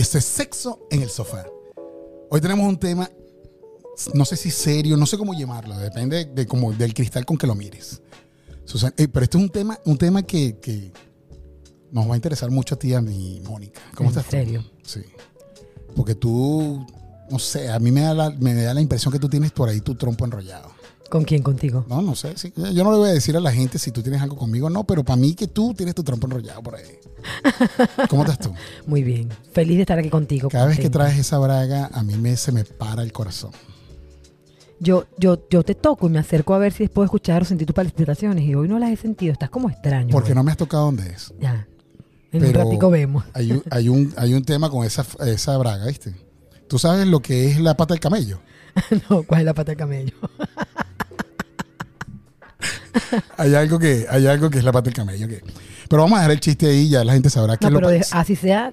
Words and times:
Y 0.00 0.02
esto 0.02 0.16
es 0.16 0.24
sexo 0.24 0.86
en 0.90 1.02
el 1.02 1.10
sofá. 1.10 1.44
Hoy 2.30 2.40
tenemos 2.40 2.66
un 2.66 2.78
tema, 2.78 3.10
no 4.14 4.24
sé 4.24 4.34
si 4.34 4.50
serio, 4.50 4.96
no 4.96 5.04
sé 5.04 5.18
cómo 5.18 5.34
llamarlo, 5.34 5.76
depende 5.76 6.24
de 6.24 6.46
cómo, 6.46 6.72
del 6.72 6.94
cristal 6.94 7.26
con 7.26 7.36
que 7.36 7.46
lo 7.46 7.54
mires. 7.54 8.00
Susan- 8.64 8.94
eh, 8.96 9.08
pero 9.08 9.24
esto 9.24 9.36
es 9.36 9.44
un 9.44 9.50
tema, 9.50 9.78
un 9.84 9.98
tema 9.98 10.22
que, 10.22 10.58
que 10.58 10.90
nos 11.92 12.08
va 12.08 12.14
a 12.14 12.16
interesar 12.16 12.50
mucho 12.50 12.76
a 12.76 12.78
ti 12.78 12.94
a 12.94 13.02
mí, 13.02 13.42
Mónica. 13.46 13.82
¿Cómo 13.94 14.08
¿En 14.08 14.16
estás 14.16 14.30
serio? 14.30 14.64
Sí. 14.82 15.02
Porque 15.94 16.14
tú, 16.14 16.82
no 17.30 17.38
sé, 17.38 17.68
a 17.68 17.78
mí 17.78 17.92
me 17.92 18.00
da, 18.00 18.14
la, 18.14 18.30
me 18.30 18.54
da 18.54 18.72
la 18.72 18.80
impresión 18.80 19.12
que 19.12 19.18
tú 19.18 19.28
tienes 19.28 19.52
por 19.52 19.68
ahí 19.68 19.82
tu 19.82 19.96
trompo 19.96 20.24
enrollado. 20.24 20.70
¿Con 21.10 21.24
quién? 21.24 21.42
Contigo. 21.42 21.84
No, 21.88 22.00
no 22.02 22.14
sé. 22.14 22.34
sí. 22.36 22.52
Yo 22.56 22.84
no 22.84 22.92
le 22.92 22.98
voy 22.98 23.10
a 23.10 23.12
decir 23.12 23.36
a 23.36 23.40
la 23.40 23.50
gente 23.50 23.78
si 23.80 23.90
tú 23.90 24.00
tienes 24.00 24.22
algo 24.22 24.36
conmigo, 24.36 24.70
no, 24.70 24.84
pero 24.84 25.04
para 25.04 25.16
mí 25.16 25.34
que 25.34 25.48
tú 25.48 25.74
tienes 25.74 25.94
tu 25.94 26.04
trompo 26.04 26.28
enrollado 26.28 26.62
por 26.62 26.76
ahí. 26.76 26.84
¿Cómo 28.08 28.22
estás 28.22 28.38
tú? 28.38 28.54
Muy 28.86 29.02
bien. 29.02 29.28
Feliz 29.52 29.76
de 29.76 29.82
estar 29.82 29.98
aquí 29.98 30.08
contigo. 30.08 30.48
Cada 30.48 30.66
vez 30.66 30.78
que 30.78 30.88
traes 30.88 31.18
esa 31.18 31.38
braga, 31.38 31.90
a 31.92 32.02
mí 32.04 32.14
me, 32.14 32.36
se 32.36 32.52
me 32.52 32.64
para 32.64 33.02
el 33.02 33.12
corazón. 33.12 33.50
Yo, 34.78 35.04
yo, 35.18 35.46
yo 35.50 35.64
te 35.64 35.74
toco 35.74 36.06
y 36.06 36.10
me 36.10 36.20
acerco 36.20 36.54
a 36.54 36.58
ver 36.58 36.72
si 36.72 36.86
puedo 36.88 37.04
escuchar 37.04 37.42
o 37.42 37.44
sentir 37.44 37.66
tus 37.66 37.74
palpitaciones. 37.74 38.44
Y 38.44 38.54
hoy 38.54 38.68
no 38.68 38.78
las 38.78 38.90
he 38.90 38.96
sentido. 38.96 39.32
Estás 39.32 39.50
como 39.50 39.68
extraño. 39.68 40.10
Porque 40.12 40.28
güey. 40.28 40.36
no 40.36 40.44
me 40.44 40.52
has 40.52 40.56
tocado 40.56 40.84
dónde 40.84 41.08
es. 41.10 41.34
Ya. 41.40 41.66
En 42.32 42.40
Pero- 42.40 42.60
un 42.60 42.66
ratico 42.66 42.88
vemos. 42.88 43.24
Hay 43.34 43.50
un, 43.50 43.62
hay 43.70 43.88
un, 43.88 44.14
hay 44.16 44.32
un 44.34 44.44
tema 44.44 44.70
con 44.70 44.86
esa, 44.86 45.04
esa 45.26 45.58
braga, 45.58 45.86
¿viste? 45.86 46.14
¿Tú 46.68 46.78
sabes 46.78 47.08
lo 47.08 47.20
que 47.20 47.50
es 47.50 47.60
la 47.60 47.76
pata 47.76 47.94
del 47.94 48.00
camello? 48.00 48.38
no, 49.10 49.24
¿cuál 49.24 49.40
es 49.40 49.46
la 49.46 49.54
pata 49.54 49.72
de 49.72 49.76
camello? 49.76 50.14
Hay 53.36 53.54
algo 53.54 53.78
que, 53.78 54.06
hay 54.08 54.26
algo 54.26 54.50
que 54.50 54.58
es 54.58 54.64
la 54.64 54.72
pata 54.72 54.84
del 54.86 54.94
camello. 54.94 55.28
que- 55.28 55.42
Pero 55.88 56.02
vamos 56.02 56.18
a 56.18 56.22
dejar 56.22 56.32
el 56.32 56.40
chiste 56.40 56.66
ahí, 56.68 56.88
ya 56.88 57.04
la 57.04 57.12
gente 57.14 57.30
sabrá 57.30 57.56
que 57.56 57.64
No, 57.66 57.80
lo 57.80 57.88
pero 57.88 58.04
así 58.12 58.36
sea, 58.36 58.72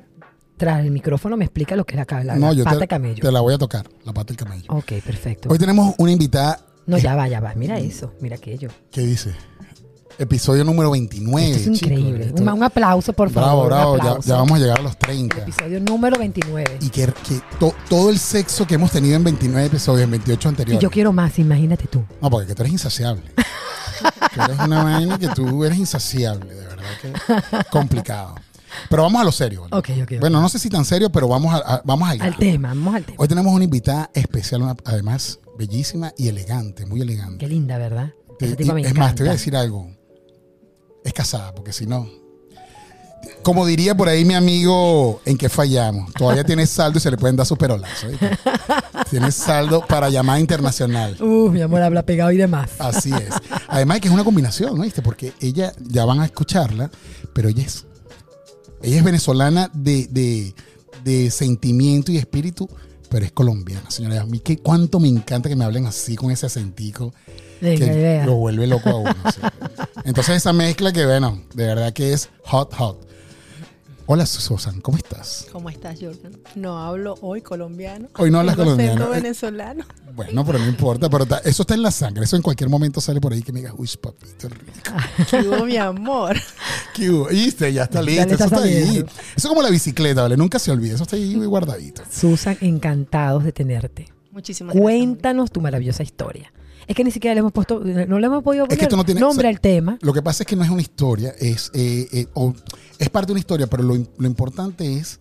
tras 0.57 0.79
el 0.83 0.91
micrófono 0.91 1.37
me 1.37 1.45
explica 1.45 1.75
lo 1.75 1.85
que 1.85 1.95
es 1.99 2.05
la, 2.09 2.23
la, 2.23 2.35
No, 2.35 2.47
la 2.47 2.53
yo 2.53 2.63
pata 2.63 2.77
te, 2.77 2.81
de 2.81 2.87
camello. 2.87 3.21
te 3.21 3.31
la 3.31 3.41
voy 3.41 3.53
a 3.53 3.57
tocar, 3.57 3.87
la 4.05 4.13
pata 4.13 4.27
del 4.33 4.37
camello. 4.37 4.65
Ok, 4.69 4.93
perfecto. 5.05 5.49
Hoy 5.49 5.57
tenemos 5.59 5.93
una 5.97 6.11
invitada 6.11 6.59
No, 6.85 6.97
ya 6.97 7.15
va, 7.15 7.27
ya 7.27 7.39
va. 7.39 7.53
Mira 7.55 7.77
eso, 7.79 8.13
mira 8.21 8.35
aquello. 8.37 8.69
que 8.91 9.01
dice, 9.01 9.33
episodio 10.19 10.63
número 10.63 10.89
29. 10.89 11.47
Esto 11.51 11.57
es 11.71 11.79
chicos, 11.79 11.81
increíble. 11.91 12.25
esto- 12.27 12.41
Un, 12.41 12.63
aplauso, 12.63 13.13
por 13.13 13.31
bravo, 13.31 13.47
favor. 13.47 13.63
un 13.63 13.97
bravo, 13.99 14.19
ya, 14.25 14.35
vamos 14.35 14.57
a 14.57 14.59
llegar 14.61 14.79
a 14.79 14.81
los 14.81 14.97
30. 14.97 15.37
Episodio 15.37 15.79
número 15.79 16.17
29. 16.17 16.77
Y 16.81 16.89
que, 16.89 17.05
que 17.05 17.39
to- 17.59 17.75
todo 17.87 18.09
el 18.09 18.17
sexo 18.17 18.65
que 18.65 18.75
hemos 18.75 18.91
tenido 18.91 19.15
en 19.15 19.23
29 19.23 19.67
episodios, 19.67 20.05
en 20.05 20.11
28 20.11 20.47
Y 20.47 20.49
anteriores. 20.49 20.81
yo 20.81 20.89
quiero 20.89 21.13
más, 21.13 21.37
imagínate 21.37 21.85
tú. 21.87 22.03
No, 22.21 22.29
porque 22.31 22.47
que 22.47 22.55
tú 22.55 22.63
eres 22.63 22.73
insaciable. 22.73 23.21
tú 24.33 24.41
eres 24.41 24.59
una 24.59 24.83
vaina 24.83 25.17
que 25.19 25.27
tú 25.29 25.63
eres 25.63 25.77
insaciable, 25.77 26.53
de 26.53 26.65
verdad 26.67 26.85
que 27.01 27.69
complicado. 27.71 28.35
Pero 28.89 29.03
vamos 29.03 29.21
a 29.21 29.23
lo 29.25 29.31
serio. 29.31 29.67
¿no? 29.71 29.77
Ok, 29.77 29.89
ok. 29.95 30.01
ok. 30.03 30.19
Bueno, 30.19 30.41
no 30.41 30.49
sé 30.49 30.59
si 30.59 30.69
tan 30.69 30.85
serio, 30.85 31.09
pero 31.11 31.27
vamos 31.27 31.53
a, 31.53 31.57
a- 31.57 31.81
vamos 31.83 32.09
al 32.09 32.35
tema, 32.37 32.69
vamos 32.69 32.95
al 32.95 33.05
tema. 33.05 33.17
Hoy 33.19 33.27
tenemos 33.27 33.53
una 33.53 33.63
invitada 33.63 34.11
especial, 34.13 34.61
una- 34.61 34.75
además 34.85 35.39
bellísima 35.57 36.13
y 36.17 36.27
elegante, 36.27 36.85
muy 36.85 37.01
elegante. 37.01 37.37
Qué 37.39 37.47
linda, 37.47 37.77
¿verdad? 37.77 38.13
Te- 38.37 38.45
y- 38.47 38.85
es 38.85 38.93
más, 38.95 39.15
te 39.15 39.23
voy 39.23 39.29
a 39.29 39.33
decir 39.33 39.55
algo. 39.55 39.89
Es 41.03 41.13
casada, 41.13 41.53
porque 41.55 41.73
si 41.73 41.87
no. 41.87 42.07
Como 43.43 43.65
diría 43.65 43.95
por 43.95 44.09
ahí 44.09 44.25
mi 44.25 44.33
amigo 44.33 45.21
en 45.25 45.37
que 45.37 45.47
fallamos, 45.49 46.11
todavía 46.13 46.43
tiene 46.43 46.65
saldo 46.67 46.97
y 46.97 47.01
se 47.01 47.09
le 47.11 47.17
pueden 47.17 47.35
dar 47.35 47.45
sus 47.45 47.57
perolazos. 47.57 48.09
¿viste? 48.11 48.29
Tiene 49.09 49.31
saldo 49.31 49.85
para 49.87 50.09
llamada 50.09 50.39
internacional. 50.39 51.21
Uf, 51.21 51.51
mi 51.53 51.61
amor, 51.61 51.81
habla 51.81 52.03
pegado 52.05 52.31
y 52.31 52.37
demás. 52.37 52.71
Así 52.79 53.11
es. 53.13 53.29
Además 53.67 53.99
que 54.01 54.07
es 54.09 54.13
una 54.13 54.23
combinación, 54.23 54.75
¿no? 54.77 54.83
¿Viste? 54.83 55.01
Porque 55.01 55.33
ella, 55.39 55.71
ya 55.79 56.03
van 56.05 56.19
a 56.19 56.25
escucharla, 56.25 56.91
pero 57.33 57.47
ella 57.49 57.63
es, 57.63 57.85
ella 58.81 58.97
es 58.97 59.03
venezolana 59.03 59.69
de, 59.73 60.07
de- 60.11 60.53
de 61.03 61.31
sentimiento 61.31 62.11
y 62.11 62.17
espíritu, 62.17 62.67
pero 63.09 63.23
es 63.25 63.31
colombiana, 63.31 63.89
señora. 63.89 64.21
A 64.21 64.25
mí 64.25 64.39
que 64.39 64.57
cuánto 64.57 64.99
me 64.99 65.07
encanta 65.07 65.47
que 65.47 65.55
me 65.55 65.63
hablen 65.63 65.85
así 65.85 66.15
con 66.17 66.31
ese 66.31 66.47
acentico 66.47 67.13
Venga, 67.61 67.85
que 67.85 67.93
idea. 67.93 68.25
lo 68.25 68.35
vuelve 68.35 68.67
loco 68.67 68.89
a 68.89 68.95
uno. 68.97 69.15
sí. 69.33 69.39
Entonces 70.03 70.35
esa 70.37 70.51
mezcla 70.51 70.91
que, 70.91 71.05
bueno, 71.05 71.41
de 71.53 71.65
verdad 71.67 71.93
que 71.93 72.11
es 72.11 72.29
hot, 72.43 72.73
hot. 72.73 73.07
Hola 74.09 74.25
Susan, 74.25 74.79
¿cómo 74.79 74.97
estás? 74.97 75.47
¿Cómo 75.51 75.69
estás, 75.69 75.99
Jordan? 75.99 76.31
No 76.55 76.77
hablo 76.77 77.15
hoy 77.19 77.41
colombiano. 77.41 78.07
Hoy 78.17 78.31
no 78.31 78.39
hablas 78.39 78.53
acento 78.53 78.63
colombiano. 78.77 79.13
Eh, 79.13 79.21
venezolano. 79.21 79.85
Bueno, 80.15 80.45
pero 80.45 80.59
no 80.59 80.65
importa, 80.67 81.09
pero 81.09 81.25
ta- 81.25 81.39
eso 81.39 81.63
está 81.63 81.73
en 81.73 81.81
la 81.81 81.91
sangre, 81.91 82.23
eso 82.23 82.37
en 82.37 82.41
cualquier 82.41 82.69
momento 82.69 83.01
sale 83.01 83.19
por 83.19 83.33
ahí 83.33 83.41
que 83.43 83.51
me 83.51 83.59
digas, 83.59 83.73
uy, 83.77 83.89
papito 84.01 84.47
rico. 84.47 84.91
¿Qué 85.29 85.41
hubo, 85.47 85.65
mi 85.65 85.75
amor? 85.75 86.37
¿Qué 86.95 87.09
hubo? 87.09 87.25
¿Viste? 87.27 87.71
Ya 87.73 87.83
está 87.83 88.01
listo, 88.01 88.33
eso 88.33 88.45
está 88.45 88.61
ahí. 88.63 88.97
Eso 88.99 89.07
es 89.35 89.45
como 89.47 89.61
la 89.61 89.69
bicicleta, 89.69 90.21
¿vale? 90.21 90.37
Nunca 90.37 90.57
se 90.57 90.71
olvide, 90.71 90.93
eso 90.95 91.03
está 91.03 91.17
ahí 91.17 91.35
guardadito. 91.35 92.01
Susan, 92.09 92.57
encantados 92.61 93.43
de 93.43 93.51
tenerte. 93.51 94.07
Muchísimas 94.31 94.73
gracias. 94.73 94.83
Cuéntanos 94.83 95.51
tu 95.51 95.59
maravillosa 95.59 96.03
historia. 96.03 96.53
Es 96.87 96.95
que 96.95 97.03
ni 97.03 97.11
siquiera 97.11 97.33
le 97.35 97.39
hemos 97.39 97.51
puesto, 97.51 97.79
no 97.81 98.17
le 98.19 98.25
hemos 98.27 98.41
podido 98.43 98.63
Es 98.63 98.69
poner 98.69 98.79
que 98.79 98.85
esto 98.85 98.95
no 98.95 99.03
tiene- 99.05 99.19
nombre 99.19 99.39
o 99.39 99.41
sea, 99.41 99.49
al 99.49 99.59
tema. 99.59 99.97
Lo 100.01 100.13
que 100.13 100.21
pasa 100.21 100.43
es 100.43 100.47
que 100.47 100.55
no 100.55 100.63
es 100.63 100.69
una 100.69 100.81
historia, 100.81 101.33
es, 101.37 101.69
eh, 101.73 102.07
eh, 102.13 102.27
o- 102.33 102.53
es 102.97 103.09
parte 103.09 103.27
de 103.27 103.33
una 103.33 103.39
historia, 103.41 103.67
pero 103.67 103.83
lo, 103.83 103.95
im- 103.95 104.07
lo 104.17 104.25
importante 104.27 104.95
es 104.97 105.19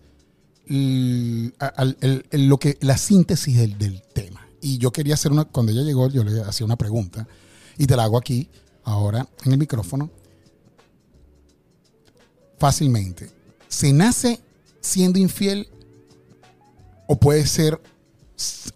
el- 0.67 1.53
el- 2.31 2.47
lo 2.47 2.57
que, 2.57 2.77
la 2.81 2.97
síntesis 2.97 3.57
del, 3.57 3.77
del 3.77 4.01
tema. 4.13 4.47
Y 4.61 4.77
yo 4.77 4.91
quería 4.91 5.13
hacer 5.15 5.31
una, 5.31 5.43
cuando 5.45 5.71
ella 5.73 5.81
llegó, 5.83 6.09
yo 6.09 6.23
le 6.23 6.41
hacía 6.41 6.65
una 6.65 6.77
pregunta 6.77 7.27
y 7.77 7.85
te 7.85 7.95
la 7.97 8.03
hago 8.05 8.17
aquí, 8.17 8.49
ahora, 8.83 9.27
en 9.43 9.51
el 9.51 9.57
micrófono, 9.57 10.09
fácilmente. 12.57 13.29
¿Se 13.67 13.91
nace 13.93 14.39
siendo 14.79 15.19
infiel 15.19 15.67
o 17.07 17.17
puede 17.19 17.45
ser 17.45 17.79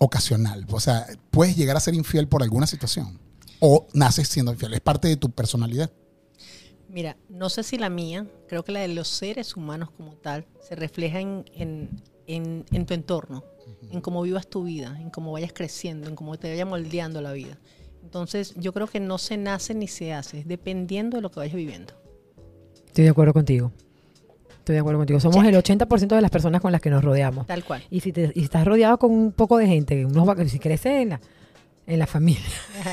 ocasional? 0.04 0.66
O 0.72 0.80
sea, 0.80 1.06
puedes 1.30 1.56
llegar 1.56 1.78
a 1.78 1.80
ser 1.80 1.94
infiel 1.94 2.28
por 2.28 2.42
alguna 2.42 2.66
situación 2.68 3.20
o 3.60 3.88
naces 3.94 4.28
siendo 4.28 4.52
infiel. 4.52 4.74
Es 4.74 4.82
parte 4.82 5.08
de 5.08 5.16
tu 5.18 5.30
personalidad. 5.30 5.92
Mira, 6.90 7.16
no 7.30 7.50
sé 7.50 7.64
si 7.64 7.78
la 7.78 7.90
mía, 7.90 8.26
creo 8.50 8.64
que 8.66 8.72
la 8.72 8.82
de 8.82 8.88
los 8.90 9.08
seres 9.08 9.56
humanos 9.56 9.92
como 9.92 10.16
tal, 10.16 10.46
se 10.68 10.76
refleja 10.76 11.20
en, 11.22 11.46
en, 11.54 11.90
en- 12.28 12.66
en 12.72 12.86
tu 12.86 12.94
entorno, 12.94 13.46
en 13.92 14.02
cómo 14.02 14.22
vivas 14.24 14.48
tu 14.48 14.64
vida, 14.64 14.98
en 15.00 15.10
cómo 15.12 15.32
vayas 15.32 15.54
creciendo, 15.54 16.10
en 16.10 16.16
cómo 16.16 16.38
te 16.38 16.50
vaya 16.50 16.66
moldeando 16.66 17.22
la 17.22 17.32
vida. 17.34 17.60
Entonces, 18.04 18.54
yo 18.58 18.74
creo 18.74 18.88
que 18.88 19.00
no 19.00 19.20
se 19.20 19.38
nace 19.38 19.74
ni 19.76 19.88
se 19.88 20.12
hace, 20.14 20.40
es 20.40 20.48
dependiendo 20.48 21.16
de 21.18 21.22
lo 21.22 21.30
que 21.32 21.40
vayas 21.40 21.56
viviendo. 21.56 21.94
Estoy 22.88 23.06
de 23.06 23.12
acuerdo 23.12 23.32
contigo. 23.34 23.72
Estoy 24.62 24.74
de 24.76 24.80
acuerdo 24.80 25.00
contigo. 25.00 25.20
Somos 25.20 25.44
el 25.46 25.56
80% 25.56 26.08
de 26.16 26.22
las 26.22 26.32
personas 26.32 26.62
con 26.62 26.72
las 26.72 26.82
que 26.82 26.90
nos 26.90 27.04
rodeamos. 27.04 27.48
Tal 27.48 27.64
cual. 27.64 27.84
Y 27.90 28.00
si, 28.00 28.12
te, 28.12 28.32
y 28.36 28.44
estás 28.44 28.64
rodeado 28.66 28.98
con 28.98 29.12
un 29.12 29.32
poco 29.32 29.58
de 29.58 29.68
gente, 29.68 30.06
unos, 30.06 30.28
va- 30.28 30.36
si 30.48 30.60
creces 30.60 31.02
en 31.02 31.10
la, 31.10 31.22
en 31.88 31.98
la 32.00 32.06
familia, 32.08 32.42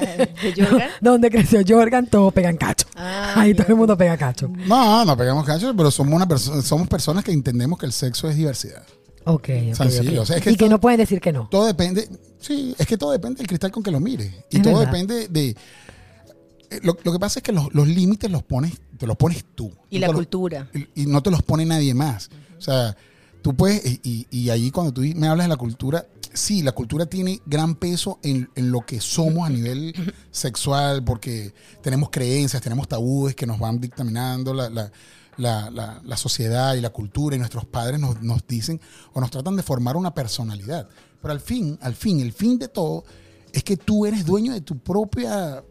¿De 0.42 0.66
donde 1.00 1.30
creció 1.30 1.60
Jorgan, 1.66 2.06
todos 2.06 2.32
pegan 2.32 2.56
cacho. 2.56 2.86
Ah, 2.96 3.34
Ahí 3.36 3.54
todo 3.54 3.66
el 3.68 3.76
mundo 3.76 3.96
pega 3.98 4.16
cacho. 4.16 4.48
No, 4.66 5.04
no 5.04 5.16
pegamos 5.16 5.44
cacho, 5.44 5.74
pero 5.76 5.90
somos, 5.90 6.14
una 6.14 6.26
perso- 6.26 6.60
somos 6.62 6.88
personas 6.88 7.22
que 7.22 7.32
entendemos 7.32 7.78
que 7.78 7.86
el 7.86 7.92
sexo 7.92 8.28
es 8.28 8.36
diversidad. 8.36 8.82
Ok, 9.24 9.50
ok, 9.70 9.74
Sencillo, 9.74 10.12
ok. 10.12 10.22
o 10.22 10.26
sea, 10.26 10.36
es 10.38 10.42
que 10.42 10.50
y 10.52 10.56
que 10.56 10.68
no 10.70 10.80
pueden 10.80 10.98
decir 10.98 11.20
que 11.20 11.32
no. 11.32 11.48
Todo 11.50 11.66
depende, 11.66 12.08
sí, 12.40 12.74
es 12.78 12.86
que 12.86 12.96
todo 12.96 13.12
depende 13.12 13.36
del 13.38 13.46
cristal 13.46 13.70
con 13.70 13.82
que 13.82 13.90
lo 13.90 14.00
mires. 14.00 14.32
Y 14.50 14.56
Es 14.56 14.62
todo 14.62 14.78
verdad. 14.78 14.90
depende 14.90 15.28
de... 15.28 15.54
eh, 16.70 16.80
Lo, 16.82 16.96
lo 17.02 17.12
que 17.12 17.18
pasa 17.18 17.38
es 17.38 17.42
que 17.42 17.52
los, 17.52 17.72
los 17.74 17.86
límites 17.88 18.30
los 18.30 18.42
pones, 18.42 18.74
te 18.98 19.06
los 19.06 19.16
pones 19.16 19.44
tú. 19.54 19.72
Y 19.90 19.98
la 19.98 20.06
los- 20.08 20.16
cultura. 20.16 20.68
y, 20.74 21.02
y 21.02 21.06
no 21.06 21.22
te 21.22 21.30
los 21.30 21.42
pone 21.42 21.64
nadie 21.64 21.94
más. 21.94 22.30
O 22.58 22.60
sea, 22.60 22.96
tú 23.42 23.54
puedes, 23.54 23.84
y, 23.86 24.00
y- 24.02 24.26
y 24.30 24.50
ahí 24.50 24.70
cuando 24.70 24.92
tú 24.92 25.02
me 25.14 25.28
hablas 25.28 25.44
de 25.46 25.48
la 25.48 25.56
cultura, 25.56 26.06
sí, 26.32 26.62
la 26.62 26.72
cultura 26.72 27.06
tiene 27.06 27.40
gran 27.46 27.74
peso 27.74 28.18
en, 28.22 28.50
en 28.54 28.70
lo 28.70 28.80
que 28.82 29.00
somos 29.00 29.46
a 29.46 29.50
nivel 29.50 29.94
sexual, 30.30 31.02
porque 31.04 31.52
tenemos 31.82 32.10
creencias, 32.10 32.62
tenemos 32.62 32.86
tabúes 32.88 33.34
que 33.34 33.46
nos 33.46 33.58
van 33.58 33.80
dictaminando 33.80 34.52
la, 34.54 34.68
la- 34.70 34.90
la- 35.36 35.70
la- 35.70 36.00
la 36.04 36.16
sociedad 36.16 36.74
y 36.74 36.80
la 36.80 36.90
cultura, 36.90 37.36
y 37.36 37.38
nuestros 37.38 37.64
padres 37.64 38.00
nos, 38.00 38.20
nos 38.22 38.46
dicen 38.46 38.80
o 39.12 39.20
nos 39.20 39.30
tratan 39.30 39.54
de 39.56 39.62
formar 39.62 39.96
una 39.96 40.12
personalidad. 40.14 40.88
Pero 41.22 41.32
al 41.32 41.40
fin, 41.40 41.78
al 41.80 41.94
fin, 41.94 42.20
el 42.20 42.32
fin 42.32 42.58
de 42.58 42.68
todo 42.68 43.04
es 43.52 43.62
que 43.64 43.76
tú 43.76 44.04
eres 44.04 44.26
dueño 44.26 44.52
de 44.52 44.60
tu 44.60 44.78
propia 44.78 45.64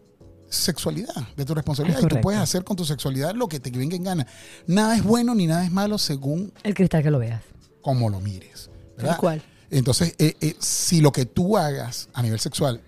sexualidad, 0.49 1.15
de 1.35 1.45
tu 1.45 1.53
responsabilidad. 1.53 1.99
Es 1.99 2.05
Y 2.05 2.07
tú 2.07 2.21
puedes 2.21 2.39
hacer 2.39 2.63
con 2.63 2.75
tu 2.75 2.85
sexualidad 2.85 3.35
lo 3.35 3.47
que 3.47 3.59
te 3.59 3.69
venga 3.71 3.95
en 3.95 4.03
gana. 4.03 4.27
Nada 4.65 4.95
es 4.95 5.03
bueno 5.03 5.35
ni 5.35 5.47
nada 5.47 5.65
es 5.65 5.71
malo 5.71 5.97
según 5.97 6.51
El 6.63 6.73
cristal 6.73 7.03
que 7.03 7.11
lo 7.11 7.19
veas. 7.19 7.41
como 7.81 8.09
lo 8.09 8.19
mires. 8.19 8.69
¿verdad? 8.95 9.11
Tal 9.11 9.19
cual. 9.19 9.43
Entonces, 9.69 10.15
eh, 10.17 10.35
eh, 10.41 10.55
si 10.59 11.01
lo 11.01 11.11
que 11.11 11.25
tú 11.25 11.57
hagas 11.57 12.09
a 12.13 12.21
nivel 12.21 12.39
sexual 12.39 12.81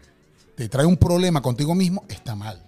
te 0.55 0.69
trae 0.69 0.85
un 0.85 0.97
problema 0.97 1.41
contigo 1.41 1.75
mismo, 1.75 2.03
está 2.09 2.35
mal. 2.35 2.63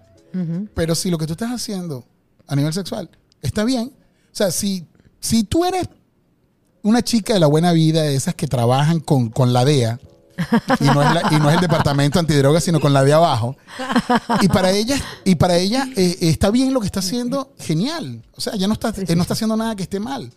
Pero 0.73 0.95
si 0.95 1.11
lo 1.11 1.17
que 1.17 1.27
tú 1.27 1.33
estás 1.33 1.51
haciendo 1.51 2.05
a 2.47 2.55
nivel 2.55 2.71
sexual 2.73 3.09
está 3.41 3.65
bien, 3.65 3.91
o 3.93 4.35
sea, 4.35 4.49
si, 4.49 4.85
si 5.19 5.43
tú 5.43 5.65
eres 5.65 5.89
una 6.83 7.01
chica 7.01 7.33
de 7.33 7.41
la 7.41 7.47
buena 7.47 7.73
vida, 7.73 8.03
de 8.03 8.15
esas 8.15 8.33
que 8.33 8.47
trabajan 8.47 9.01
con, 9.01 9.29
con 9.29 9.51
la 9.51 9.65
DEA, 9.65 9.99
y 10.79 10.85
no, 10.85 11.01
es 11.03 11.13
la- 11.13 11.23
y 11.31 11.39
no 11.39 11.49
es 11.49 11.55
el 11.55 11.61
departamento 11.61 12.19
antidrogas, 12.19 12.63
sino 12.63 12.79
con 12.79 12.93
la 12.93 13.03
de 13.03 13.13
abajo, 13.13 13.55
y 14.41 14.47
para 14.47 14.71
ella, 14.71 14.97
y 15.25 15.35
para 15.35 15.57
ella 15.57 15.87
eh, 15.95 16.17
está 16.21 16.49
bien 16.51 16.73
lo 16.73 16.79
que 16.79 16.85
está 16.87 16.99
haciendo, 16.99 17.53
genial. 17.59 18.23
O 18.35 18.41
sea, 18.41 18.55
ya 18.55 18.67
no 18.67 18.73
está, 18.73 18.89
eh, 18.95 19.15
no 19.15 19.21
está 19.21 19.33
haciendo 19.33 19.55
nada 19.57 19.75
que 19.75 19.83
esté 19.83 19.99
mal. 19.99 20.31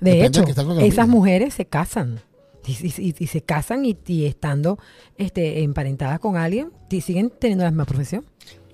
De 0.00 0.12
Depende 0.14 0.40
hecho, 0.40 0.80
esas 0.80 1.08
mujeres 1.08 1.54
se 1.54 1.66
casan. 1.66 2.20
Y, 2.66 2.72
y- 2.72 2.94
y- 3.08 3.14
y 3.18 3.26
se 3.26 3.42
casan 3.42 3.84
y, 3.86 3.96
y 4.06 4.26
estando 4.26 4.78
este, 5.16 5.62
emparentadas 5.62 6.20
con 6.20 6.36
alguien, 6.36 6.72
y 6.90 7.00
siguen 7.00 7.30
teniendo 7.38 7.64
la 7.64 7.70
misma 7.70 7.84
profesión. 7.86 8.24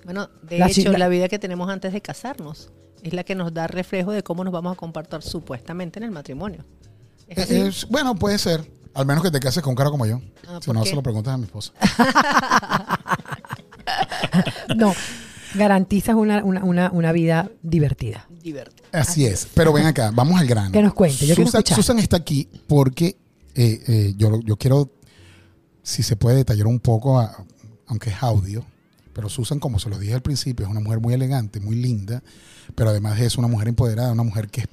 Bueno, 0.04 0.28
de 0.42 0.58
La 0.58 0.66
hecho, 0.68 0.92
la- 0.92 1.08
vida 1.08 1.28
que 1.28 1.38
tenemos 1.38 1.68
antes 1.70 1.92
de 1.92 2.00
casarnos 2.00 2.70
es 3.02 3.12
la 3.12 3.24
que 3.24 3.34
nos 3.34 3.52
da 3.54 3.66
reflejo 3.68 4.10
de 4.12 4.22
cómo 4.22 4.42
nos 4.44 4.52
vamos 4.52 4.72
a 4.72 4.76
comportar 4.76 5.22
supuestamente 5.22 5.98
en 5.98 6.04
el 6.04 6.10
matrimonio. 6.10 6.64
¿Es 7.28 7.50
Eh, 7.50 7.66
es- 7.68 7.88
bueno, 7.88 8.14
puede 8.14 8.38
ser. 8.38 8.64
Al 8.96 9.06
menos 9.06 9.22
que 9.22 9.30
te 9.30 9.38
cases 9.40 9.62
con 9.62 9.70
un 9.72 9.76
cara 9.76 9.90
como 9.90 10.06
yo. 10.06 10.20
Ah, 10.48 10.58
si 10.60 10.66
¿por 10.66 10.74
no, 10.74 10.82
qué? 10.82 10.90
se 10.90 10.96
lo 10.96 11.02
preguntas 11.02 11.34
a 11.34 11.36
mi 11.38 11.44
esposa. 11.44 11.72
No, 14.76 14.92
garantizas 15.54 16.14
una, 16.16 16.44
una, 16.44 16.64
una, 16.64 16.90
una 16.90 17.12
vida 17.12 17.50
divertida. 17.62 18.26
Divertido. 18.42 18.86
Así 18.92 19.24
es. 19.26 19.46
Pero 19.54 19.72
ven 19.72 19.86
acá, 19.86 20.10
vamos 20.14 20.38
al 20.40 20.46
grano. 20.46 20.72
Que 20.72 20.82
nos 20.82 20.92
cuente, 20.94 21.26
yo 21.26 21.34
quiero 21.34 21.50
Susan, 21.74 21.98
está 21.98 22.16
aquí 22.16 22.48
porque 22.66 23.16
eh, 23.54 23.82
eh, 23.86 24.14
yo, 24.16 24.40
yo 24.40 24.56
quiero, 24.56 24.90
si 25.82 26.02
se 26.02 26.16
puede 26.16 26.36
detallar 26.36 26.66
un 26.66 26.80
poco, 26.80 27.18
a- 27.18 27.44
aunque 27.86 28.10
es 28.10 28.16
audio, 28.22 28.64
pero 29.12 29.28
Susan, 29.28 29.58
como 29.60 29.78
se 29.78 29.88
lo 29.88 29.98
dije 29.98 30.14
al 30.14 30.22
principio, 30.22 30.66
es 30.66 30.70
una 30.70 30.80
mujer 30.80 31.00
muy 31.00 31.14
elegante, 31.14 31.60
muy 31.60 31.76
linda, 31.76 32.22
pero 32.74 32.90
además 32.90 33.18
es 33.20 33.38
una 33.38 33.48
mujer 33.48 33.68
empoderada, 33.68 34.12
una 34.12 34.24
mujer 34.24 34.48
que 34.48 34.62
es, 34.62 34.68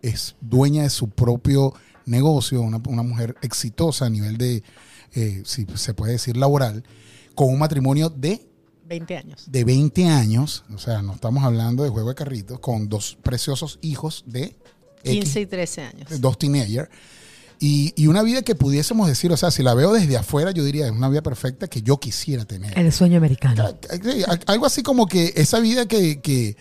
es 0.00 0.36
dueña 0.40 0.82
de 0.84 0.90
su 0.90 1.10
propio 1.10 1.74
negocio, 2.06 2.60
una, 2.62 2.80
una 2.88 3.02
mujer 3.02 3.36
exitosa 3.42 4.06
a 4.06 4.10
nivel 4.10 4.36
de, 4.38 4.62
eh, 5.14 5.42
si 5.44 5.66
se 5.74 5.94
puede 5.94 6.12
decir, 6.12 6.36
laboral, 6.36 6.84
con 7.34 7.48
un 7.48 7.58
matrimonio 7.58 8.10
de 8.10 8.46
20 8.86 9.16
años. 9.16 9.44
de 9.50 9.64
20 9.64 10.06
años, 10.06 10.64
o 10.74 10.78
sea, 10.78 11.00
no 11.02 11.14
estamos 11.14 11.44
hablando 11.44 11.82
de 11.84 11.88
juego 11.90 12.10
de 12.10 12.14
carritos, 12.14 12.58
con 12.60 12.88
dos 12.88 13.16
preciosos 13.22 13.78
hijos 13.82 14.24
de 14.26 14.54
15 15.02 15.18
X, 15.20 15.36
y 15.36 15.46
13 15.46 15.80
años. 15.82 16.20
dos 16.20 16.36
teenagers. 16.38 16.88
Y, 17.58 17.92
y 17.96 18.08
una 18.08 18.22
vida 18.24 18.42
que 18.42 18.56
pudiésemos 18.56 19.06
decir, 19.06 19.30
o 19.30 19.36
sea, 19.36 19.52
si 19.52 19.62
la 19.62 19.72
veo 19.74 19.92
desde 19.92 20.16
afuera, 20.16 20.50
yo 20.50 20.64
diría, 20.64 20.86
es 20.86 20.90
una 20.92 21.08
vida 21.08 21.22
perfecta 21.22 21.68
que 21.68 21.80
yo 21.80 21.98
quisiera 22.00 22.44
tener. 22.44 22.76
El 22.76 22.90
sueño 22.92 23.18
americano. 23.18 23.78
Sí, 24.02 24.24
al- 24.26 24.40
Algo 24.46 24.66
así 24.66 24.82
como 24.82 25.06
que 25.06 25.32
esa 25.36 25.60
vida 25.60 25.86
que, 25.86 26.20
que, 26.20 26.56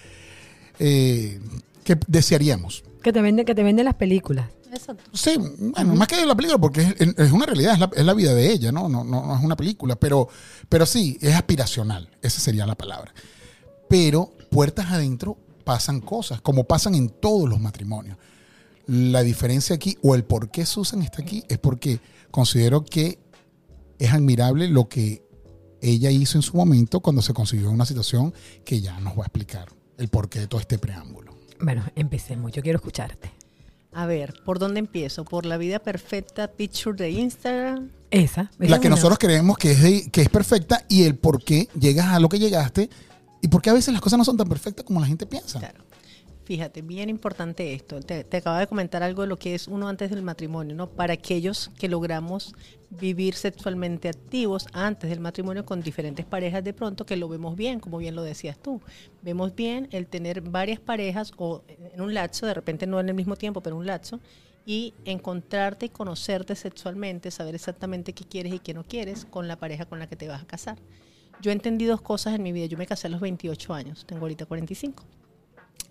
eh, 0.79 1.39
que 1.83 1.97
desearíamos. 2.07 2.83
Que 3.01 3.11
te 3.11 3.21
venden, 3.21 3.45
que 3.45 3.55
te 3.55 3.63
venden 3.63 3.85
las 3.85 3.95
películas. 3.95 4.47
Exacto. 4.71 5.03
Sí, 5.13 5.35
bueno, 5.37 5.95
más 5.95 6.07
que 6.07 6.25
la 6.25 6.35
película, 6.35 6.57
porque 6.57 6.81
es, 6.81 7.13
es 7.17 7.31
una 7.31 7.45
realidad, 7.45 7.73
es 7.73 7.79
la, 7.79 7.89
es 7.93 8.05
la 8.05 8.13
vida 8.13 8.33
de 8.33 8.51
ella, 8.51 8.71
¿no? 8.71 8.87
No, 8.87 9.03
no, 9.03 9.25
no 9.25 9.35
es 9.37 9.43
una 9.43 9.57
película, 9.57 9.95
pero, 9.95 10.29
pero 10.69 10.85
sí, 10.85 11.17
es 11.21 11.35
aspiracional, 11.35 12.09
esa 12.21 12.39
sería 12.39 12.65
la 12.65 12.75
palabra. 12.75 13.13
Pero 13.89 14.33
puertas 14.49 14.91
adentro 14.91 15.37
pasan 15.65 15.99
cosas, 15.99 16.41
como 16.41 16.63
pasan 16.63 16.95
en 16.95 17.09
todos 17.09 17.49
los 17.49 17.59
matrimonios. 17.59 18.17
La 18.87 19.21
diferencia 19.23 19.75
aquí, 19.75 19.97
o 20.01 20.15
el 20.15 20.23
por 20.23 20.49
qué 20.49 20.65
Susan 20.65 21.01
está 21.01 21.21
aquí, 21.21 21.43
es 21.49 21.57
porque 21.57 21.99
considero 22.31 22.83
que 22.83 23.19
es 23.99 24.11
admirable 24.11 24.67
lo 24.67 24.87
que 24.87 25.23
ella 25.81 26.11
hizo 26.11 26.37
en 26.37 26.41
su 26.41 26.55
momento 26.55 26.99
cuando 26.99 27.21
se 27.21 27.33
consiguió 27.33 27.69
una 27.69 27.85
situación 27.85 28.33
que 28.63 28.81
ya 28.81 28.99
nos 28.99 29.17
va 29.17 29.23
a 29.23 29.27
explicar 29.27 29.67
el 29.97 30.07
porqué 30.07 30.39
de 30.39 30.47
todo 30.47 30.61
este 30.61 30.77
preámbulo. 30.77 31.35
Bueno, 31.59 31.83
empecemos. 31.95 32.51
Yo 32.51 32.61
quiero 32.61 32.77
escucharte. 32.77 33.31
A 33.93 34.05
ver, 34.05 34.33
¿por 34.45 34.57
dónde 34.59 34.79
empiezo? 34.79 35.25
¿Por 35.25 35.45
la 35.45 35.57
vida 35.57 35.79
perfecta 35.79 36.47
picture 36.47 36.95
de 36.95 37.11
Instagram? 37.11 37.89
Esa. 38.09 38.49
esa 38.59 38.69
la 38.69 38.79
que 38.79 38.87
una. 38.87 38.95
nosotros 38.95 39.19
creemos 39.19 39.57
que 39.57 39.71
es, 39.71 39.81
de- 39.81 40.09
que 40.11 40.21
es 40.21 40.29
perfecta 40.29 40.85
y 40.89 41.03
el 41.03 41.15
por 41.15 41.43
qué 41.43 41.67
llegas 41.79 42.07
a 42.07 42.19
lo 42.19 42.29
que 42.29 42.39
llegaste 42.39 42.89
y 43.41 43.47
por 43.47 43.61
qué 43.61 43.69
a 43.69 43.73
veces 43.73 43.93
las 43.93 44.01
cosas 44.01 44.17
no 44.17 44.25
son 44.25 44.37
tan 44.37 44.47
perfectas 44.47 44.85
como 44.85 44.99
la 44.99 45.07
gente 45.07 45.25
piensa. 45.25 45.59
Claro. 45.59 45.83
Fíjate, 46.51 46.81
bien 46.81 47.09
importante 47.09 47.73
esto. 47.73 48.01
Te, 48.01 48.25
te 48.25 48.41
de 48.41 48.67
comentar 48.67 49.01
algo 49.03 49.21
de 49.21 49.29
lo 49.29 49.39
que 49.39 49.55
es 49.55 49.69
uno 49.69 49.87
antes 49.87 50.09
del 50.09 50.21
matrimonio, 50.21 50.75
¿no? 50.75 50.89
Para 50.89 51.13
aquellos 51.13 51.71
que 51.79 51.87
logramos 51.87 52.53
vivir 52.89 53.35
sexualmente 53.35 54.09
activos 54.09 54.67
antes 54.73 55.09
del 55.09 55.21
matrimonio 55.21 55.63
con 55.63 55.81
diferentes 55.81 56.25
parejas 56.25 56.61
de 56.61 56.73
pronto, 56.73 57.05
que 57.05 57.15
lo 57.15 57.29
vemos 57.29 57.55
bien, 57.55 57.79
como 57.79 57.99
bien 57.99 58.15
lo 58.15 58.23
decías 58.23 58.61
tú. 58.61 58.81
Vemos 59.21 59.55
bien 59.55 59.87
el 59.91 60.07
tener 60.07 60.41
varias 60.41 60.81
parejas 60.81 61.31
o 61.37 61.63
en 61.69 62.01
un 62.01 62.13
lapso, 62.13 62.45
de 62.45 62.53
repente 62.53 62.85
no 62.85 62.99
en 62.99 63.07
el 63.07 63.15
mismo 63.15 63.37
tiempo, 63.37 63.61
pero 63.61 63.77
un 63.77 63.85
lapso, 63.85 64.19
y 64.65 64.93
encontrarte 65.05 65.85
y 65.85 65.89
conocerte 65.89 66.57
sexualmente, 66.57 67.31
saber 67.31 67.55
exactamente 67.55 68.11
qué 68.11 68.25
quieres 68.25 68.53
y 68.53 68.59
qué 68.59 68.73
no 68.73 68.83
quieres 68.83 69.23
con 69.23 69.47
la 69.47 69.55
pareja 69.55 69.85
con 69.85 69.99
la 69.99 70.07
que 70.07 70.17
te 70.17 70.27
vas 70.27 70.41
a 70.43 70.47
casar. 70.47 70.77
Yo 71.41 71.49
entendí 71.53 71.85
dos 71.85 72.01
cosas 72.01 72.35
en 72.35 72.43
mi 72.43 72.51
vida. 72.51 72.65
Yo 72.65 72.77
me 72.77 72.87
casé 72.87 73.07
a 73.07 73.09
los 73.09 73.21
28 73.21 73.73
años, 73.73 74.05
tengo 74.05 74.23
ahorita 74.23 74.45
45. 74.45 75.20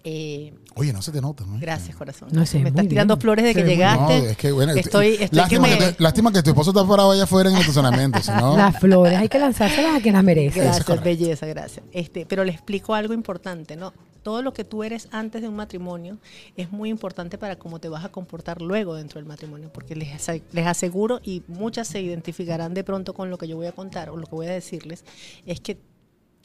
Eh, 0.03 0.55
Oye, 0.77 0.93
no 0.95 1.03
se 1.03 1.13
te 1.13 1.21
nota, 1.21 1.45
¿no? 1.45 1.59
gracias, 1.59 1.95
corazón. 1.95 2.29
No 2.33 2.47
sé, 2.47 2.59
me 2.61 2.71
estás 2.71 2.89
tirando 2.89 3.17
bien. 3.17 3.21
flores 3.21 3.45
de 3.45 3.55
que 3.55 3.61
Sí, 3.61 3.67
bien. 3.67 3.81
No, 3.81 4.09
llegaste. 4.09 4.31
es 4.31 4.37
que 4.39 4.51
bueno, 4.53 4.73
Estoy- 4.73 5.17
estoy 5.21 5.37
lástima, 5.37 5.69
que 5.69 5.77
me- 5.79 5.95
lástima 5.99 6.33
que 6.33 6.43
tu 6.43 6.51
esposo 6.51 6.71
está 6.71 6.87
parado 6.87 7.11
allá 7.11 7.25
afuera 7.25 7.51
en 7.51 7.57
el 7.57 7.61
estacionamiento, 7.61 8.19
si 8.23 8.31
no, 8.31 8.57
Las 8.57 8.79
flores 8.79 9.19
hay 9.19 9.29
que 9.29 9.39
lanzárselas 9.39 9.97
a 9.97 10.01
quien 10.01 10.15
las 10.15 10.25
merece. 10.25 10.59
Es 10.61 10.65
Gracias, 10.65 11.03
belleza, 11.05 11.47
gracias. 11.47 11.85
Este, 11.93 12.25
pero 12.25 12.45
le 12.45 12.53
explico 12.53 12.95
algo 12.95 13.13
importante, 13.13 13.77
¿no? 13.77 13.93
Todo 14.23 14.43
lo 14.43 14.53
que 14.53 14.65
tú 14.65 14.85
eres 14.85 15.09
antes 15.13 15.43
de 15.43 15.49
un 15.49 15.57
matrimonio 15.57 16.19
es 16.57 16.71
muy 16.73 16.89
importante 16.91 17.37
para 17.39 17.57
cómo 17.57 17.79
te 17.79 17.89
vas 17.89 18.05
a 18.05 18.11
comportar 18.11 18.61
luego 18.63 18.95
dentro 18.95 19.19
del 19.21 19.27
matrimonio, 19.27 19.71
porque 19.73 19.97
les, 19.97 20.09
les 20.53 20.67
aseguro, 20.67 21.21
y 21.25 21.43
muchas 21.49 21.89
se 21.89 22.01
identificarán 22.01 22.73
de 22.75 22.85
pronto 22.85 23.13
con 23.15 23.29
lo 23.31 23.37
que 23.39 23.49
yo 23.49 23.57
voy 23.57 23.67
a 23.67 23.73
contar 23.73 24.09
o 24.11 24.17
lo 24.17 24.27
que 24.27 24.35
voy 24.35 24.47
a 24.47 24.51
decirles, 24.53 25.05
es 25.47 25.61
que 25.61 25.79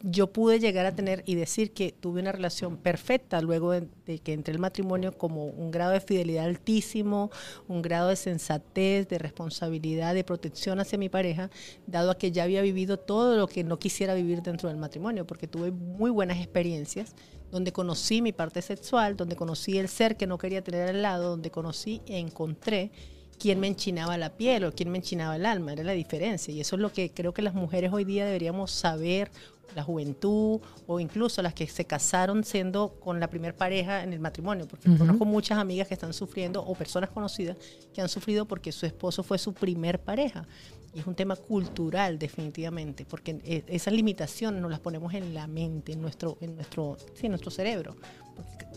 yo 0.08 0.28
pude 0.28 0.60
llegar 0.60 0.86
a 0.86 0.94
tener 0.94 1.24
y 1.26 1.34
decir 1.34 1.74
que 1.74 1.92
tuve 1.92 2.22
una 2.22 2.32
relación 2.32 2.78
perfecta 2.78 3.42
luego 3.42 3.72
de, 3.72 3.88
que 4.24 4.34
entré 4.34 4.54
al 4.54 4.60
matrimonio 4.60 5.18
como 5.18 5.46
un 5.46 5.72
grado 5.72 5.94
de 5.94 6.00
fidelidad 6.00 6.46
altísimo, 6.46 7.32
un 7.68 7.82
grado 7.82 8.10
de 8.10 8.16
sensatez, 8.16 9.08
de 9.08 9.18
responsabilidad, 9.18 10.14
de 10.14 10.24
protección 10.24 10.80
hacia 10.80 11.00
mi 11.00 11.10
pareja, 11.10 11.50
dado 11.88 12.12
a 12.12 12.18
que 12.20 12.32
ya 12.32 12.44
había 12.44 12.62
vivido 12.62 12.98
todo 12.98 13.36
lo 13.36 13.48
que 13.48 13.64
no 13.64 13.80
quisiera 13.80 14.14
vivir 14.14 14.44
dentro 14.44 14.70
del 14.70 14.78
matrimonio, 14.78 15.26
porque 15.26 15.48
tuve 15.48 15.72
muy 15.72 16.12
buenas 16.12 16.38
experiencias 16.38 17.16
donde 17.50 17.72
conocí 17.72 18.22
mi 18.22 18.32
parte 18.32 18.62
sexual, 18.62 19.18
donde 19.18 19.36
conocí 19.36 19.80
el 19.80 19.88
ser 19.88 20.18
que 20.18 20.28
no 20.28 20.38
quería 20.38 20.64
tener 20.64 20.90
al 20.90 21.02
lado, 21.02 21.32
donde 21.32 21.50
conocí 21.50 22.04
e 22.06 22.20
encontré 22.20 22.92
quién 23.38 23.60
me 23.60 23.68
enchinaba 23.68 24.18
la 24.18 24.36
piel 24.36 24.66
o 24.66 24.72
quién 24.72 24.92
me 24.92 24.98
enchinaba 24.98 25.36
el 25.36 25.46
alma, 25.46 25.74
era 25.74 25.84
la 25.84 25.94
diferencia. 25.94 26.54
Y 26.54 26.62
eso 26.62 26.76
es 26.76 26.82
lo 26.82 26.92
que 26.92 27.12
creo 27.12 27.34
que 27.34 27.42
las 27.42 27.54
mujeres 27.54 27.92
hoy 27.94 28.04
día 28.04 28.26
deberíamos 28.26 28.72
saber, 28.72 29.32
la 29.76 29.84
juventud 29.84 30.60
o 30.88 31.00
incluso 31.00 31.42
las 31.42 31.54
que 31.54 31.68
se 31.68 31.86
casaron 31.86 32.44
siendo 32.44 32.96
con 33.00 33.20
la 33.20 33.30
primer 33.30 33.56
pareja 33.56 34.04
en 34.04 34.14
el 34.14 34.20
matrimonio, 34.20 34.68
porque 34.68 34.96
conozco 34.98 35.26
muchas 35.26 35.58
amigas 35.58 35.88
que 35.88 35.94
están 35.94 36.14
sufriendo 36.14 36.64
o 36.64 36.76
personas 36.76 37.10
conocidas 37.10 37.58
que 37.94 38.02
han 38.02 38.10
sufrido 38.10 38.46
porque 38.46 38.72
su 38.72 38.86
esposo 38.86 39.24
fue 39.24 39.38
su 39.38 39.54
primer 39.54 40.00
pareja. 40.00 40.48
Y 40.94 41.00
es 41.00 41.08
un 41.08 41.16
tema 41.16 41.36
cultural 41.36 42.18
definitivamente, 42.18 43.06
porque 43.06 43.38
eh, 43.44 43.64
esas 43.68 43.94
limitaciones 43.94 44.62
nos 44.62 44.72
las 44.72 44.80
ponemos 44.80 45.14
en 45.14 45.34
la 45.34 45.46
mente, 45.46 45.92
en 45.92 46.02
nuestro, 46.02 46.38
en 46.40 46.56
nuestro, 46.56 46.98
sí, 47.14 47.26
en 47.26 47.32
nuestro 47.32 47.52
cerebro. 47.52 47.98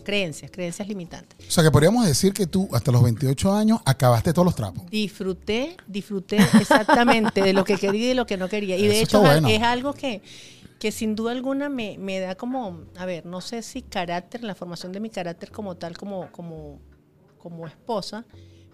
Creencias, 0.03 0.51
creencias 0.51 0.87
limitantes. 0.87 1.37
o 1.47 1.51
sea 1.51 1.63
que 1.63 1.71
podríamos 1.71 2.05
decir 2.05 2.33
que 2.33 2.47
tú 2.47 2.67
hasta 2.73 2.91
los 2.91 3.03
28 3.03 3.53
años 3.53 3.79
acabaste 3.85 4.33
todos 4.33 4.45
los 4.45 4.55
trapos. 4.55 4.89
Disfruté, 4.89 5.77
disfruté 5.87 6.37
exactamente 6.59 7.41
de 7.41 7.53
lo 7.53 7.63
que 7.63 7.77
quería 7.77 8.05
y 8.05 8.07
de 8.09 8.15
lo 8.15 8.25
que 8.25 8.35
no 8.35 8.49
quería. 8.49 8.75
Y 8.75 8.87
de 8.87 9.01
hecho 9.01 9.21
bueno. 9.21 9.47
es 9.47 9.61
algo 9.61 9.93
que, 9.93 10.21
que 10.79 10.91
sin 10.91 11.15
duda 11.15 11.33
alguna 11.33 11.67
me, 11.67 11.97
me 11.97 12.19
da 12.19 12.35
como, 12.35 12.85
a 12.97 13.05
ver, 13.05 13.25
no 13.25 13.41
sé 13.41 13.61
si 13.61 13.81
carácter, 13.81 14.43
la 14.43 14.55
formación 14.55 14.93
de 14.93 15.01
mi 15.01 15.09
carácter 15.09 15.51
como 15.51 15.75
tal, 15.75 15.97
como, 15.97 16.31
como, 16.31 16.79
como 17.37 17.67
esposa, 17.67 18.25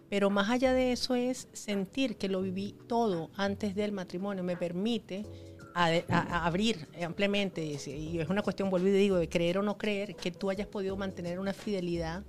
pero 0.07 0.29
más 0.29 0.49
allá 0.51 0.71
de 0.73 0.91
eso 0.91 1.15
es 1.15 1.47
sentir 1.53 2.17
que 2.17 2.29
lo 2.29 2.43
viví 2.43 2.75
todo 2.87 3.31
antes 3.35 3.73
del 3.75 3.91
matrimonio, 3.91 4.43
me 4.43 4.55
permite 4.55 5.25
abrir 5.73 6.87
ampliamente, 7.03 7.65
y 7.65 8.19
es 8.19 8.29
una 8.29 8.43
cuestión, 8.43 8.69
vuelvo 8.69 8.87
y 8.87 8.91
digo, 8.91 9.17
de 9.17 9.27
creer 9.27 9.57
o 9.57 9.63
no 9.63 9.77
creer, 9.77 10.15
que 10.15 10.31
tú 10.31 10.49
hayas 10.49 10.67
podido 10.67 10.95
mantener 10.95 11.39
una 11.39 11.53
fidelidad 11.53 12.23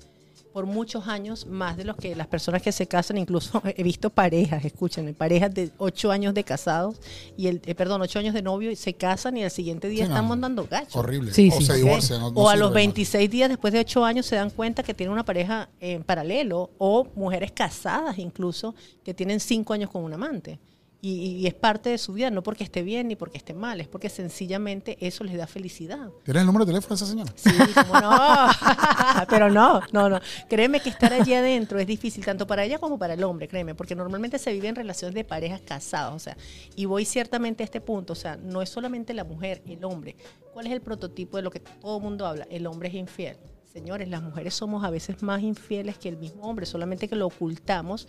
por 0.57 0.65
muchos 0.65 1.07
años, 1.07 1.45
más 1.45 1.77
de 1.77 1.85
los 1.85 1.97
que 1.97 2.17
las 2.17 2.29
personas 2.29 2.63
que 2.63 2.73
se 2.73 2.87
casan, 2.87 3.19
incluso 3.19 3.61
he 3.77 3.83
visto 3.83 4.09
parejas, 4.09 4.65
escúchenme, 4.65 5.13
parejas 5.13 5.53
de 5.53 5.71
ocho 5.77 6.11
años 6.11 6.33
de 6.33 6.45
casados, 6.45 6.99
y 7.37 7.49
el, 7.49 7.61
eh, 7.67 7.75
perdón, 7.75 8.01
ocho 8.01 8.19
años 8.19 8.33
de 8.33 8.41
novio, 8.41 8.71
y 8.71 8.77
se 8.77 8.95
casan 8.95 9.37
y 9.37 9.45
al 9.45 9.51
siguiente 9.51 9.87
día 9.91 10.07
Sí, 10.07 10.09
están 10.11 10.25
no. 10.25 10.31
mandando 10.31 10.67
gachos. 10.67 10.97
Horrible. 10.97 11.35
Sí, 11.35 11.51
o 11.53 11.59
sí. 11.59 11.67
se 11.67 11.73
Ok. 11.73 11.79
divorcian. 11.81 12.21
no- 12.21 12.31
no 12.31 12.41
o 12.41 12.49
a 12.49 12.57
los 12.57 12.71
¿no? 12.71 12.75
26 12.75 13.31
días 13.31 13.51
después 13.51 13.71
de 13.75 13.81
8 13.81 14.03
años 14.03 14.25
se 14.25 14.37
dan 14.37 14.49
cuenta 14.49 14.83
que 14.83 14.95
tienen 14.95 15.13
una 15.13 15.27
pareja 15.27 15.69
en 15.79 16.03
paralelo 16.03 16.71
o 16.79 17.07
mujeres 17.17 17.53
casadas 17.53 18.17
incluso 18.17 18.75
que 19.05 19.13
tienen 19.13 19.41
5 19.41 19.75
años 19.75 19.91
con 19.91 20.05
un 20.05 20.15
amante. 20.15 20.59
Y, 21.09 21.37
y 21.37 21.47
es 21.47 21.55
parte 21.55 21.91
de 21.91 21.99
su 21.99 22.15
vida, 22.15 22.31
no 22.31 22.43
porque 22.43 22.65
esté 22.65 22.83
bien 22.83 23.07
ni 23.07 23.15
porque 23.15 23.39
esté 23.39 23.55
mal, 23.55 23.81
es 23.81 23.87
porque 23.87 24.09
sencillamente 24.09 24.97
eso 25.01 25.23
les 25.23 25.37
da 25.37 25.47
felicidad. 25.47 26.11
¿Tienes 26.25 26.41
el 26.41 26.47
número 26.47 26.65
de 26.65 26.73
teléfono 26.73 26.89
de 26.89 26.95
esa 26.97 27.07
señora? 27.07 27.33
Sí, 27.37 27.51
cómo 27.75 28.01
no. 28.01 28.49
Pero 29.29 29.49
no, 29.49 29.81
no, 29.93 30.09
no. 30.09 30.21
Créeme 30.49 30.81
que 30.81 30.89
estar 30.89 31.13
allí 31.13 31.33
adentro 31.33 31.79
es 31.79 31.87
difícil, 31.87 32.25
tanto 32.25 32.45
para 32.45 32.65
ella 32.65 32.81
como 32.81 32.99
para 32.99 33.15
el 33.15 33.23
hombre, 33.23 33.47
créeme, 33.47 33.77
porque 33.77 33.95
normalmente 33.95 34.37
se 34.41 34.53
vive 34.53 34.67
en 34.67 34.75
relaciones 34.75 35.15
de 35.15 35.23
parejas 35.23 35.61
casadas, 35.61 36.13
o 36.13 36.19
sea, 36.19 36.37
y 36.75 36.87
voy 36.87 37.05
ciertamente 37.05 37.63
a 37.63 37.67
este 37.67 37.81
punto, 37.81 38.15
o 38.15 38.17
sea, 38.17 38.37
no 38.37 38.61
es 38.61 38.69
solamente 38.69 39.15
la 39.15 39.23
mujer, 39.23 39.63
el 39.65 39.85
hombre. 39.85 40.17
¿Cuál 40.53 40.67
es 40.67 40.73
el 40.73 40.81
prototipo 40.81 41.37
de 41.37 41.45
lo 41.45 41.53
que 41.53 41.61
todo 41.61 41.99
el 41.99 42.03
mundo 42.03 42.27
habla? 42.27 42.49
El 42.51 42.67
hombre 42.67 42.89
es 42.89 42.95
infiel. 42.95 43.37
Señores, 43.77 44.09
las 44.09 44.23
mujeres 44.23 44.55
somos 44.55 44.85
a 44.85 44.91
veces 44.91 45.23
más 45.23 45.43
infieles 45.43 45.99
que 45.99 46.09
el 46.09 46.17
mismo 46.17 46.45
hombre, 46.45 46.65
solamente 46.65 47.09
que 47.09 47.15
lo 47.15 47.27
ocultamos 47.27 48.09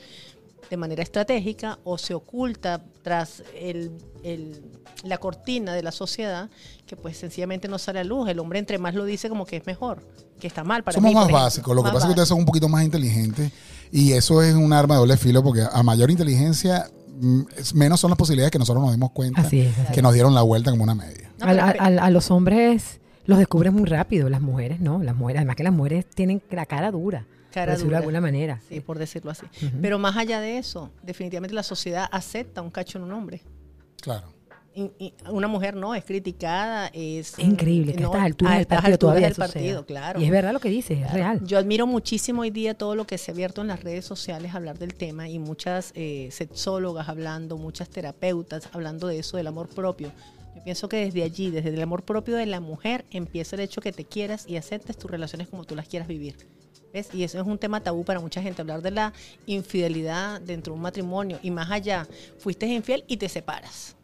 de 0.69 0.77
manera 0.77 1.01
estratégica 1.03 1.79
o 1.83 1.97
se 1.97 2.13
oculta 2.13 2.83
tras 3.01 3.43
el, 3.59 3.91
el- 4.23 4.61
la 5.03 5.17
cortina 5.19 5.73
de 5.75 5.83
la 5.83 5.91
sociedad 5.91 6.49
que 6.87 6.95
pues 6.95 7.17
sencillamente 7.17 7.67
no 7.67 7.77
sale 7.77 7.99
a 7.99 8.03
luz. 8.03 8.27
El 8.29 8.39
hombre 8.39 8.59
entre 8.59 8.77
más 8.79 8.95
lo 8.95 9.05
dice 9.05 9.29
como 9.29 9.45
que 9.45 9.57
es 9.57 9.65
mejor, 9.67 10.01
que 10.39 10.47
está 10.47 10.63
mal 10.63 10.83
para 10.83 10.95
Somos 10.95 11.09
mí, 11.09 11.13
más 11.15 11.23
ejemplo. 11.25 11.43
básicos. 11.43 11.75
Lo 11.75 11.83
que 11.83 11.89
pasa 11.89 11.99
es 11.99 12.03
que 12.05 12.09
ustedes 12.11 12.29
son 12.29 12.39
un 12.39 12.45
poquito 12.45 12.67
más 12.67 12.83
inteligentes 12.83 13.51
y 13.91 14.13
eso 14.13 14.41
es 14.41 14.55
un 14.55 14.73
arma 14.73 14.95
de 14.95 14.99
doble 14.99 15.17
filo 15.17 15.43
porque 15.43 15.63
a 15.71 15.83
mayor 15.83 16.09
inteligencia, 16.09 16.89
mm, 17.19 17.41
menos 17.75 17.99
son 17.99 18.09
las 18.09 18.17
posibilidades 18.17 18.51
que 18.51 18.59
nosotros 18.59 18.83
nos 18.83 18.91
dimos 18.93 19.11
cuenta 19.11 19.41
Así 19.41 19.61
es. 19.61 19.77
así 19.77 19.93
que 19.93 19.99
es. 19.99 20.03
nos 20.03 20.13
dieron 20.13 20.33
la 20.33 20.41
vuelta 20.41 20.71
como 20.71 20.83
una 20.83 20.95
media. 20.95 21.31
No, 21.39 21.45
a, 21.45 21.49
pero 21.49 21.61
a- 21.63 21.73
espe- 21.75 21.99
a- 21.99 22.05
a 22.05 22.09
los 22.09 22.31
hombres 22.31 22.99
los 23.25 23.37
descubres 23.37 23.71
muy 23.73 23.85
rápido, 23.85 24.29
las 24.29 24.41
mujeres 24.41 24.79
no. 24.79 25.03
Las 25.03 25.15
mujeres, 25.15 25.39
además 25.41 25.57
que 25.57 25.63
las 25.63 25.73
mujeres 25.73 26.05
tienen 26.09 26.41
la 26.49 26.65
cara 26.65 26.91
dura, 26.91 27.25
Cara 27.53 27.65
por 27.65 27.71
decirlo 27.73 27.85
dura. 27.89 27.97
de 27.99 28.03
alguna 28.03 28.21
manera. 28.21 28.61
Sí, 28.69 28.79
por 28.81 28.99
decirlo 28.99 29.31
así. 29.31 29.45
Pero 29.81 29.97
más 29.99 30.15
allá 30.17 30.39
de 30.41 30.57
eso, 30.57 30.91
definitivamente 31.03 31.53
la 31.55 31.63
sociedad 31.63 32.07
acepta 32.11 32.61
un 32.61 32.69
cacho 32.71 32.97
en 32.97 33.05
un 33.05 33.13
hombre. 33.13 33.41
Claro. 34.01 34.33
Y- 34.75 34.91
y 34.99 35.13
una 35.31 35.47
mujer 35.47 35.75
no, 35.75 35.95
es 35.95 36.05
criticada, 36.05 36.87
es... 36.93 37.33
Es 37.33 37.39
increíble 37.39 37.93
que 37.93 37.97
a 37.97 38.01
no, 38.03 38.09
estas 38.11 38.23
alturas 38.25 38.53
a 38.53 38.57
del 38.57 38.67
partido 38.67 38.77
alturas 38.93 38.99
todavía 38.99 39.25
del 39.27 39.33
suceda. 39.35 39.47
partido, 39.53 39.85
claro. 39.87 40.21
Y 40.21 40.25
es 40.25 40.29
verdad 40.29 40.53
lo 40.53 40.59
que 40.59 40.69
dices, 40.69 40.91
es 40.99 41.03
Claro. 41.05 41.15
real. 41.15 41.41
Yo 41.47 41.57
admiro 41.57 41.87
muchísimo 41.87 42.41
hoy 42.43 42.51
día 42.51 42.75
todo 42.75 42.93
lo 42.93 43.07
que 43.07 43.17
se 43.17 43.31
ha 43.31 43.33
abierto 43.33 43.61
en 43.61 43.69
las 43.69 43.81
redes 43.83 44.05
sociales 44.05 44.53
a 44.53 44.57
hablar 44.57 44.77
del 44.77 44.93
tema 44.93 45.27
y 45.29 45.39
muchas 45.39 45.93
eh, 45.95 46.29
sexólogas 46.31 47.09
hablando, 47.09 47.57
muchas 47.57 47.89
terapeutas 47.89 48.69
hablando 48.71 49.07
de 49.07 49.17
eso, 49.17 49.37
del 49.37 49.47
amor 49.47 49.67
propio. 49.67 50.11
Yo 50.57 50.63
pienso 50.63 50.89
que 50.89 50.97
desde 50.97 51.21
allí, 51.21 51.51
desde 51.51 51.69
el 51.69 51.79
amor 51.83 52.01
propio 52.01 52.35
de 52.35 52.47
la 52.47 52.59
mujer, 52.59 53.05
empieza 53.11 53.55
el 53.55 53.61
hecho 53.61 53.79
que 53.79 53.91
te 53.91 54.05
quieras 54.05 54.45
y 54.47 54.55
aceptes 54.55 54.97
tus 54.97 55.11
relaciones 55.11 55.49
como 55.49 55.65
tú 55.65 55.75
las 55.75 55.87
quieras 55.87 56.07
vivir. 56.07 56.35
¿Ves? 56.91 57.13
Y 57.13 57.21
eso 57.21 57.39
es 57.39 57.45
un 57.45 57.59
tema 57.59 57.83
tabú 57.83 58.03
para 58.03 58.19
mucha 58.19 58.41
gente, 58.41 58.61
hablar 58.61 58.81
de 58.81 58.89
la 58.89 59.13
infidelidad 59.45 60.41
dentro 60.41 60.73
de 60.73 60.77
un 60.77 60.81
matrimonio 60.81 61.37
y 61.43 61.51
más 61.51 61.69
allá, 61.69 62.07
fuiste 62.39 62.65
infiel 62.65 63.03
y 63.07 63.17
te 63.17 63.29
separas. 63.29 63.95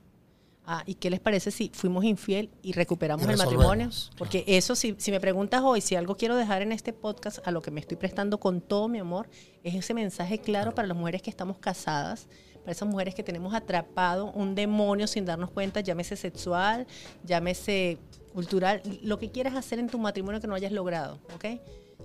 Ah, 0.67 0.83
¿Y 0.85 0.93
qué 0.93 1.09
les 1.09 1.19
parece 1.19 1.49
si 1.49 1.71
fuimos 1.73 2.05
infiel 2.05 2.51
y 2.61 2.73
recuperamos 2.73 3.25
Y 3.27 3.31
el 3.31 3.37
matrimonio? 3.37 3.89
Porque 4.15 4.43
eso, 4.45 4.75
si, 4.75 4.93
si 4.99 5.09
me 5.09 5.19
preguntas 5.19 5.61
hoy, 5.63 5.81
si 5.81 5.95
algo 5.95 6.15
quiero 6.15 6.35
dejar 6.35 6.61
en 6.61 6.71
este 6.71 6.93
podcast, 6.93 7.39
a 7.47 7.49
lo 7.49 7.63
que 7.63 7.71
me 7.71 7.79
estoy 7.79 7.97
prestando 7.97 8.39
con 8.39 8.61
todo 8.61 8.87
mi 8.87 8.99
amor, 8.99 9.27
es 9.63 9.73
ese 9.73 9.95
mensaje 9.95 10.37
claro 10.37 10.75
para 10.75 10.87
las 10.87 10.95
mujeres 10.95 11.23
que 11.23 11.31
estamos 11.31 11.57
casadas, 11.57 12.27
para 12.63 12.71
esas 12.71 12.87
mujeres 12.87 13.13
que 13.13 13.23
tenemos 13.23 13.53
atrapado 13.53 14.31
un 14.31 14.55
demonio 14.55 15.05
sin 15.05 15.25
darnos 15.25 15.51
cuenta, 15.51 15.81
llámese 15.81 16.15
sexual, 16.15 16.87
llámese 17.23 17.97
cultural, 18.33 18.81
lo 19.03 19.19
que 19.19 19.29
quieras 19.29 19.55
hacer 19.55 19.79
en 19.79 19.87
tu 19.87 19.99
matrimonio 19.99 20.41
que 20.41 20.47
no 20.47 20.55
hayas 20.55 20.71
logrado, 20.71 21.19
¿ok? 21.35 21.45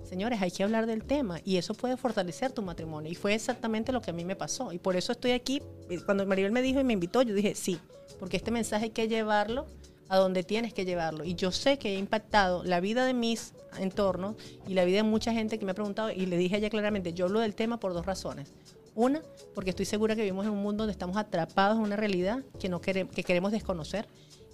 Señores, 0.03 0.41
hay 0.41 0.51
que 0.51 0.63
hablar 0.63 0.85
del 0.85 1.03
tema 1.03 1.39
y 1.43 1.57
eso 1.57 1.73
puede 1.73 1.97
fortalecer 1.97 2.51
tu 2.51 2.61
matrimonio. 2.61 3.11
Y 3.11 3.15
fue 3.15 3.33
exactamente 3.33 3.91
lo 3.91 4.01
que 4.01 4.11
a 4.11 4.13
mí 4.13 4.23
me 4.23 4.35
pasó. 4.35 4.71
Y 4.71 4.79
por 4.79 4.95
eso 4.95 5.11
estoy 5.11 5.31
aquí. 5.31 5.61
Cuando 6.05 6.25
Maribel 6.25 6.51
me 6.51 6.61
dijo 6.61 6.79
y 6.79 6.83
me 6.83 6.93
invitó, 6.93 7.21
yo 7.21 7.33
dije, 7.33 7.53
sí, 7.53 7.79
porque 8.17 8.37
este 8.37 8.49
mensaje 8.49 8.85
hay 8.85 8.89
que 8.91 9.07
llevarlo 9.07 9.67
a 10.07 10.17
donde 10.17 10.43
tienes 10.43 10.73
que 10.73 10.85
llevarlo. 10.85 11.23
Y 11.23 11.35
yo 11.35 11.51
sé 11.51 11.77
que 11.77 11.95
he 11.95 11.99
impactado 11.99 12.63
la 12.63 12.79
vida 12.79 13.05
de 13.05 13.13
mis 13.13 13.53
entornos 13.77 14.35
y 14.67 14.73
la 14.73 14.83
vida 14.83 14.97
de 14.97 15.03
mucha 15.03 15.31
gente 15.33 15.59
que 15.59 15.65
me 15.65 15.71
ha 15.71 15.75
preguntado 15.75 16.09
y 16.09 16.25
le 16.25 16.37
dije 16.37 16.55
a 16.55 16.57
ella 16.57 16.69
claramente, 16.69 17.13
yo 17.13 17.25
hablo 17.25 17.39
del 17.39 17.53
tema 17.53 17.79
por 17.79 17.93
dos 17.93 18.05
razones. 18.05 18.51
Una, 18.95 19.21
porque 19.55 19.69
estoy 19.71 19.85
segura 19.85 20.15
que 20.15 20.21
vivimos 20.21 20.45
en 20.45 20.51
un 20.51 20.61
mundo 20.61 20.83
donde 20.83 20.91
estamos 20.91 21.17
atrapados 21.17 21.77
en 21.77 21.83
una 21.83 21.95
realidad 21.95 22.39
que, 22.59 22.69
no 22.69 22.81
queremos, 22.81 23.13
que 23.13 23.23
queremos 23.23 23.51
desconocer. 23.51 24.07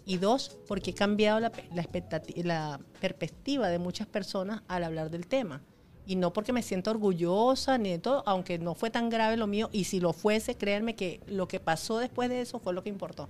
Y 0.08 0.18
dos, 0.18 0.56
porque 0.68 0.92
he 0.92 0.94
cambiado 0.94 1.40
la, 1.40 2.80
perspectiva 3.02 3.70
de 3.70 3.80
muchas 3.80 4.08
personas 4.08 4.62
al 4.68 4.84
hablar 4.84 5.10
del 5.10 5.26
tema. 5.28 5.62
Y 6.06 6.16
no 6.16 6.32
porque 6.32 6.54
me 6.54 6.62
siento 6.62 6.92
orgullosa 6.92 7.78
ni 7.80 7.90
de 7.90 7.98
todo, 7.98 8.22
aunque 8.28 8.60
no 8.60 8.76
fue 8.76 8.92
tan 8.92 9.10
grave 9.10 9.38
lo 9.38 9.48
mío. 9.48 9.70
Y 9.72 9.86
si 9.86 10.00
lo 10.00 10.14
fuese, 10.14 10.56
créanme 10.56 10.96
que 10.96 11.22
lo 11.26 11.48
que 11.48 11.60
pasó 11.60 11.98
después 11.98 12.30
de 12.30 12.42
eso 12.42 12.60
fue 12.60 12.74
lo 12.74 12.84
que 12.84 12.90
importó. 12.90 13.28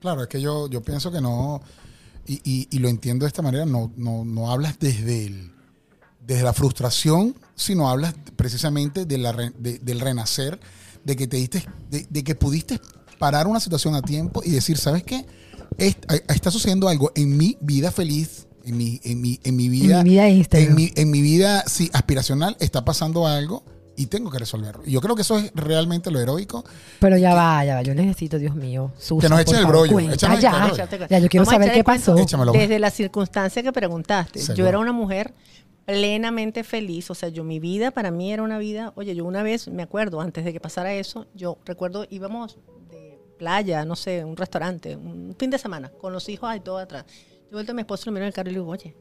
Claro, 0.00 0.22
es 0.22 0.28
que 0.28 0.40
yo, 0.40 0.68
yo 0.68 0.82
pienso 0.82 1.12
que 1.12 1.20
no, 1.20 1.60
y, 2.26 2.40
y- 2.44 2.68
y 2.70 2.78
lo 2.80 2.88
entiendo 2.88 3.24
de 3.24 3.28
esta 3.28 3.42
manera, 3.42 3.64
no, 3.66 3.92
no, 3.96 4.24
no 4.24 4.50
hablas 4.50 4.78
desde, 4.80 5.26
el, 5.26 5.52
desde 6.26 6.42
la 6.42 6.52
frustración, 6.52 7.34
sino 7.58 7.90
hablas 7.90 8.14
precisamente 8.36 9.04
de 9.04 9.18
la 9.18 9.32
re- 9.32 9.52
de- 9.58 9.78
del 9.80 10.00
renacer, 10.00 10.58
de 11.04 11.16
que 11.16 11.26
te 11.26 11.36
diste, 11.36 11.64
de, 11.90 12.06
de 12.08 12.24
que 12.24 12.34
pudiste 12.34 12.80
parar 13.18 13.46
una 13.46 13.60
situación 13.60 13.94
a 13.94 14.00
tiempo 14.02 14.40
y 14.44 14.50
decir, 14.52 14.78
¿sabes 14.78 15.02
qué? 15.02 15.26
Est- 15.76 16.04
está 16.28 16.50
sucediendo 16.50 16.88
algo 16.88 17.12
en 17.14 17.36
mi 17.36 17.58
vida 17.60 17.90
feliz, 17.90 18.46
en 18.64 18.76
mi, 18.76 19.00
en 19.04 19.20
mi, 19.20 19.40
en 19.44 19.56
mi 19.56 19.68
vida, 19.68 19.98
En 20.00 20.04
mi 20.04 20.10
vida 20.10 20.28
en 20.28 20.74
mi, 20.74 20.92
en 20.94 21.10
mi 21.10 21.20
vida 21.20 21.64
sí, 21.66 21.90
aspiracional, 21.92 22.56
está 22.60 22.84
pasando 22.84 23.26
algo 23.26 23.64
y 23.96 24.06
tengo 24.06 24.30
que 24.30 24.38
resolverlo. 24.38 24.82
Y 24.86 24.92
yo 24.92 25.00
creo 25.00 25.16
que 25.16 25.22
eso 25.22 25.38
es 25.38 25.50
realmente 25.54 26.10
lo 26.12 26.20
heroico. 26.20 26.64
Pero 27.00 27.16
ya 27.18 27.34
va, 27.34 27.64
ya 27.64 27.74
va. 27.76 27.82
Yo 27.82 27.94
necesito, 27.94 28.38
Dios 28.38 28.54
mío. 28.54 28.92
Susan, 28.96 29.20
Que 29.20 29.28
nos 29.30 29.40
echen 29.40 29.56
el 29.56 29.66
brollo, 29.66 29.98
échame 29.98 30.36
el 30.36 30.40
ya. 30.40 30.66
brollo. 30.66 30.84
Ya, 31.10 31.18
yo 31.18 31.28
quiero 31.28 31.44
Vamos 31.44 31.54
saber 31.60 31.72
qué 31.72 31.82
pasó. 31.82 32.14
Desde 32.52 32.78
la 32.78 32.90
circunstancia 32.92 33.60
que 33.62 33.72
preguntaste. 33.72 34.40
Yo 34.54 34.66
era 34.68 34.78
una 34.78 34.92
mujer 34.92 35.34
plenamente 35.88 36.64
feliz. 36.64 37.10
O 37.10 37.14
sea, 37.14 37.30
yo 37.30 37.44
mi 37.44 37.60
vida 37.60 37.90
para 37.90 38.10
mí 38.10 38.30
era 38.30 38.42
una 38.42 38.58
vida. 38.58 38.92
Oye, 38.94 39.14
yo 39.14 39.24
una 39.24 39.42
vez 39.42 39.68
me 39.68 39.82
acuerdo, 39.82 40.20
antes 40.20 40.44
de 40.44 40.52
que 40.52 40.60
pasara 40.60 40.92
eso, 40.92 41.26
yo 41.34 41.56
recuerdo 41.64 42.06
íbamos 42.10 42.58
de 42.90 43.18
playa, 43.38 43.86
no 43.86 43.96
sé, 43.96 44.22
un 44.22 44.36
restaurante, 44.36 44.96
un 44.96 45.34
fin 45.38 45.48
de 45.48 45.56
semana, 45.56 45.88
con 45.88 46.12
los 46.12 46.28
hijos 46.28 46.50
ahí 46.50 46.60
todo 46.60 46.76
atrás. 46.76 47.06
Yo 47.44 47.52
vuelto 47.52 47.72
a 47.72 47.74
mi 47.74 47.80
esposo, 47.80 48.02
lo 48.04 48.12
miro 48.12 48.24
en 48.24 48.28
el 48.28 48.34
carro 48.34 48.50
y 48.50 48.52
le 48.52 48.58
digo, 48.58 48.70
oye, 48.70 48.94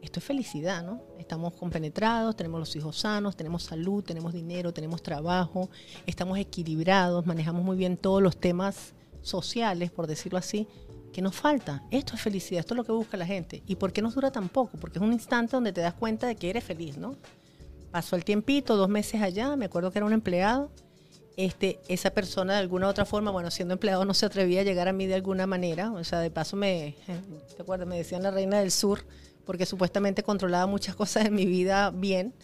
esto 0.00 0.18
es 0.18 0.24
felicidad, 0.24 0.82
¿no? 0.82 1.02
Estamos 1.18 1.52
compenetrados, 1.52 2.34
tenemos 2.36 2.58
los 2.58 2.74
hijos 2.74 2.96
sanos, 2.98 3.36
tenemos 3.36 3.64
salud, 3.64 4.02
tenemos 4.02 4.32
dinero, 4.32 4.72
tenemos 4.72 5.02
trabajo, 5.02 5.68
estamos 6.06 6.38
equilibrados, 6.38 7.26
manejamos 7.26 7.62
muy 7.62 7.76
bien 7.76 7.98
todos 7.98 8.22
los 8.22 8.38
temas 8.38 8.94
sociales, 9.20 9.90
por 9.90 10.06
decirlo 10.06 10.38
así. 10.38 10.66
¿Qué 11.12 11.22
nos 11.22 11.34
falta? 11.34 11.82
Esto 11.90 12.14
es 12.14 12.20
felicidad, 12.20 12.60
esto 12.60 12.74
es 12.74 12.78
lo 12.78 12.84
que 12.84 12.92
busca 12.92 13.16
la 13.16 13.26
gente. 13.26 13.62
¿Y 13.66 13.76
por 13.76 13.92
qué 13.92 14.00
nos 14.00 14.14
dura 14.14 14.30
tan 14.30 14.48
poco? 14.48 14.78
Porque 14.78 14.98
es 14.98 15.02
un 15.02 15.12
instante 15.12 15.52
donde 15.52 15.72
te 15.72 15.80
das 15.80 15.94
cuenta 15.94 16.26
de 16.26 16.36
que 16.36 16.50
eres 16.50 16.62
feliz, 16.62 16.96
¿no? 16.96 17.16
Pasó 17.90 18.14
el 18.14 18.24
tiempito, 18.24 18.76
dos 18.76 18.88
meses 18.88 19.20
allá, 19.20 19.56
me 19.56 19.64
acuerdo 19.64 19.90
que 19.90 19.98
era 19.98 20.06
un 20.06 20.12
empleado. 20.12 20.70
Este, 21.36 21.80
esa 21.88 22.10
persona 22.10 22.54
de 22.54 22.58
alguna 22.60 22.86
u 22.86 22.90
otra 22.90 23.04
forma, 23.04 23.30
bueno, 23.30 23.50
siendo 23.50 23.74
empleado 23.74 24.04
no 24.04 24.14
se 24.14 24.26
atrevía 24.26 24.60
a 24.60 24.64
llegar 24.64 24.88
a 24.88 24.92
mí 24.92 25.06
de 25.06 25.14
alguna 25.14 25.46
manera. 25.46 25.90
O 25.92 26.04
sea, 26.04 26.20
de 26.20 26.30
paso 26.30 26.56
me, 26.56 26.94
¿te 27.56 27.62
acuerdas? 27.62 27.88
Me 27.88 27.96
decían 27.96 28.22
la 28.22 28.30
reina 28.30 28.60
del 28.60 28.70
sur, 28.70 29.04
porque 29.44 29.66
supuestamente 29.66 30.22
controlaba 30.22 30.66
muchas 30.66 30.94
cosas 30.96 31.26
en 31.26 31.34
mi 31.34 31.46
vida 31.46 31.90
bien 31.90 32.34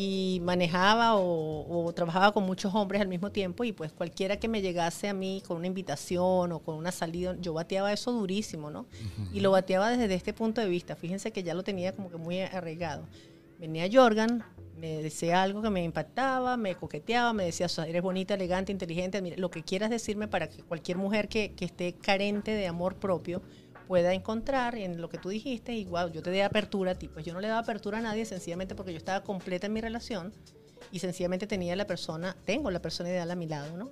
y 0.00 0.40
manejaba 0.44 1.16
o, 1.16 1.86
o 1.86 1.92
trabajaba 1.92 2.30
con 2.30 2.44
muchos 2.44 2.72
hombres 2.72 3.02
al 3.02 3.08
mismo 3.08 3.32
tiempo 3.32 3.64
y 3.64 3.72
pues 3.72 3.90
cualquiera 3.90 4.36
que 4.36 4.46
me 4.46 4.62
llegase 4.62 5.08
a 5.08 5.12
mí 5.12 5.42
con 5.44 5.56
una 5.56 5.66
invitación 5.66 6.52
o 6.52 6.60
con 6.60 6.76
una 6.76 6.92
salida, 6.92 7.34
yo 7.40 7.52
bateaba 7.52 7.92
eso 7.92 8.12
durísimo, 8.12 8.70
¿no? 8.70 8.86
Y 9.32 9.40
lo 9.40 9.50
bateaba 9.50 9.90
desde 9.90 10.14
este 10.14 10.32
punto 10.32 10.60
de 10.60 10.68
vista. 10.68 10.94
Fíjense 10.94 11.32
que 11.32 11.42
ya 11.42 11.52
lo 11.52 11.64
tenía 11.64 11.96
como 11.96 12.12
que 12.12 12.16
muy 12.16 12.38
arraigado. 12.38 13.08
Venía 13.58 13.88
Jorgan, 13.92 14.44
me 14.76 15.02
decía 15.02 15.42
algo 15.42 15.62
que 15.62 15.70
me 15.70 15.82
impactaba, 15.82 16.56
me 16.56 16.76
coqueteaba, 16.76 17.32
me 17.32 17.46
decía, 17.46 17.66
"O 17.66 17.68
sea, 17.68 17.88
eres 17.88 18.00
bonita, 18.00 18.34
elegante, 18.34 18.70
inteligente, 18.70 19.20
mira, 19.20 19.36
lo 19.36 19.50
que 19.50 19.64
quieras 19.64 19.90
decirme 19.90 20.28
para 20.28 20.48
que 20.48 20.62
cualquier 20.62 20.96
mujer 20.96 21.26
que, 21.28 21.54
que 21.54 21.64
esté 21.64 21.94
carente 21.94 22.52
de 22.52 22.68
amor 22.68 22.94
propio 22.94 23.42
pueda 23.88 24.12
encontrar 24.12 24.76
en 24.76 25.00
lo 25.00 25.08
que 25.08 25.18
tú 25.18 25.30
dijiste 25.30 25.72
y 25.72 25.86
wow, 25.86 26.12
yo 26.12 26.22
te 26.22 26.30
di 26.30 26.40
apertura 26.40 26.92
a 26.92 26.94
ti. 26.94 27.08
Pues 27.08 27.24
yo 27.24 27.32
no 27.32 27.40
le 27.40 27.48
daba 27.48 27.60
apertura 27.60 27.98
a 27.98 28.02
nadie 28.02 28.26
sencillamente 28.26 28.74
porque 28.74 28.92
yo 28.92 28.98
estaba 28.98 29.24
completa 29.24 29.66
en 29.66 29.72
mi 29.72 29.80
relación 29.80 30.32
y 30.92 30.98
sencillamente 31.00 31.46
tenía 31.46 31.74
la 31.74 31.86
persona, 31.86 32.36
tengo 32.44 32.70
la 32.70 32.80
persona 32.80 33.08
ideal 33.08 33.30
a 33.30 33.34
mi 33.34 33.46
lado, 33.48 33.76
¿no? 33.76 33.90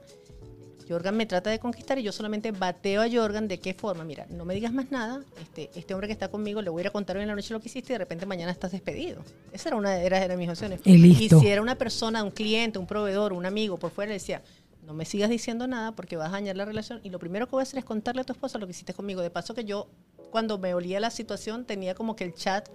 Jorgan 0.88 1.16
me 1.16 1.26
trata 1.26 1.50
de 1.50 1.58
conquistar 1.58 1.98
y 1.98 2.04
yo 2.04 2.12
solamente 2.12 2.52
bateo 2.52 3.02
a 3.02 3.10
Jorgan 3.10 3.48
de 3.48 3.58
qué 3.58 3.74
forma. 3.74 4.04
Mira, 4.04 4.26
no 4.30 4.44
me 4.44 4.54
digas 4.54 4.72
más 4.72 4.90
nada. 4.92 5.24
Este, 5.40 5.68
este 5.74 5.94
hombre 5.94 6.06
que 6.06 6.12
está 6.12 6.28
conmigo 6.28 6.62
le 6.62 6.70
voy 6.70 6.80
a 6.80 6.82
ir 6.82 6.86
a 6.86 6.90
contar 6.90 7.16
hoy 7.16 7.22
en 7.22 7.28
la 7.28 7.34
noche 7.34 7.52
lo 7.52 7.58
que 7.58 7.68
hiciste 7.68 7.92
y 7.92 7.94
de 7.94 7.98
repente 7.98 8.24
mañana 8.24 8.52
estás 8.52 8.70
despedido. 8.70 9.22
Esa 9.52 9.70
era 9.70 9.76
una 9.76 9.96
era, 9.96 10.22
era 10.22 10.36
mis 10.36 10.48
opciones. 10.48 10.80
Y 10.84 10.96
listo. 10.96 11.40
si 11.40 11.48
era 11.48 11.60
una 11.60 11.74
persona, 11.74 12.22
un 12.22 12.30
cliente, 12.30 12.78
un 12.78 12.86
proveedor, 12.86 13.32
un 13.32 13.46
amigo 13.46 13.78
por 13.78 13.90
fuera, 13.90 14.10
le 14.10 14.14
decía, 14.14 14.42
no 14.86 14.94
me 14.94 15.04
sigas 15.04 15.28
diciendo 15.28 15.66
nada 15.66 15.92
porque 15.92 16.16
vas 16.16 16.28
a 16.28 16.32
dañar 16.32 16.56
la 16.56 16.64
relación. 16.64 17.00
Y 17.02 17.10
lo 17.10 17.18
primero 17.18 17.46
que 17.46 17.52
voy 17.52 17.60
a 17.60 17.64
hacer 17.64 17.78
es 17.80 17.84
contarle 17.84 18.22
a 18.22 18.24
tu 18.24 18.32
esposa 18.32 18.58
lo 18.58 18.66
que 18.66 18.70
hiciste 18.70 18.94
conmigo. 18.94 19.20
De 19.20 19.30
paso 19.30 19.52
que 19.54 19.64
yo, 19.64 19.88
cuando 20.30 20.58
me 20.58 20.72
olía 20.74 21.00
la 21.00 21.10
situación, 21.10 21.64
tenía 21.64 21.94
como 21.94 22.14
que 22.16 22.24
el 22.24 22.34
chat 22.34 22.68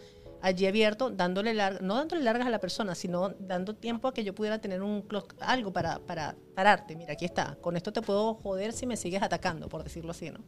allí 0.44 0.66
abierto, 0.66 1.10
dándole 1.12 1.54
lar- 1.54 1.82
no 1.82 1.96
dándole 1.96 2.24
largas 2.24 2.48
a 2.48 2.50
la 2.50 2.60
persona, 2.60 2.96
sino 2.96 3.30
dando 3.40 3.76
tiempo 3.76 4.08
a 4.08 4.14
que 4.14 4.24
yo 4.24 4.34
pudiera 4.36 4.60
tener 4.60 4.82
un 4.82 5.08
clock- 5.08 5.36
algo 5.40 5.72
para, 5.72 6.00
para 6.00 6.36
pararte. 6.56 6.96
Mira, 6.96 7.14
aquí 7.14 7.26
está. 7.26 7.58
Con 7.62 7.78
esto 7.78 7.94
te 7.94 8.02
puedo 8.02 8.34
joder 8.36 8.74
si 8.74 8.86
me 8.88 8.98
sigues 8.98 9.22
atacando, 9.22 9.70
por 9.70 9.84
decirlo 9.84 10.12
así, 10.12 10.30
¿no? 10.32 10.40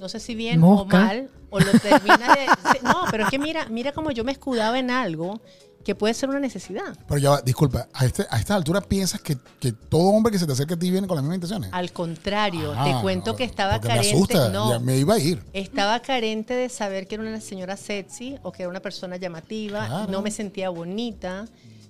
No 0.00 0.08
sé 0.08 0.18
si 0.18 0.34
bien 0.34 0.58
Mosca. 0.58 0.98
o 0.98 1.00
mal, 1.00 1.30
o 1.50 1.60
lo 1.60 1.70
terminas 1.78 2.34
de... 2.36 2.46
No, 2.82 3.04
pero 3.12 3.22
es 3.24 3.30
que 3.30 3.38
mira, 3.38 3.66
mira 3.68 3.92
como 3.92 4.10
yo 4.10 4.24
me 4.24 4.32
escudaba 4.32 4.76
en 4.80 4.90
algo 4.90 5.40
que 5.84 5.94
puede 5.94 6.14
ser 6.14 6.28
una 6.30 6.40
necesidad. 6.40 6.96
Pero 7.06 7.18
ya, 7.18 7.30
va, 7.30 7.40
disculpa, 7.42 7.88
a, 7.92 8.04
este, 8.06 8.26
a 8.30 8.38
esta 8.38 8.54
altura 8.54 8.80
piensas 8.80 9.20
que, 9.20 9.36
que 9.60 9.72
todo 9.72 10.02
hombre 10.10 10.32
que 10.32 10.38
se 10.38 10.46
te 10.46 10.52
acerca 10.52 10.74
a 10.74 10.78
ti 10.78 10.90
viene 10.90 11.06
con 11.06 11.16
las 11.16 11.22
mismas 11.22 11.36
intenciones. 11.36 11.70
Al 11.72 11.92
contrario, 11.92 12.72
Ah, 12.76 12.84
te 12.84 13.00
cuento 13.02 13.36
que 13.36 13.44
estaba 13.44 13.74
porque 13.74 13.88
me 13.88 13.94
carente. 13.96 14.14
asusta, 14.16 14.48
no, 14.48 14.70
ya 14.70 14.78
me 14.78 14.96
iba 14.96 15.14
a 15.14 15.18
ir. 15.18 15.42
Estaba 15.52 16.00
carente 16.00 16.54
de 16.54 16.68
saber 16.68 17.06
que 17.06 17.16
era 17.16 17.24
una 17.24 17.40
señora 17.40 17.76
sexy 17.76 18.36
o 18.42 18.50
que 18.52 18.62
era 18.62 18.70
una 18.70 18.80
persona 18.80 19.16
llamativa. 19.16 19.86
Claro. 19.86 20.10
No 20.10 20.22
me 20.22 20.30
sentía 20.30 20.70
bonita. 20.70 21.46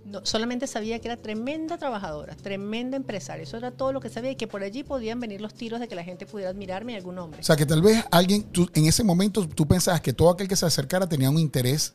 No, 0.06 0.20
solamente 0.24 0.66
sabía 0.66 0.98
que 0.98 1.08
era 1.08 1.16
tremenda 1.16 1.78
trabajadora, 1.78 2.34
tremenda 2.36 2.96
empresaria. 2.96 3.42
Eso 3.44 3.56
era 3.56 3.70
todo 3.70 3.90
lo 3.92 4.00
que 4.00 4.10
sabía 4.10 4.32
y 4.32 4.36
que 4.36 4.46
por 4.46 4.62
allí 4.62 4.82
podían 4.84 5.18
venir 5.18 5.40
los 5.40 5.54
tiros 5.54 5.80
de 5.80 5.88
que 5.88 5.94
la 5.94 6.04
gente 6.04 6.26
pudiera 6.26 6.50
admirarme 6.50 6.92
y 6.92 6.96
algún 6.96 7.18
hombre. 7.18 7.40
O 7.40 7.42
sea, 7.42 7.56
que 7.56 7.64
tal 7.64 7.80
vez 7.80 8.04
alguien, 8.10 8.42
tú, 8.42 8.68
en 8.74 8.84
ese 8.84 9.02
momento 9.02 9.48
tú 9.48 9.66
pensabas 9.66 10.02
que 10.02 10.12
todo 10.12 10.28
aquel 10.28 10.46
que 10.46 10.56
se 10.56 10.66
acercara 10.66 11.08
tenía 11.08 11.30
un 11.30 11.38
interés 11.38 11.94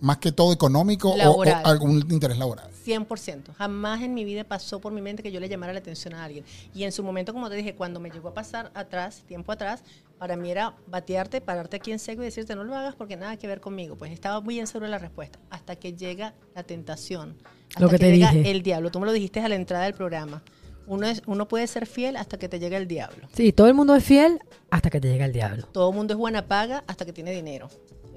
más 0.00 0.18
que 0.18 0.32
todo 0.32 0.52
económico 0.52 1.10
o- 1.10 1.42
algún 1.42 2.06
interés 2.10 2.38
laboral. 2.38 2.70
100%. 2.84 3.52
Jamás 3.56 4.00
en 4.02 4.14
mi 4.14 4.24
vida 4.24 4.44
pasó 4.44 4.80
por 4.80 4.92
mi 4.92 5.00
mente 5.02 5.22
que 5.22 5.30
yo 5.32 5.40
le 5.40 5.48
llamara 5.48 5.72
la 5.72 5.80
atención 5.80 6.14
a 6.14 6.24
alguien. 6.24 6.44
Y 6.74 6.84
en 6.84 6.92
su 6.92 7.02
momento, 7.02 7.32
como 7.32 7.50
te 7.50 7.56
dije, 7.56 7.74
cuando 7.74 8.00
me 8.00 8.10
llegó 8.10 8.28
a 8.30 8.34
pasar 8.34 8.70
atrás, 8.74 9.24
tiempo 9.26 9.52
atrás, 9.52 9.82
para 10.18 10.36
mí 10.36 10.50
era 10.50 10.74
batearte, 10.86 11.40
pararte 11.40 11.76
aquí 11.76 11.92
en 11.92 11.98
seco 11.98 12.22
y 12.22 12.26
decirte 12.26 12.54
no 12.56 12.64
lo 12.64 12.74
hagas 12.74 12.94
porque 12.94 13.16
nada 13.16 13.36
que 13.36 13.46
ver 13.46 13.60
conmigo. 13.60 13.96
Pues 13.96 14.10
estaba 14.12 14.40
muy 14.40 14.54
bien 14.54 14.66
seguro 14.66 14.86
de 14.86 14.90
la 14.92 14.98
respuesta. 14.98 15.38
Hasta 15.50 15.76
que 15.76 15.92
llega 15.94 16.34
la 16.54 16.62
tentación. 16.62 17.36
Hasta 17.68 17.80
Lo 17.80 17.88
que 17.88 17.98
te 17.98 18.10
llega 18.10 18.30
dije. 18.32 18.50
el 18.50 18.62
diablo. 18.62 18.90
Tú 18.90 19.00
me 19.00 19.06
lo 19.06 19.12
dijiste 19.12 19.40
a 19.40 19.48
la 19.48 19.54
entrada 19.54 19.84
del 19.84 19.94
programa. 19.94 20.42
Uno, 20.86 21.06
es, 21.06 21.20
uno 21.26 21.46
puede 21.46 21.66
ser 21.66 21.84
fiel 21.86 22.16
hasta 22.16 22.38
que 22.38 22.48
te 22.48 22.58
llega 22.58 22.78
el 22.78 22.88
diablo. 22.88 23.28
Sí, 23.34 23.52
todo 23.52 23.66
el 23.66 23.74
mundo 23.74 23.94
es 23.94 24.02
fiel 24.02 24.40
hasta 24.70 24.88
que 24.88 25.00
te 25.00 25.08
llega 25.08 25.26
el 25.26 25.32
diablo. 25.34 25.66
Todo 25.70 25.90
el 25.90 25.94
mundo 25.96 26.14
es 26.14 26.18
buena 26.18 26.46
paga 26.46 26.82
hasta 26.86 27.04
que 27.04 27.12
tiene 27.12 27.30
dinero. 27.32 27.68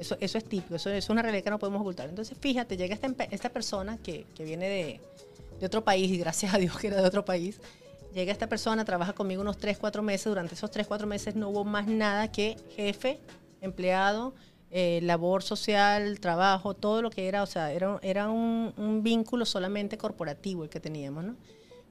Eso, 0.01 0.17
eso 0.19 0.39
es 0.39 0.45
típico, 0.45 0.77
eso, 0.77 0.89
es 0.89 1.07
una 1.11 1.21
realidad 1.21 1.43
que 1.43 1.51
no 1.51 1.59
podemos 1.59 1.79
ocultar. 1.81 2.09
Entonces, 2.09 2.35
fíjate, 2.39 2.75
llega 2.75 2.95
esta, 2.95 3.13
esta 3.29 3.49
persona 3.49 3.99
que, 3.99 4.25
que 4.33 4.43
viene 4.43 4.67
de, 4.67 4.99
de 5.59 5.65
otro 5.67 5.83
país, 5.83 6.11
y 6.11 6.17
gracias 6.17 6.55
a 6.55 6.57
Dios 6.57 6.75
que 6.79 6.87
era 6.87 6.99
de 6.99 7.07
otro 7.07 7.23
país. 7.23 7.59
Llega 8.11 8.31
esta 8.31 8.49
persona, 8.49 8.83
trabaja 8.83 9.13
conmigo 9.13 9.43
unos 9.43 9.59
3, 9.59 9.77
4 9.77 10.01
meses. 10.01 10.25
Durante 10.25 10.55
esos 10.55 10.71
3, 10.71 10.87
4 10.87 11.05
meses 11.05 11.35
no 11.35 11.49
hubo 11.49 11.63
más 11.63 11.85
nada 11.85 12.31
que 12.31 12.57
jefe, 12.75 13.19
empleado, 13.61 14.33
eh, 14.71 15.01
labor 15.03 15.43
social, 15.43 16.19
trabajo, 16.19 16.73
todo 16.73 17.03
lo 17.03 17.11
que 17.11 17.27
era. 17.27 17.43
O 17.43 17.45
sea, 17.45 17.71
era, 17.71 17.99
era 18.01 18.31
un, 18.31 18.73
un 18.77 19.03
vínculo 19.03 19.45
solamente 19.45 19.99
corporativo 19.99 20.63
el 20.63 20.71
que 20.71 20.79
teníamos, 20.79 21.25
¿no? 21.25 21.35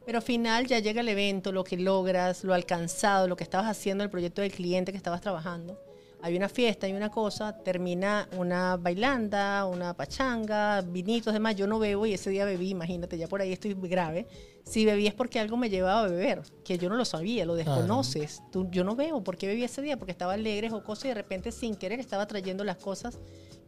Pero 0.05 0.19
al 0.19 0.25
final 0.25 0.67
ya 0.67 0.81
llega 0.81 1.01
el 1.01 1.09
evento, 1.09 1.53
lo 1.53 1.63
que 1.63 1.77
logras, 1.77 2.43
lo 2.43 2.55
alcanzado, 2.55 3.29
lo 3.29 3.37
que 3.37 3.45
estabas 3.45 3.69
haciendo, 3.69 4.03
el 4.03 4.11
proyecto 4.11 4.43
del 4.43 4.51
cliente 4.51 4.91
que 4.91 4.99
estabas 4.99 5.21
trabajando. 5.21 5.79
Hay 6.23 6.37
una 6.37 6.49
fiesta, 6.49 6.87
hay 6.87 6.93
una 6.93 7.11
cosa, 7.11 7.57
termina 7.57 8.29
una 8.37 8.77
bailanda, 8.77 9.65
una 9.67 9.95
pachanga, 9.95 10.83
vinitos, 10.83 11.33
demás. 11.33 11.57
Yo 11.57 11.67
no 11.67 11.79
bebo 11.79 12.07
y 12.07 12.15
ese 12.15 12.31
día 12.31 12.45
bebí, 12.45 12.71
imagínate, 12.71 13.17
ya 13.17 13.27
por 13.27 13.41
ahí 13.41 13.53
estoy 13.53 13.75
grave. 13.75 14.27
Si 14.65 14.85
bebí 14.85 15.07
es 15.07 15.15
porque 15.15 15.41
algo 15.41 15.57
me 15.57 15.71
llevaba 15.71 16.01
a 16.01 16.09
beber, 16.09 16.43
que 16.65 16.79
yo 16.79 16.89
no 16.89 16.97
lo 16.97 17.05
sabía, 17.05 17.45
lo 17.47 17.55
desconoces. 17.55 18.43
Tú, 18.53 18.69
yo 18.71 18.85
no 18.85 18.97
bebo, 18.97 19.25
¿por 19.25 19.37
qué 19.37 19.47
bebí 19.47 19.65
ese 19.65 19.83
día? 19.83 19.97
Porque 19.97 20.13
estaba 20.13 20.35
alegre 20.35 20.71
o 20.71 20.85
cosa 20.85 21.07
y 21.07 21.11
de 21.11 21.15
repente 21.15 21.53
sin 21.53 21.75
querer 21.75 22.01
estaba 22.01 22.27
trayendo 22.27 22.65
las 22.65 22.77
cosas 22.77 23.19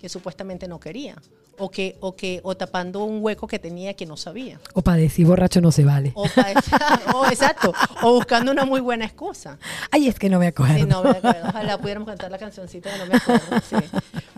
que 0.02 0.08
supuestamente 0.10 0.66
no 0.68 0.78
quería. 0.80 1.14
O 1.58 1.70
que, 1.70 1.96
o 2.00 2.16
que, 2.16 2.40
o 2.42 2.56
tapando 2.56 3.04
un 3.04 3.22
hueco 3.22 3.46
que 3.46 3.58
tenía 3.58 3.94
que 3.94 4.04
no 4.04 4.16
sabía. 4.16 4.58
O 4.74 4.82
para 4.82 4.96
decir 4.98 5.26
borracho 5.26 5.60
no 5.60 5.70
se 5.70 5.84
vale. 5.84 6.12
O, 6.16 6.26
exacto, 7.30 7.72
o 8.02 8.14
buscando 8.14 8.50
una 8.50 8.64
muy 8.64 8.80
buena 8.80 9.04
excusa. 9.04 9.58
Ay, 9.90 10.08
es 10.08 10.18
que 10.18 10.28
no 10.28 10.38
me 10.40 10.48
acuerdo. 10.48 10.74
Sí, 10.74 10.84
no 10.86 11.02
me 11.04 11.10
acuerdo. 11.10 11.48
Ojalá 11.48 11.78
pudiéramos 11.78 12.08
cantar 12.08 12.30
la 12.32 12.38
cancioncita 12.38 12.90
de 12.92 12.98
no 12.98 13.06
me 13.06 13.14
acuerdo. 13.16 13.60
sí. 13.68 13.76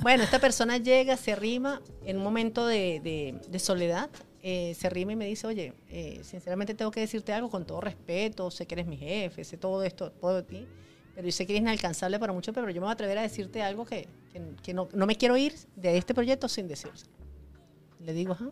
Bueno, 0.02 0.22
esta 0.22 0.38
persona 0.38 0.76
llega, 0.76 1.16
se 1.16 1.32
arrima 1.32 1.80
en 2.04 2.18
un 2.18 2.22
momento 2.24 2.66
de, 2.66 3.00
de- 3.02 3.40
de 3.48 3.58
soledad, 3.58 4.10
eh, 4.42 4.74
se 4.78 4.86
arrima 4.86 5.12
y 5.12 5.16
me 5.16 5.24
dice, 5.26 5.46
oye, 5.46 5.72
eh, 5.88 6.20
sinceramente 6.24 6.74
tengo 6.74 6.90
que 6.90 7.00
decirte 7.00 7.32
algo 7.32 7.48
con 7.48 7.64
todo 7.64 7.80
respeto, 7.80 8.50
sé 8.50 8.66
que 8.66 8.74
eres 8.74 8.86
mi 8.86 8.98
jefe, 8.98 9.44
sé 9.44 9.56
todo 9.56 9.82
esto, 9.82 10.10
todo 10.10 10.34
de 10.36 10.42
ti, 10.42 10.66
pero 11.14 11.26
yo 11.26 11.32
sé 11.32 11.46
que 11.46 11.52
eres 11.52 11.62
inalcanzable 11.62 12.18
para 12.18 12.32
muchos, 12.32 12.54
pero 12.54 12.68
yo 12.70 12.74
me 12.80 12.86
voy 12.86 12.90
a 12.90 12.92
atrever 12.94 13.18
a 13.18 13.22
decirte 13.22 13.62
algo 13.62 13.84
que, 13.84 14.08
que- 14.32 14.42
que 14.62 14.74
no, 14.74 14.88
no 14.92 15.06
me 15.06 15.16
quiero 15.16 15.36
ir 15.36 15.54
de 15.76 15.96
este 15.96 16.14
proyecto 16.14 16.48
sin 16.48 16.66
decirse. 16.68 17.06
Le 18.00 18.12
digo, 18.12 18.32
ajá, 18.32 18.46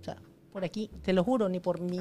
o 0.00 0.04
sea, 0.04 0.16
por 0.52 0.64
aquí, 0.64 0.90
te 1.02 1.12
lo 1.12 1.24
juro, 1.24 1.48
ni 1.48 1.60
por 1.60 1.80
mi, 1.80 2.00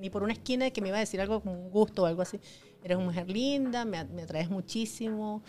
ni 0.00 0.10
por 0.10 0.22
una 0.22 0.32
esquina 0.32 0.70
que 0.70 0.80
me 0.80 0.88
iba 0.88 0.98
a 0.98 1.00
decir 1.00 1.20
algo 1.20 1.40
con 1.40 1.70
gusto 1.70 2.02
o 2.02 2.06
algo 2.06 2.22
así. 2.22 2.38
Eres 2.84 2.96
una 2.96 3.06
mujer 3.06 3.28
linda, 3.28 3.84
me, 3.84 4.04
me 4.04 4.22
atraes 4.22 4.50
muchísimo. 4.50 5.42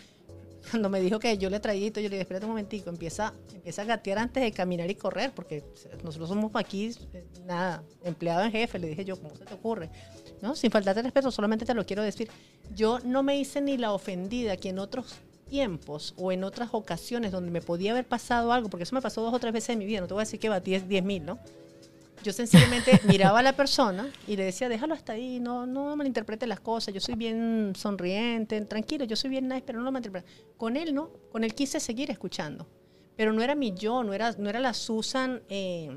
Cuando 0.70 0.90
me 0.90 1.00
dijo 1.00 1.18
que 1.18 1.38
yo 1.38 1.48
le 1.48 1.58
todo, 1.58 1.72
yo 1.74 1.92
le 1.94 2.08
dije, 2.10 2.20
espérate 2.20 2.44
un 2.44 2.50
momentico, 2.52 2.90
empieza, 2.90 3.32
empieza 3.54 3.80
a 3.82 3.84
gatear 3.86 4.18
antes 4.18 4.42
de 4.42 4.52
caminar 4.52 4.90
y 4.90 4.94
correr, 4.94 5.32
porque 5.34 5.64
nosotros 6.04 6.28
somos 6.28 6.50
aquí, 6.54 6.90
eh, 7.14 7.24
nada, 7.46 7.82
empleado 8.04 8.42
en 8.44 8.52
jefe, 8.52 8.78
le 8.78 8.88
dije 8.88 9.04
yo, 9.06 9.16
¿cómo 9.20 9.34
se 9.36 9.44
te 9.46 9.54
ocurre? 9.54 9.88
No, 10.42 10.56
sin 10.56 10.70
faltarte 10.70 11.02
respeto, 11.02 11.30
solamente 11.30 11.64
te 11.64 11.74
lo 11.74 11.84
quiero 11.84 12.02
decir. 12.02 12.30
Yo 12.74 12.98
no 13.04 13.22
me 13.22 13.38
hice 13.38 13.60
ni 13.60 13.76
la 13.76 13.92
ofendida 13.92 14.56
que 14.56 14.70
en 14.70 14.78
otros 14.78 15.16
tiempos 15.50 16.14
o 16.16 16.32
en 16.32 16.44
otras 16.44 16.70
ocasiones 16.72 17.32
donde 17.32 17.50
me 17.50 17.60
podía 17.60 17.90
haber 17.90 18.06
pasado 18.06 18.52
algo, 18.52 18.70
porque 18.70 18.84
eso 18.84 18.94
me 18.94 19.02
pasó 19.02 19.20
dos 19.20 19.34
o 19.34 19.38
tres 19.38 19.52
veces 19.52 19.70
en 19.70 19.80
mi 19.80 19.84
vida, 19.84 20.00
no 20.00 20.06
te 20.06 20.14
voy 20.14 20.22
a 20.22 20.24
decir 20.24 20.40
que 20.40 20.48
batí 20.48 20.78
10 20.78 21.04
mil, 21.04 21.26
¿no? 21.26 21.38
Yo 22.22 22.32
sencillamente 22.32 23.00
miraba 23.04 23.40
a 23.40 23.42
la 23.42 23.54
persona 23.54 24.10
y 24.26 24.36
le 24.36 24.44
decía, 24.44 24.68
déjalo 24.68 24.94
hasta 24.94 25.14
ahí, 25.14 25.40
no, 25.40 25.66
no 25.66 25.96
malinterprete 25.96 26.46
las 26.46 26.60
cosas, 26.60 26.94
yo 26.94 27.00
soy 27.00 27.16
bien 27.16 27.72
sonriente, 27.76 28.60
tranquilo, 28.62 29.04
yo 29.04 29.16
soy 29.16 29.30
bien 29.30 29.48
nice, 29.48 29.62
pero 29.66 29.78
no 29.78 29.84
lo 29.84 29.92
malinterprete. 29.92 30.28
Con 30.56 30.76
él 30.76 30.94
no, 30.94 31.10
con 31.32 31.44
él 31.44 31.54
quise 31.54 31.80
seguir 31.80 32.10
escuchando. 32.10 32.66
Pero 33.16 33.32
no 33.32 33.42
era 33.42 33.54
mi 33.54 33.72
yo, 33.72 34.02
no 34.04 34.14
era, 34.14 34.32
no 34.38 34.48
era 34.48 34.60
la 34.60 34.72
Susan 34.72 35.42
eh, 35.48 35.90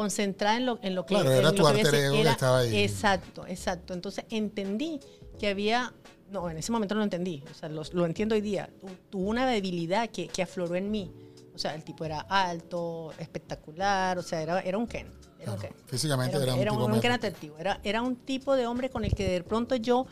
concentrada 0.00 0.56
en 0.56 0.64
lo, 0.66 0.78
en 0.82 0.94
lo 0.94 1.04
que 1.04 1.14
Claro, 1.14 1.30
era 1.30 1.50
tu 1.52 1.62
que 1.62 1.80
ego 1.80 2.22
que 2.22 2.28
estaba 2.28 2.58
ahí. 2.60 2.76
Exacto, 2.78 3.46
exacto. 3.46 3.92
Entonces 3.92 4.24
entendí 4.30 4.98
que 5.38 5.48
había, 5.48 5.92
no, 6.30 6.48
en 6.48 6.56
ese 6.56 6.72
momento 6.72 6.94
no 6.94 7.00
lo 7.00 7.04
entendí, 7.04 7.42
o 7.50 7.54
sea, 7.54 7.68
lo, 7.68 7.82
lo 7.92 8.06
entiendo 8.06 8.34
hoy 8.34 8.40
día, 8.40 8.70
Tu- 8.80 8.86
tuvo 9.10 9.28
una 9.28 9.46
debilidad 9.46 10.08
que, 10.08 10.28
que 10.28 10.42
afloró 10.42 10.74
en 10.76 10.90
mí. 10.90 11.12
O 11.54 11.58
sea, 11.58 11.74
el 11.74 11.84
tipo 11.84 12.04
era 12.06 12.20
alto, 12.20 13.12
espectacular, 13.18 14.16
o 14.18 14.22
sea, 14.22 14.40
era, 14.40 14.60
era 14.60 14.78
un 14.78 14.86
Ken. 14.86 15.06
Era 15.38 15.52
un 15.52 15.58
Ken. 15.58 15.72
físicamente 15.86 16.36
era 16.36 16.54
un 16.54 16.60
era 16.60 16.70
tipo 16.70 16.84
un, 16.86 17.00
Ken 17.00 17.12
atractivo. 17.12 17.54
atractivo. 17.54 17.58
Era, 17.58 17.80
era 17.82 18.02
un 18.02 18.16
tipo 18.16 18.56
de 18.56 18.66
hombre 18.66 18.88
con 18.88 19.04
el 19.04 19.14
que 19.14 19.28
de 19.28 19.42
pronto 19.42 19.76
yo, 19.76 20.06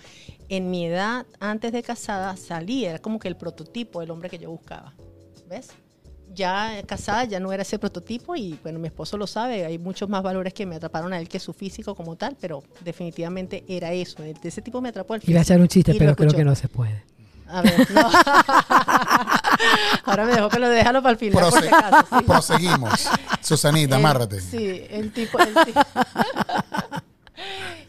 en 0.51 0.71
mi 0.71 0.85
edad, 0.87 1.25
antes 1.41 1.73
de 1.73 1.83
casada, 1.83 2.37
salía. 2.37 2.91
Era 2.91 2.99
como 2.99 3.19
que 3.19 3.29
el 3.29 3.37
prototipo 3.37 4.01
del 4.01 4.11
hombre 4.11 4.29
que 4.29 4.39
yo 4.39 4.51
buscaba. 4.51 4.93
¿Ves? 5.49 5.69
Ya 6.35 6.83
casada 6.87 7.25
ya 7.25 7.41
no 7.41 7.53
era 7.53 7.63
ese 7.63 7.79
prototipo 7.79 8.37
y 8.37 8.59
bueno, 8.63 8.79
mi 8.79 8.89
esposo 8.89 9.17
lo 9.17 9.27
sabe, 9.27 9.65
hay 9.65 9.79
muchos 9.79 10.09
más 10.09 10.23
valores 10.23 10.53
que 10.55 10.67
me 10.67 10.77
atraparon 10.77 11.13
a 11.13 11.19
él 11.21 11.29
que 11.29 11.39
su 11.41 11.53
físico 11.53 11.95
como 11.95 12.17
tal, 12.17 12.37
pero 12.41 12.63
definitivamente 12.85 13.65
era 13.67 13.93
eso, 13.93 14.23
de 14.23 14.35
ese 14.43 14.63
tipo 14.63 14.81
me 14.81 14.91
atrapó 14.91 15.15
el 15.15 15.21
físico. 15.21 15.31
Iba 15.33 15.41
a 15.41 15.43
echar 15.43 15.61
un 15.61 15.69
chiste, 15.69 15.95
pero 15.99 16.15
creo 16.15 16.31
que 16.31 16.45
no 16.45 16.55
se 16.55 16.69
puede. 16.69 17.03
A 17.51 17.63
ver, 17.63 17.91
no. 17.91 18.01
Ahora 20.05 20.25
me 20.27 20.33
dejó 20.35 20.49
que 20.51 20.59
lo 20.59 20.69
déjalo 20.69 21.03
para 21.03 21.13
el 21.13 21.19
final, 21.19 21.43
por 21.43 21.53
si 21.53 21.59
Prose- 21.69 21.75
acaso, 21.75 22.19
sí. 22.19 22.25
Proseguimos. 22.25 23.09
Susanita, 23.41 23.97
El- 23.97 24.01
amárrate. 24.05 24.41
Sí, 24.41 24.83
el 24.91 25.13
tipo. 25.13 25.39
el 25.39 25.55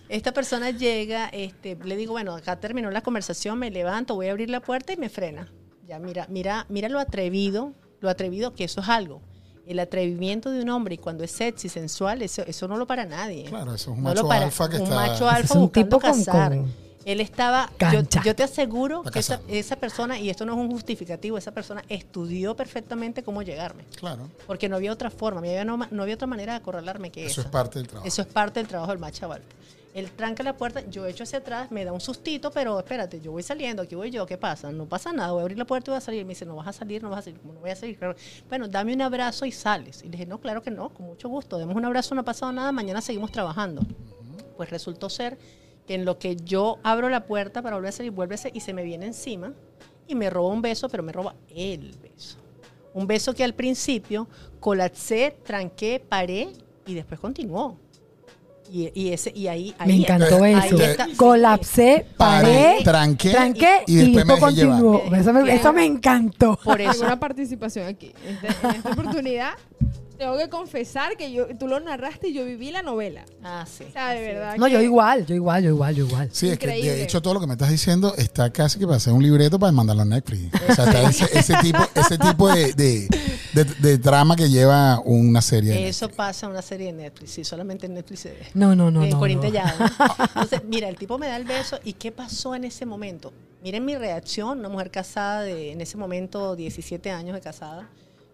Esta 0.09 0.31
persona 0.33 0.71
llega, 0.71 1.27
este, 1.27 1.75
le 1.83 1.95
digo, 1.95 2.13
bueno, 2.13 2.35
acá 2.35 2.55
terminó 2.59 2.89
la 2.89 3.01
conversación, 3.01 3.59
me 3.59 3.69
levanto, 3.69 4.15
voy 4.15 4.27
a 4.27 4.31
abrir 4.31 4.49
la 4.49 4.59
puerta 4.59 4.91
y 4.93 4.97
me 4.97 5.09
frena. 5.09 5.47
Ya, 5.87 5.99
mira, 5.99 6.25
mira, 6.29 6.65
mira 6.69 6.89
lo 6.89 6.99
atrevido, 6.99 7.73
lo 8.01 8.09
atrevido 8.09 8.53
que 8.53 8.63
eso 8.65 8.81
es 8.81 8.89
algo. 8.89 9.21
El 9.67 9.79
atrevimiento 9.79 10.49
de 10.49 10.61
un 10.63 10.69
hombre 10.69 10.95
y 10.95 10.97
cuando 10.97 11.23
es 11.23 11.31
sexy, 11.31 11.69
sensual, 11.69 12.21
eso, 12.23 12.41
eso 12.47 12.67
no 12.67 12.75
lo 12.77 12.87
para 12.87 13.05
nadie. 13.05 13.43
Claro, 13.45 13.75
eso 13.75 13.91
es 13.91 13.97
un 13.97 14.03
No 14.03 14.09
macho 14.09 14.27
para- 14.27 14.45
alfa 14.45 14.67
que 14.69 14.77
un 14.77 14.83
está- 14.83 14.95
macho 14.95 15.29
alfa 15.29 15.39
es 15.45 15.51
un 15.51 15.61
buscando 15.61 15.85
tipo 15.97 15.99
con- 15.99 16.17
cazar. 16.23 16.49
con 16.55 16.73
Él 17.05 17.21
estaba, 17.21 17.71
yo, 18.23 18.35
te 18.35 18.43
aseguro 18.43 18.99
Está 18.99 19.11
que 19.11 19.19
esa, 19.19 19.39
esa 19.47 19.75
persona, 19.77 20.19
y 20.19 20.29
esto 20.29 20.45
no 20.45 20.53
es 20.53 20.59
un 20.59 20.69
justificativo, 20.71 21.37
esa 21.37 21.51
persona 21.51 21.83
estudió 21.87 22.55
perfectamente 22.55 23.23
cómo 23.23 23.41
llegarme. 23.41 23.83
Claro. 23.95 24.27
Porque 24.47 24.67
no 24.69 24.75
había 24.75 24.91
otra 24.91 25.09
forma, 25.09 25.39
no 25.41 25.47
había, 25.47 25.63
no, 25.65 25.77
no 25.91 26.03
había 26.03 26.15
otra 26.15 26.27
manera 26.27 26.53
de 26.53 26.57
acorralarme 26.59 27.09
que 27.11 27.25
Eso 27.25 27.41
esa. 27.41 27.47
es 27.47 27.47
parte 27.47 27.79
del 27.79 27.87
trabajo. 27.87 28.07
Eso 28.07 28.21
es 28.21 28.27
parte 28.27 28.59
del 28.59 28.67
trabajo 28.67 28.91
del 28.91 28.99
macho 28.99 29.31
alfa. 29.31 29.47
Él 29.93 30.11
tranca 30.11 30.43
la 30.43 30.55
puerta, 30.55 30.87
yo 30.87 31.07
echo 31.07 31.23
hacia 31.23 31.39
atrás, 31.39 31.71
me 31.71 31.83
da 31.83 31.91
un 31.91 31.99
sustito, 31.99 32.51
pero 32.51 32.77
espérate, 32.77 33.19
yo 33.19 33.31
voy 33.31 33.41
saliendo, 33.41 33.81
aquí 33.81 33.95
voy 33.95 34.11
yo, 34.11 34.25
¿qué 34.25 34.37
pasa? 34.37 34.71
No 34.71 34.87
pasa 34.87 35.11
nada, 35.11 35.31
voy 35.31 35.39
a 35.39 35.41
abrir 35.41 35.57
la 35.57 35.65
puerta 35.65 35.89
y 35.89 35.91
voy 35.91 35.97
a 35.97 36.01
salir. 36.01 36.25
Me 36.25 36.29
dice, 36.29 36.45
no 36.45 36.55
vas 36.55 36.67
a 36.67 36.73
salir, 36.73 37.01
no 37.01 37.09
vas 37.09 37.19
a 37.19 37.21
salir. 37.23 37.39
¿Cómo 37.39 37.53
no 37.53 37.59
voy 37.59 37.71
a 37.71 37.75
salir? 37.75 37.97
Claro. 37.97 38.15
Bueno, 38.47 38.67
dame 38.67 38.93
un 38.93 39.01
abrazo 39.01 39.45
y 39.45 39.51
sales. 39.51 40.01
Y 40.01 40.05
le 40.05 40.11
dije, 40.11 40.25
no, 40.25 40.39
claro 40.39 40.61
que 40.61 40.69
no, 40.69 40.89
con 40.89 41.07
mucho 41.07 41.27
gusto. 41.27 41.57
Demos 41.57 41.75
un 41.75 41.85
abrazo, 41.85 42.13
no 42.13 42.21
ha 42.21 42.25
pasado 42.25 42.51
nada, 42.51 42.71
mañana 42.71 43.01
seguimos 43.01 43.31
trabajando. 43.31 43.81
Pues 44.57 44.69
resultó 44.69 45.09
ser 45.09 45.37
que 45.87 45.95
en 45.95 46.05
lo 46.05 46.19
que 46.19 46.35
yo 46.35 46.77
abro 46.83 47.09
la 47.09 47.25
puerta 47.25 47.63
para 47.63 47.75
volver 47.75 47.89
a 47.89 47.93
salir, 47.93 48.11
vuelve 48.11 48.35
y 48.53 48.59
se 48.59 48.73
me 48.73 48.83
viene 48.83 49.07
encima 49.07 49.53
y 50.07 50.15
me 50.15 50.29
roba 50.29 50.49
un 50.49 50.61
beso, 50.61 50.87
pero 50.87 51.01
me 51.01 51.11
roba 51.11 51.35
el 51.49 51.97
beso. 51.97 52.37
Un 52.93 53.07
beso 53.07 53.33
que 53.33 53.43
al 53.43 53.53
principio 53.53 54.27
colapsé, 54.59 55.35
tranqué, 55.43 56.03
paré 56.07 56.49
y 56.85 56.93
después 56.93 57.19
continuó. 57.19 57.77
Y, 58.71 58.91
y 58.93 59.11
ese, 59.13 59.31
y 59.35 59.47
ahí, 59.47 59.73
ahí 59.79 59.87
Me 59.87 59.95
encantó 60.03 60.43
ahí 60.43 60.55
eso. 60.65 60.77
está- 60.77 61.05
sí. 61.05 61.13
Colapsé, 61.15 62.05
paré, 62.17 62.43
Paré, 62.45 62.83
tranqué, 62.83 63.31
tranqué 63.31 63.83
y 63.87 63.93
y, 63.99 64.13
después 64.13 64.25
me 64.25 64.39
continuó. 64.39 65.03
Eso 65.15 65.33
me, 65.33 65.53
eso 65.55 65.73
me 65.73 65.85
encantó. 65.85 66.59
Por 66.63 66.79
eso, 66.79 67.03
una 67.03 67.19
participación 67.19 67.87
aquí. 67.87 68.11
En 68.27 68.47
esta, 68.47 68.69
en 68.69 68.75
esta 68.75 68.89
oportunidad 68.91 69.53
tengo 70.19 70.37
que 70.37 70.49
confesar 70.49 71.17
que 71.17 71.31
yo, 71.31 71.47
tú 71.57 71.67
lo 71.67 71.79
narraste 71.79 72.27
y 72.27 72.33
yo 72.33 72.45
viví 72.45 72.69
la 72.71 72.83
novela. 72.83 73.23
Ah, 73.43 73.65
sí. 73.65 73.85
O 73.87 73.91
sea, 73.91 74.09
de 74.09 74.17
Así 74.17 74.25
verdad. 74.25 74.57
No, 74.57 74.65
que- 74.67 74.73
yo 74.73 74.81
igual, 74.81 75.25
yo 75.25 75.33
igual, 75.33 75.63
yo 75.63 75.69
igual, 75.69 75.95
yo 75.95 76.05
igual. 76.05 76.29
Sí, 76.31 76.49
es 76.49 76.59
que 76.59 76.65
Increíble. 76.65 76.91
de 76.91 77.03
hecho 77.03 77.21
todo 77.21 77.33
lo 77.33 77.39
que 77.39 77.47
me 77.47 77.53
estás 77.53 77.69
diciendo 77.71 78.13
está 78.17 78.51
casi 78.51 78.77
que 78.77 78.85
para 78.85 78.97
hacer 78.97 79.13
un 79.13 79.23
libreto 79.23 79.57
para 79.57 79.71
mandarlo 79.71 80.03
a 80.03 80.05
Netflix. 80.05 80.51
O 80.69 80.75
sea, 80.75 80.85
está 80.85 81.09
ese, 81.09 81.39
ese 81.39 81.53
tipo, 81.61 81.79
ese 81.95 82.17
tipo 82.17 82.47
de, 82.53 82.73
de, 82.73 83.07
de- 83.53 83.63
de 83.79 83.97
trama 83.97 84.35
que 84.35 84.49
lleva 84.49 84.99
una 85.05 85.41
serie. 85.41 85.71
de 85.73 85.87
Eso 85.87 86.05
Netflix. 86.05 86.17
pasa 86.17 86.45
en 86.45 86.51
una 86.51 86.61
serie 86.61 86.87
de 86.87 86.93
Netflix. 86.93 87.31
Sí, 87.31 87.43
solamente 87.45 87.85
en 87.85 87.93
Netflix 87.93 88.19
se 88.19 88.29
ve. 88.31 88.47
No, 88.53 88.75
no, 88.75 88.91
no, 88.91 89.03
en 89.03 89.09
no. 89.11 89.19
No. 89.19 89.25
Entonces, 90.35 90.61
mira, 90.65 90.89
el 90.89 90.97
tipo 90.97 91.17
me 91.17 91.27
da 91.27 91.37
el 91.37 91.45
beso. 91.45 91.79
¿Y 91.83 91.93
qué 91.93 92.11
pasó 92.11 92.53
en 92.55 92.65
ese 92.65 92.85
momento? 92.85 93.31
Miren 93.63 93.85
mi 93.85 93.95
reacción. 93.95 94.59
Una 94.59 94.69
mujer 94.69 94.91
casada 94.91 95.41
de, 95.43 95.71
en 95.71 95.81
ese 95.81 95.95
momento, 95.97 96.55
17 96.57 97.09
años 97.11 97.35
de 97.35 97.41
casada. 97.41 97.87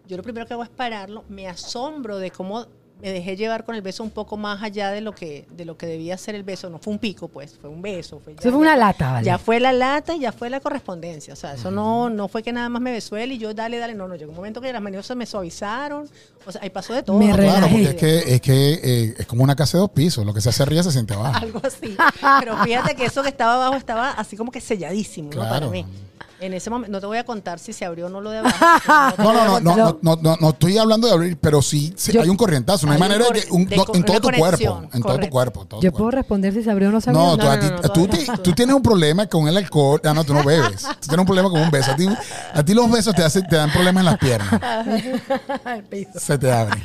Yo 0.07 0.17
lo 0.17 0.23
primero 0.23 0.45
que 0.45 0.53
hago 0.53 0.63
es 0.63 0.69
pararlo. 0.69 1.23
Me 1.29 1.47
asombro 1.47 2.17
de 2.17 2.31
cómo 2.31 2.65
me 3.01 3.09
dejé 3.11 3.35
llevar 3.35 3.65
con 3.65 3.75
el 3.75 3.81
beso 3.81 4.03
un 4.03 4.09
poco 4.09 4.37
más 4.37 4.63
allá 4.63 4.89
de 4.89 5.01
lo 5.01 5.13
que, 5.13 5.45
de 5.51 5.65
lo 5.65 5.77
que 5.77 5.85
debía 5.85 6.17
ser 6.17 6.33
el 6.33 6.43
beso. 6.43 6.69
No 6.69 6.79
fue 6.79 6.93
un 6.93 6.99
pico, 6.99 7.27
pues. 7.27 7.57
Fue 7.59 7.69
un 7.69 7.81
beso. 7.81 8.21
Fue 8.23 8.33
ya- 8.33 8.39
Eso 8.39 8.51
fue 8.51 8.59
una 8.59 8.71
ya- 8.75 8.77
lata, 8.77 9.11
¿vale? 9.11 9.25
Ya 9.25 9.37
fue 9.37 9.59
la 9.59 9.73
lata 9.73 10.15
y 10.15 10.19
ya 10.21 10.31
fue 10.31 10.49
la 10.49 10.61
correspondencia. 10.61 11.33
O 11.33 11.35
sea, 11.35 11.55
eso 11.55 11.71
no, 11.71 12.09
no 12.09 12.29
fue 12.29 12.41
que 12.41 12.53
nada 12.53 12.69
más 12.69 12.81
me 12.81 12.93
besó 12.93 13.17
él 13.17 13.33
y 13.33 13.37
yo 13.37 13.53
dale, 13.53 13.79
dale. 13.79 13.95
No, 13.95 14.07
no. 14.07 14.15
Llegó 14.15 14.31
un 14.31 14.37
momento 14.37 14.61
que 14.61 14.71
las 14.71 14.81
manos 14.81 15.05
se 15.05 15.13
me 15.13 15.25
suavizaron. 15.25 16.07
O 16.45 16.51
sea, 16.53 16.61
ahí 16.61 16.69
pasó 16.69 16.93
de 16.93 17.03
todo. 17.03 17.17
Me 17.19 17.27
No, 17.27 17.35
claro, 17.35 17.67
porque 17.67 17.83
es 17.83 17.95
que, 17.95 18.35
es, 18.35 18.41
que 18.41 18.73
eh, 18.81 19.15
es 19.17 19.25
como 19.25 19.43
una 19.43 19.57
casa 19.57 19.77
de 19.77 19.81
dos 19.81 19.91
pisos. 19.91 20.25
Lo 20.25 20.33
que 20.33 20.39
se 20.39 20.47
hace 20.49 20.63
arriba 20.63 20.81
se 20.81 20.91
siente 20.93 21.13
abajo. 21.15 21.35
algo 21.41 21.59
así. 21.63 21.97
Pero 22.39 22.57
fíjate 22.63 22.95
que 22.95 23.05
eso 23.05 23.21
que 23.23 23.29
estaba 23.29 23.55
abajo 23.55 23.75
estaba 23.75 24.11
así 24.11 24.37
como 24.37 24.51
que 24.53 24.61
selladísimo, 24.61 25.31
¿no? 25.31 25.39
Para 25.41 25.49
Claro. 25.49 25.69
mí. 25.69 25.85
En 26.41 26.53
ese 26.53 26.69
momento, 26.69 26.91
no 26.91 26.99
te 26.99 27.05
voy 27.05 27.17
a 27.17 27.23
contar 27.23 27.59
si 27.59 27.71
se 27.71 27.85
abrió 27.85 28.07
o 28.07 28.09
no 28.09 28.19
lo 28.19 28.29
de 28.29 28.39
abajo. 28.39 28.57
No, 29.17 29.31
no, 29.33 29.45
no, 29.45 29.59
no, 29.61 29.75
no, 29.75 29.99
no, 30.01 30.15
no, 30.21 30.37
no 30.39 30.49
estoy 30.49 30.77
hablando 30.77 31.07
de 31.07 31.13
abrir, 31.13 31.37
pero 31.37 31.61
sí, 31.61 31.93
sí 31.95 32.11
Yo- 32.11 32.21
hay 32.21 32.27
un 32.29 32.35
corrientazo. 32.35 32.85
No 32.85 32.91
hay, 32.91 32.97
Hay 32.97 33.01
un 33.03 33.07
manera 33.09 33.25
de 33.31 33.45
un- 33.51 33.65
de 33.65 33.75
en 33.75 34.03
todo 34.03 34.19
tu 34.19 34.29
cuerpo. 34.31 34.81
En 34.93 35.01
todo 35.01 35.17
tu 35.19 35.29
cuerpo. 35.29 35.65
todo 35.65 35.81
Yo 35.81 35.91
tu 35.91 35.97
puedo 35.97 36.05
cuerpo. 36.09 36.17
responder 36.17 36.53
si 36.53 36.61
se 36.63 36.69
abrió 36.71 36.89
o 36.89 36.91
no 36.91 36.99
se 37.01 37.09
abrió. 37.09 37.23
No, 37.23 37.37
No, 37.37 37.43
tú, 37.43 37.47
a 37.49 37.55
no, 37.55 37.61
ti- 37.61 37.67
no, 37.69 37.81
no, 37.81 37.89
tú, 37.89 38.07
te- 38.43 38.53
tienes 38.53 38.75
un 38.75 38.81
problema 38.81 39.27
con 39.27 39.47
el 39.47 39.55
alcohol. 39.55 40.01
Ah, 40.03 40.13
no, 40.13 40.23
tú 40.25 40.33
no 40.33 40.43
bebes. 40.45 40.81
Tú 40.83 41.07
tienes 41.07 41.19
un 41.19 41.25
problema 41.25 41.49
con 41.49 41.61
un 41.61 41.71
beso. 41.71 41.91
A 41.91 41.95
ti, 41.95 42.07
a 42.53 42.63
ti 42.65 42.73
los 42.73 42.91
besos 42.91 43.15
te, 43.15 43.23
hacen, 43.23 43.47
te 43.47 43.55
dan 43.55 43.71
problemas 43.71 44.01
en 44.01 44.05
las 44.05 44.17
piernas. 44.17 44.61
Se 46.19 46.37
te 46.37 46.51
abren. 46.51 46.83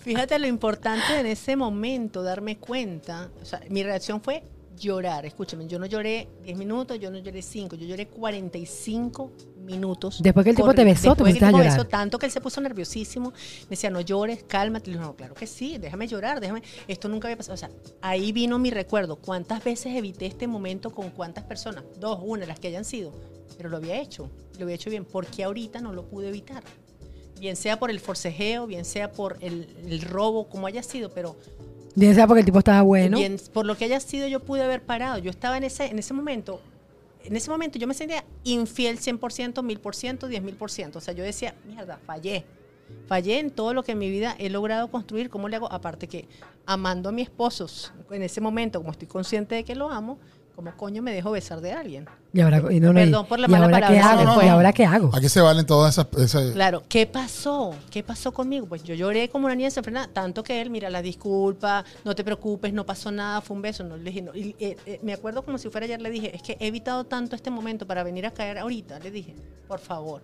Fíjate 0.00 0.38
lo 0.38 0.46
importante 0.48 1.20
en 1.20 1.26
ese 1.26 1.56
momento, 1.56 2.22
darme 2.22 2.58
cuenta. 2.58 3.28
O 3.40 3.44
sea, 3.44 3.60
mi 3.68 3.82
reacción 3.82 4.20
fue 4.20 4.42
llorar. 4.78 5.26
Escúchame, 5.26 5.66
yo 5.66 5.78
no 5.78 5.86
lloré 5.86 6.28
10 6.44 6.56
minutos, 6.56 6.98
yo 6.98 7.10
no 7.10 7.18
lloré 7.18 7.42
5, 7.42 7.76
yo 7.76 7.86
lloré 7.86 8.08
45 8.08 9.32
minutos. 9.64 10.20
Después 10.22 10.44
que 10.44 10.50
el 10.50 10.56
tipo 10.56 10.74
te 10.74 10.84
besó, 10.84 11.14
te 11.14 11.24
después 11.24 11.24
que 11.24 11.30
el 11.30 11.34
pusiste 11.34 11.44
a 11.44 11.48
tipo 11.48 11.58
me 11.58 11.64
llorar. 11.64 11.78
besó, 11.78 11.88
tanto 11.88 12.18
que 12.18 12.26
él 12.26 12.32
se 12.32 12.40
puso 12.40 12.60
nerviosísimo. 12.60 13.30
Me 13.30 13.70
decía, 13.70 13.90
no 13.90 14.00
llores, 14.00 14.42
cálmate. 14.44 14.90
Le 14.90 14.96
dije, 14.96 15.06
no, 15.06 15.14
claro 15.14 15.34
que 15.34 15.46
sí, 15.46 15.78
déjame 15.78 16.06
llorar, 16.08 16.40
déjame. 16.40 16.62
Esto 16.88 17.08
nunca 17.08 17.28
había 17.28 17.36
pasado. 17.36 17.54
O 17.54 17.58
sea, 17.58 17.70
ahí 18.00 18.32
vino 18.32 18.58
mi 18.58 18.70
recuerdo. 18.70 19.16
¿Cuántas 19.16 19.62
veces 19.62 19.94
evité 19.94 20.26
este 20.26 20.46
momento 20.46 20.90
con 20.90 21.10
cuántas 21.10 21.44
personas? 21.44 21.84
Dos, 21.98 22.20
una, 22.22 22.46
las 22.46 22.58
que 22.58 22.68
hayan 22.68 22.84
sido. 22.84 23.12
Pero 23.56 23.68
lo 23.68 23.76
había 23.76 24.00
hecho, 24.00 24.30
lo 24.58 24.64
había 24.64 24.74
hecho 24.74 24.90
bien. 24.90 25.04
¿Por 25.04 25.26
qué 25.26 25.44
ahorita 25.44 25.80
no 25.80 25.92
lo 25.92 26.06
pude 26.06 26.28
evitar? 26.28 26.62
Bien 27.38 27.56
sea 27.56 27.78
por 27.78 27.90
el 27.90 27.98
forcejeo, 27.98 28.66
bien 28.66 28.84
sea 28.84 29.10
por 29.10 29.36
el, 29.40 29.68
el 29.84 30.00
robo, 30.02 30.48
como 30.48 30.68
haya 30.68 30.82
sido, 30.82 31.10
pero 31.10 31.36
Bien 31.94 32.14
sea 32.14 32.26
porque 32.26 32.40
el 32.40 32.46
tipo 32.46 32.58
estaba 32.58 32.82
bueno. 32.82 33.18
Por 33.52 33.66
lo 33.66 33.76
que 33.76 33.84
haya 33.84 34.00
sido, 34.00 34.26
yo 34.28 34.40
pude 34.40 34.62
haber 34.62 34.82
parado. 34.82 35.18
Yo 35.18 35.30
estaba 35.30 35.56
en 35.56 35.64
ese, 35.64 35.86
en 35.86 35.98
ese 35.98 36.14
momento, 36.14 36.60
en 37.24 37.36
ese 37.36 37.50
momento 37.50 37.78
yo 37.78 37.86
me 37.86 37.94
sentía 37.94 38.24
infiel 38.44 38.98
100%, 38.98 39.54
1000%, 39.54 40.18
10.000%. 40.18 40.96
O 40.96 41.00
sea, 41.00 41.14
yo 41.14 41.22
decía, 41.22 41.54
mierda, 41.66 41.98
fallé. 42.06 42.44
Fallé 43.06 43.38
en 43.38 43.50
todo 43.50 43.74
lo 43.74 43.82
que 43.82 43.92
en 43.92 43.98
mi 43.98 44.10
vida 44.10 44.34
he 44.38 44.50
logrado 44.50 44.90
construir. 44.90 45.30
¿Cómo 45.30 45.48
le 45.48 45.56
hago? 45.56 45.70
Aparte 45.72 46.08
que 46.08 46.28
amando 46.66 47.08
a 47.08 47.12
mi 47.12 47.22
esposo 47.22 47.66
en 48.10 48.22
ese 48.22 48.40
momento, 48.40 48.80
como 48.80 48.92
estoy 48.92 49.08
consciente 49.08 49.54
de 49.54 49.64
que 49.64 49.74
lo 49.74 49.90
amo, 49.90 50.18
¿cómo 50.54 50.72
coño 50.76 51.02
me 51.02 51.12
dejo 51.12 51.30
besar 51.30 51.60
de 51.60 51.72
alguien? 51.72 52.06
Y 52.32 52.40
ahora, 52.40 52.60
no, 52.60 52.70
no, 52.70 52.94
Perdón 52.94 53.26
por 53.26 53.38
la 53.38 53.46
¿y 53.46 53.50
mala 53.50 53.64
ahora 53.66 53.76
palabra, 53.80 53.94
qué 53.94 54.00
hago? 54.22 54.34
fue. 54.34 54.44
¿Y 54.46 54.48
ahora 54.48 54.72
qué 54.72 54.84
hago? 54.86 55.10
Aquí 55.14 55.28
se 55.28 55.40
valen 55.40 55.66
todas 55.66 55.92
esas. 55.98 56.06
esas- 56.18 56.52
Claro, 56.52 56.82
¿qué 56.88 57.06
pasó? 57.06 57.74
¿Qué 57.90 58.02
pasó 58.02 58.32
conmigo? 58.32 58.66
Pues 58.66 58.82
yo 58.82 58.94
lloré 58.94 59.28
como 59.28 59.46
una 59.46 59.54
niña 59.54 59.66
desenfrenada, 59.68 60.08
tanto 60.08 60.42
que 60.42 60.60
él, 60.62 60.70
mira, 60.70 60.88
la 60.88 61.02
disculpa, 61.02 61.84
no 62.04 62.14
te 62.14 62.24
preocupes, 62.24 62.72
no 62.72 62.86
pasó 62.86 63.10
nada, 63.10 63.40
fue 63.42 63.54
un 63.56 63.62
beso, 63.62 63.84
no 63.84 63.96
le 63.96 64.04
dije, 64.04 64.22
no. 64.22 64.34
Y, 64.34 64.56
eh, 64.58 64.76
eh, 64.86 64.98
me 65.02 65.12
acuerdo 65.12 65.42
como 65.42 65.58
si 65.58 65.68
fuera 65.68 65.84
ayer, 65.84 66.00
le 66.00 66.10
dije, 66.10 66.34
es 66.34 66.42
que 66.42 66.56
he 66.58 66.68
evitado 66.68 67.04
tanto 67.04 67.36
este 67.36 67.50
momento 67.50 67.86
para 67.86 68.02
venir 68.02 68.24
a 68.26 68.30
caer 68.30 68.58
ahorita, 68.58 68.98
le 69.00 69.10
dije, 69.10 69.34
por 69.68 69.78
favor. 69.80 70.22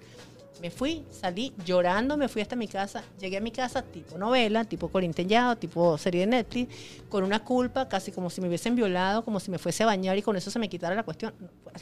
Me 0.60 0.70
fui, 0.72 1.04
salí 1.12 1.52
llorando, 1.64 2.16
me 2.16 2.26
fui 2.26 2.42
hasta 2.42 2.56
mi 2.56 2.66
casa, 2.66 3.04
llegué 3.20 3.36
a 3.36 3.40
mi 3.40 3.52
casa 3.52 3.80
tipo 3.82 4.18
novela, 4.18 4.64
tipo 4.64 4.88
corintellado, 4.88 5.54
tipo 5.56 5.96
serie 5.98 6.22
de 6.22 6.26
Netflix, 6.26 6.74
con 7.08 7.22
una 7.22 7.44
culpa, 7.44 7.88
casi 7.88 8.10
como 8.10 8.28
si 8.28 8.40
me 8.40 8.48
hubiesen 8.48 8.74
violado, 8.74 9.24
como 9.24 9.38
si 9.38 9.52
me 9.52 9.58
fuese 9.58 9.84
a 9.84 9.86
bañar 9.86 10.18
y 10.18 10.22
con 10.22 10.36
eso 10.36 10.50
se 10.50 10.58
me 10.58 10.68
quitara 10.68 10.96
la 10.96 11.04
cuestión. 11.04 11.32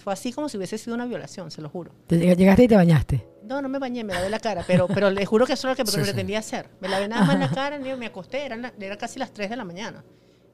Fue 0.04 0.12
así 0.12 0.30
como 0.30 0.50
si 0.50 0.58
hubiese 0.58 0.76
sido 0.76 0.94
una 0.94 1.06
violación, 1.06 1.50
se 1.50 1.62
lo 1.62 1.70
juro. 1.70 1.90
Te 2.06 2.16
lleg- 2.20 2.36
Llegaste 2.36 2.64
y 2.64 2.68
te 2.68 2.76
bañaste. 2.76 3.26
No, 3.44 3.62
no 3.62 3.68
me 3.70 3.78
bañé, 3.78 4.04
me 4.04 4.12
lavé 4.12 4.28
la 4.28 4.40
cara, 4.40 4.62
pero, 4.66 4.86
pero 4.88 5.10
les 5.10 5.26
juro 5.26 5.46
que 5.46 5.54
eso 5.54 5.68
era 5.68 5.72
lo 5.72 5.76
que 5.82 5.90
Sí, 5.90 5.96
sí. 5.96 6.02
pretendía 6.02 6.40
hacer. 6.40 6.68
Me 6.80 6.88
lavé 6.88 7.08
nada 7.08 7.24
más 7.24 7.38
la 7.38 7.48
cara, 7.50 7.78
me 7.78 8.06
acosté, 8.06 8.44
eran 8.44 8.60
la- 8.60 8.74
era 8.78 8.98
casi 8.98 9.18
las 9.18 9.32
3 9.32 9.48
de 9.48 9.56
la 9.56 9.64
mañana. 9.64 10.04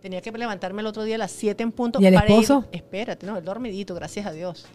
Tenía 0.00 0.20
que 0.20 0.30
levantarme 0.30 0.80
el 0.80 0.86
otro 0.86 1.02
día 1.04 1.14
a 1.14 1.18
las 1.18 1.30
7 1.32 1.62
en 1.62 1.72
punto. 1.72 2.00
¿Y 2.00 2.06
el 2.06 2.14
para 2.14 2.26
ir- 2.28 2.32
esposo? 2.32 2.66
espérate, 2.72 3.26
no, 3.26 3.36
el 3.38 3.44
dormidito, 3.44 3.94
gracias 3.94 4.26
a 4.26 4.32
Dios. 4.32 4.66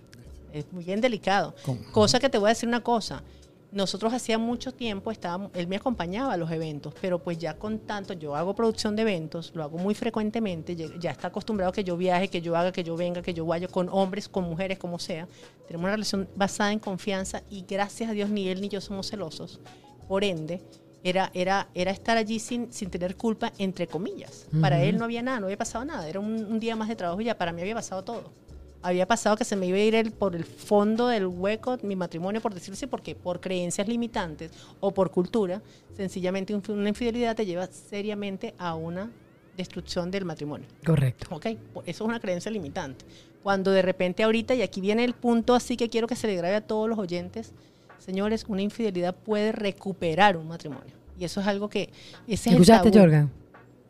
Es 0.60 0.72
muy 0.72 0.84
bien 0.84 1.02
delicado. 1.02 1.56
¿Cómo? 1.64 1.80
Cosa 1.92 2.20
que 2.20 2.30
te 2.30 2.38
voy 2.38 2.48
a 2.48 2.50
decir 2.50 2.68
una 2.68 2.84
cosa. 2.84 3.24
Nosotros 3.72 4.14
hacía 4.14 4.38
mucho 4.38 4.72
tiempo, 4.74 5.12
estábamos, 5.12 5.52
él 5.54 5.68
me 5.68 5.76
acompañaba 5.76 6.34
a 6.34 6.38
los 6.38 6.50
eventos, 6.52 6.94
pero 7.02 7.20
pues 7.22 7.38
ya 7.38 7.58
con 7.58 7.80
tanto, 7.80 8.14
yo 8.14 8.34
hago 8.34 8.56
producción 8.56 8.96
de 8.96 9.02
eventos, 9.02 9.52
lo 9.54 9.62
hago 9.62 9.78
muy 9.78 9.94
frecuentemente, 9.94 10.74
ya 10.74 10.88
ya 10.98 11.12
está 11.12 11.28
acostumbrado 11.28 11.74
que 11.74 11.84
yo 11.84 11.98
viaje, 11.98 12.30
que 12.30 12.42
yo 12.42 12.56
haga, 12.56 12.72
que 12.72 12.84
yo 12.84 12.96
venga, 12.96 13.22
que 13.22 13.34
yo 13.34 13.46
vaya 13.46 13.68
con 13.68 13.90
hombres, 13.90 14.30
con 14.30 14.46
mujeres, 14.46 14.80
como 14.80 15.00
sea. 15.00 15.28
Tenemos 15.68 15.84
una 15.84 15.92
relación 15.92 16.30
basada 16.34 16.72
en 16.72 16.80
confianza 16.80 17.44
y 17.50 17.66
gracias 17.68 18.10
a 18.10 18.14
Dios 18.14 18.30
ni 18.30 18.48
él 18.48 18.62
ni 18.62 18.70
yo 18.70 18.80
somos 18.80 19.10
celosos. 19.10 19.60
Por 20.08 20.24
ende, 20.24 20.62
era, 21.04 21.30
era, 21.34 21.68
era 21.74 21.92
estar 21.92 22.18
allí 22.18 22.40
sin, 22.40 22.72
sin 22.72 22.90
tener 22.90 23.16
culpa, 23.18 23.52
entre 23.58 23.88
comillas. 23.88 24.48
Para 24.62 24.82
él 24.82 24.98
no 24.98 25.06
había 25.06 25.22
nada, 25.22 25.40
no 25.40 25.48
había 25.48 25.58
pasado 25.58 25.84
nada. 25.84 26.08
Era 26.08 26.20
un, 26.20 26.46
un 26.46 26.60
día 26.60 26.76
más 26.76 26.88
de 26.88 26.96
trabajo 26.96 27.20
y 27.22 27.26
ya 27.26 27.38
para 27.38 27.52
mí 27.52 27.62
había 27.62 27.76
pasado 27.76 28.04
todo. 28.04 28.32
Había 28.82 29.08
pasado 29.08 29.36
que 29.36 29.44
se 29.44 29.56
me 29.56 29.66
iba 29.68 29.78
a 29.78 29.82
ir 29.82 29.96
el, 29.96 30.12
por 30.12 30.36
el 30.36 30.46
fondo 30.46 31.08
del 31.08 31.26
hueco 31.28 31.78
mi 31.82 31.96
matrimonio, 31.96 32.42
por 32.42 32.54
decirlo 32.54 32.74
así, 32.76 32.88
porque 32.88 33.16
por 33.16 33.40
creencias 33.42 33.88
limitantes 33.88 34.52
o 34.80 34.92
por 34.92 35.12
cultura, 35.12 35.62
sencillamente 35.96 36.54
un- 36.54 36.64
una 36.70 36.90
infidelidad 36.90 37.36
te 37.36 37.46
lleva 37.46 37.68
seriamente 37.68 38.54
a 38.58 38.76
una 38.76 39.10
destrucción 39.58 40.12
del 40.12 40.26
matrimonio. 40.26 40.68
Correcto. 40.86 41.28
¿ok? 41.36 41.46
Eso 41.48 41.58
es 41.86 42.02
una 42.02 42.20
creencia 42.20 42.52
limitante. 42.52 43.04
Cuando 43.44 43.72
de 43.72 43.82
repente 43.82 44.24
ahorita, 44.24 44.54
y 44.56 44.62
aquí 44.62 44.82
viene 44.82 45.04
el 45.04 45.14
punto 45.14 45.56
así 45.56 45.76
que 45.78 45.90
quiero 45.90 46.06
que 46.08 46.16
se 46.16 46.28
le 46.28 46.36
grabe 46.36 46.56
a 46.56 46.62
todos 46.62 46.88
los 46.88 47.00
oyentes, 47.00 47.54
señores, 47.98 48.46
una 48.48 48.62
infidelidad 48.62 49.16
puede 49.16 49.52
recuperar 49.52 50.38
un 50.38 50.48
matrimonio. 50.48 50.94
Y 51.20 51.26
eso 51.26 51.42
es 51.42 51.48
algo 51.48 51.68
que... 51.68 51.90
Ese 52.28 52.34
es 52.34 52.48
el 52.48 52.54
¿Escuchaste. 52.62 52.92
Jorgan? 53.00 53.32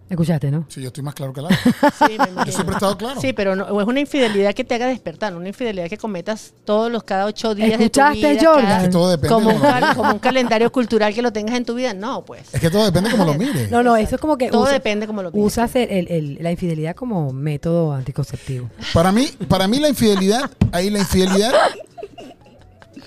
¿Escuchaste, 0.09 0.49
no? 0.51 0.65
Sí, 0.69 0.81
yo 0.81 0.87
estoy 0.87 1.03
más 1.03 1.13
claro 1.13 1.33
que 1.33 1.41
la 1.41 1.47
otra. 1.47 1.59
Sí, 2.07 2.17
me 2.17 2.25
Yo 2.25 2.31
imagino. 2.31 2.45
siempre 2.53 2.73
he 2.73 2.77
estado 2.77 2.97
claro. 2.97 3.19
Sí, 3.19 3.33
pero 3.33 3.55
no, 3.55 3.81
es 3.81 3.87
una 3.87 3.99
infidelidad 3.99 4.53
que 4.53 4.63
te 4.63 4.75
haga 4.75 4.87
despertar, 4.87 5.33
no 5.33 5.39
una 5.39 5.49
infidelidad 5.49 5.89
que 5.89 5.97
cometas 5.97 6.53
todos 6.63 6.89
los 6.91 7.03
cada 7.03 7.25
ocho 7.25 7.53
días 7.53 7.71
¿Escuchaste, 7.71 8.19
de 8.19 8.35
tu 8.35 8.39
vida. 8.39 8.49
Jordan? 8.51 8.65
cada- 8.65 8.77
Es 8.77 8.83
que 8.85 8.89
todo 8.91 9.09
depende 9.11 9.33
como, 9.33 9.49
de 9.49 9.55
un, 9.55 9.95
como 9.95 10.11
un 10.13 10.19
calendario 10.19 10.71
cultural 10.71 11.13
que 11.13 11.21
lo 11.21 11.33
tengas 11.33 11.55
en 11.57 11.65
tu 11.65 11.73
vida. 11.75 11.93
No, 11.93 12.23
pues. 12.23 12.53
Es 12.53 12.61
que 12.61 12.69
todo 12.69 12.85
depende 12.85 13.11
como 13.11 13.25
lo 13.25 13.33
mires. 13.37 13.69
No, 13.69 13.83
no, 13.83 13.97
eso 13.97 14.15
es 14.15 14.21
como 14.21 14.37
que 14.37 14.49
Todo 14.49 14.63
usa- 14.63 14.71
depende 14.73 15.07
como 15.07 15.23
lo 15.23 15.31
mires. 15.31 15.45
usas 15.45 15.75
el- 15.75 15.89
el- 15.89 16.07
el- 16.09 16.37
la 16.41 16.51
infidelidad 16.51 16.95
como 16.95 17.33
método 17.33 17.91
anticonceptivo. 17.93 18.69
Para 18.93 19.11
mí, 19.11 19.27
para 19.49 19.67
mí 19.67 19.79
la 19.79 19.89
infidelidad, 19.89 20.49
ahí 20.71 20.89
la 20.89 20.99
infidelidad, 20.99 21.51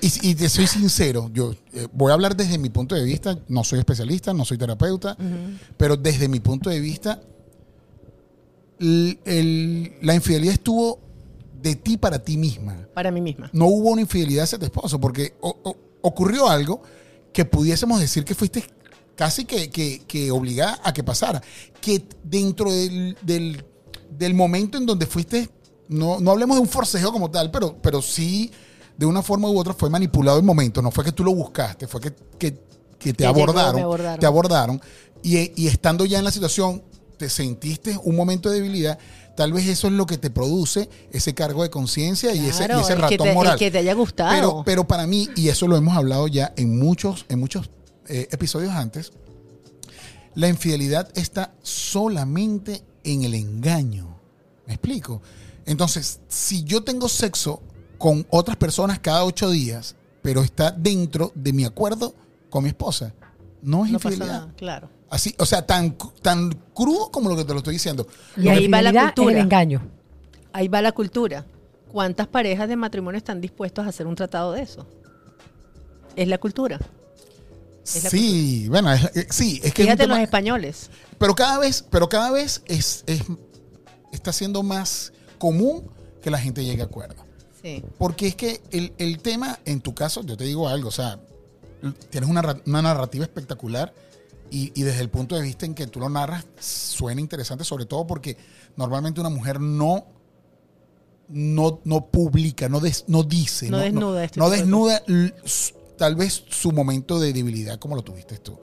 y, 0.02 0.30
y 0.30 0.34
te 0.34 0.48
soy 0.48 0.66
sincero, 0.66 1.30
yo 1.32 1.52
eh, 1.72 1.86
voy 1.92 2.10
a 2.10 2.14
hablar 2.14 2.36
desde 2.36 2.58
mi 2.58 2.68
punto 2.70 2.94
de 2.94 3.04
vista, 3.04 3.38
no 3.48 3.64
soy 3.64 3.78
especialista, 3.80 4.32
no 4.34 4.44
soy 4.44 4.58
terapeuta, 4.58 5.16
pero 5.76 5.96
desde 5.96 6.28
mi 6.28 6.40
punto 6.40 6.70
de 6.70 6.80
vista, 6.80 7.20
el- 8.78 9.18
el- 9.24 9.92
la 10.02 10.14
infidelidad 10.14 10.54
estuvo 10.54 10.98
de 11.62 11.74
ti 11.76 11.96
para 11.98 12.18
ti 12.18 12.36
misma. 12.36 12.86
Para 12.94 13.10
mí 13.10 13.20
misma. 13.20 13.50
No 13.52 13.66
hubo 13.66 13.90
una 13.90 14.00
infidelidad 14.00 14.44
hacia 14.44 14.58
tu 14.58 14.64
esposo, 14.64 14.98
porque 15.00 15.34
o- 15.40 15.56
o- 15.62 15.76
ocurrió 16.02 16.48
algo 16.48 16.82
que 17.32 17.44
pudiésemos 17.44 18.00
decir 18.00 18.24
que 18.24 18.34
fuiste 18.34 18.64
casi 19.16 19.44
que, 19.44 19.68
que, 19.70 20.02
que 20.06 20.30
obligada 20.30 20.80
a 20.82 20.92
que 20.94 21.04
pasara. 21.04 21.42
Que 21.80 22.02
dentro 22.24 22.72
del, 22.72 23.16
del, 23.22 23.62
del 24.16 24.34
momento 24.34 24.78
en 24.78 24.86
donde 24.86 25.04
fuiste, 25.06 25.50
no, 25.88 26.18
no 26.20 26.30
hablemos 26.30 26.56
de 26.56 26.62
un 26.62 26.68
forcejeo 26.68 27.12
como 27.12 27.30
tal, 27.30 27.50
pero, 27.50 27.76
pero 27.82 28.00
sí 28.00 28.50
de 29.00 29.06
una 29.06 29.22
forma 29.22 29.48
u 29.48 29.58
otra 29.58 29.72
fue 29.72 29.88
manipulado 29.88 30.36
el 30.36 30.44
momento. 30.44 30.82
No 30.82 30.90
fue 30.90 31.02
que 31.04 31.12
tú 31.12 31.24
lo 31.24 31.34
buscaste, 31.34 31.86
fue 31.88 32.02
que, 32.02 32.12
que, 32.38 32.54
que 32.98 33.14
te 33.14 33.24
abordaron. 33.24 34.18
Te 34.20 34.26
abordaron. 34.26 34.78
Y, 35.22 35.52
y 35.62 35.68
estando 35.68 36.04
ya 36.04 36.18
en 36.18 36.24
la 36.24 36.30
situación, 36.30 36.82
te 37.16 37.30
sentiste 37.30 37.98
un 38.04 38.14
momento 38.14 38.50
de 38.50 38.56
debilidad. 38.60 38.98
Tal 39.36 39.54
vez 39.54 39.66
eso 39.68 39.86
es 39.86 39.94
lo 39.94 40.04
que 40.04 40.18
te 40.18 40.28
produce 40.28 40.90
ese 41.12 41.32
cargo 41.34 41.62
de 41.62 41.70
conciencia 41.70 42.34
y 42.34 42.40
ese, 42.46 42.64
y 42.68 42.78
ese 42.78 42.92
el 42.92 42.98
que 42.98 43.02
ratón 43.02 43.16
te- 43.18 43.28
el 43.30 43.34
moral. 43.34 43.58
que 43.58 43.70
te 43.70 43.78
haya 43.78 43.94
gustado. 43.94 44.32
Pero, 44.34 44.62
pero 44.66 44.86
para 44.86 45.06
mí, 45.06 45.30
y 45.34 45.48
eso 45.48 45.66
lo 45.66 45.78
hemos 45.78 45.96
hablado 45.96 46.28
ya 46.28 46.52
en 46.58 46.78
muchos, 46.78 47.24
en 47.30 47.38
muchos 47.40 47.70
eh, 48.06 48.28
episodios 48.32 48.72
antes, 48.72 49.12
La 50.34 50.48
infidelidad 50.48 51.08
está 51.14 51.54
solamente 51.62 52.82
en 53.02 53.24
el 53.24 53.32
engaño. 53.34 54.18
¿Me 54.66 54.74
explico? 54.74 55.22
Entonces, 55.64 56.20
si 56.28 56.64
yo 56.64 56.82
tengo 56.84 57.08
sexo 57.08 57.62
con 58.00 58.26
otras 58.30 58.56
personas 58.56 58.98
cada 58.98 59.24
ocho 59.24 59.50
días, 59.50 59.94
pero 60.22 60.40
está 60.42 60.70
dentro 60.70 61.32
de 61.34 61.52
mi 61.52 61.66
acuerdo 61.66 62.14
con 62.48 62.62
mi 62.64 62.70
esposa, 62.70 63.12
no 63.60 63.84
es 63.84 63.92
No 63.92 63.98
pasa 63.98 64.14
infidelidad. 64.14 64.40
nada, 64.40 64.52
claro. 64.56 64.88
Así, 65.10 65.34
o 65.38 65.44
sea, 65.44 65.66
tan, 65.66 65.98
tan 66.22 66.50
crudo 66.72 67.10
como 67.10 67.28
lo 67.28 67.36
que 67.36 67.44
te 67.44 67.52
lo 67.52 67.58
estoy 67.58 67.74
diciendo. 67.74 68.06
Y 68.38 68.48
ahí 68.48 68.68
va 68.68 68.80
la 68.80 68.88
es 68.90 68.96
cultura. 69.12 69.32
el 69.34 69.38
engaño. 69.42 69.82
Ahí 70.52 70.68
va 70.68 70.80
la 70.80 70.92
cultura. 70.92 71.44
¿Cuántas 71.92 72.26
parejas 72.26 72.68
de 72.68 72.76
matrimonio 72.76 73.18
están 73.18 73.40
dispuestos 73.40 73.84
a 73.84 73.90
hacer 73.90 74.06
un 74.06 74.14
tratado 74.14 74.52
de 74.52 74.62
eso? 74.62 74.86
Es 76.16 76.26
la 76.26 76.38
cultura. 76.38 76.78
Es 77.84 78.04
la 78.04 78.10
Sí, 78.10 78.66
bueno, 78.70 78.92
es- 78.92 79.04
eh, 79.16 79.26
sí, 79.30 79.60
es 79.62 79.74
que 79.74 79.82
es 79.82 79.86
Fíjate 79.88 80.04
tema- 80.04 80.14
los 80.14 80.22
españoles. 80.22 80.88
pero 81.18 81.34
cada 81.34 81.58
vez, 81.58 81.84
pero 81.90 82.08
cada 82.08 82.30
vez 82.30 82.62
es, 82.66 83.04
es- 83.06 83.22
está 84.12 84.32
siendo 84.32 84.62
más 84.62 85.12
común 85.38 85.90
que 86.22 86.30
la 86.30 86.38
gente 86.38 86.64
llegue 86.64 86.82
a 86.82 86.86
acuerdo. 86.86 87.24
Sí. 87.62 87.84
Porque 87.98 88.26
es 88.28 88.36
que 88.36 88.60
el, 88.70 88.92
el 88.98 89.18
tema, 89.20 89.58
en 89.64 89.80
tu 89.80 89.94
caso, 89.94 90.22
yo 90.22 90.36
te 90.36 90.44
digo 90.44 90.68
algo, 90.68 90.88
o 90.88 90.92
sea, 90.92 91.18
tienes 92.10 92.28
una, 92.30 92.56
una 92.66 92.82
narrativa 92.82 93.24
espectacular 93.24 93.92
y, 94.50 94.72
y 94.74 94.82
desde 94.82 95.00
el 95.00 95.08
punto 95.10 95.34
de 95.36 95.42
vista 95.42 95.66
en 95.66 95.74
que 95.74 95.86
tú 95.86 96.00
lo 96.00 96.08
narras, 96.08 96.44
suena 96.58 97.20
interesante, 97.20 97.64
sobre 97.64 97.86
todo 97.86 98.06
porque 98.06 98.36
normalmente 98.76 99.20
una 99.20 99.30
mujer 99.30 99.60
no, 99.60 100.04
no, 101.28 101.80
no 101.84 102.06
publica, 102.06 102.68
no, 102.68 102.80
des- 102.80 103.04
no 103.06 103.22
dice, 103.22 103.68
No 103.70 103.78
desnuda 103.78 104.24
este 104.24 104.40
no 104.40 104.50
de 104.50 104.56
desnuda 104.58 105.02
tal 105.96 106.16
vez 106.16 106.44
su 106.48 106.72
momento 106.72 107.20
de 107.20 107.32
debilidad 107.32 107.78
como 107.78 107.94
lo 107.94 108.02
tuviste 108.02 108.38
tú. 108.38 108.58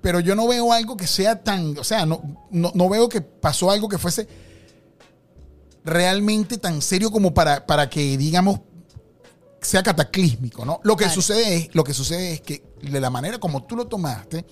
Pero 0.00 0.20
yo 0.20 0.34
no 0.34 0.46
veo 0.48 0.72
algo 0.72 0.96
que 0.96 1.06
sea 1.06 1.42
tan, 1.42 1.76
o 1.76 1.84
sea, 1.84 2.06
no, 2.06 2.22
no, 2.50 2.70
no 2.74 2.88
veo 2.88 3.08
que 3.08 3.20
pasó 3.20 3.70
algo 3.70 3.88
que 3.88 3.98
fuese 3.98 4.26
realmente 5.84 6.58
tan 6.58 6.82
serio 6.82 7.10
como 7.10 7.32
para, 7.34 7.66
para 7.66 7.88
que, 7.88 8.16
digamos, 8.18 8.60
sea 9.60 9.82
cataclísmico, 9.82 10.64
¿no? 10.64 10.80
Lo 10.84 10.96
que 10.96 11.04
Claro. 11.04 11.20
sucede 11.20 11.56
es, 11.56 11.74
lo 11.74 11.82
que 11.84 11.94
sucede 11.94 12.32
es 12.34 12.40
que 12.40 12.62
de 12.82 13.00
la 13.00 13.10
manera 13.10 13.38
como 13.38 13.64
tú 13.64 13.74
lo 13.76 13.86
tomaste 13.86 14.44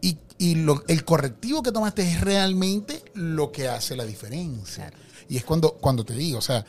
y, 0.00 0.16
y 0.38 0.54
lo- 0.54 0.82
el 0.88 1.04
correctivo 1.04 1.62
que 1.62 1.72
tomaste 1.72 2.02
es 2.02 2.20
realmente 2.20 3.02
lo 3.14 3.52
que 3.52 3.68
hace 3.68 3.94
la 3.96 4.04
diferencia. 4.04 4.86
Claro. 4.90 4.96
Y 5.28 5.36
es 5.36 5.44
cuando, 5.44 5.72
cuando 5.74 6.04
te 6.04 6.14
digo, 6.14 6.38
o 6.38 6.42
sea, 6.42 6.64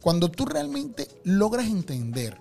cuando 0.00 0.30
tú 0.30 0.44
realmente 0.44 1.08
logras 1.24 1.66
entender, 1.66 2.38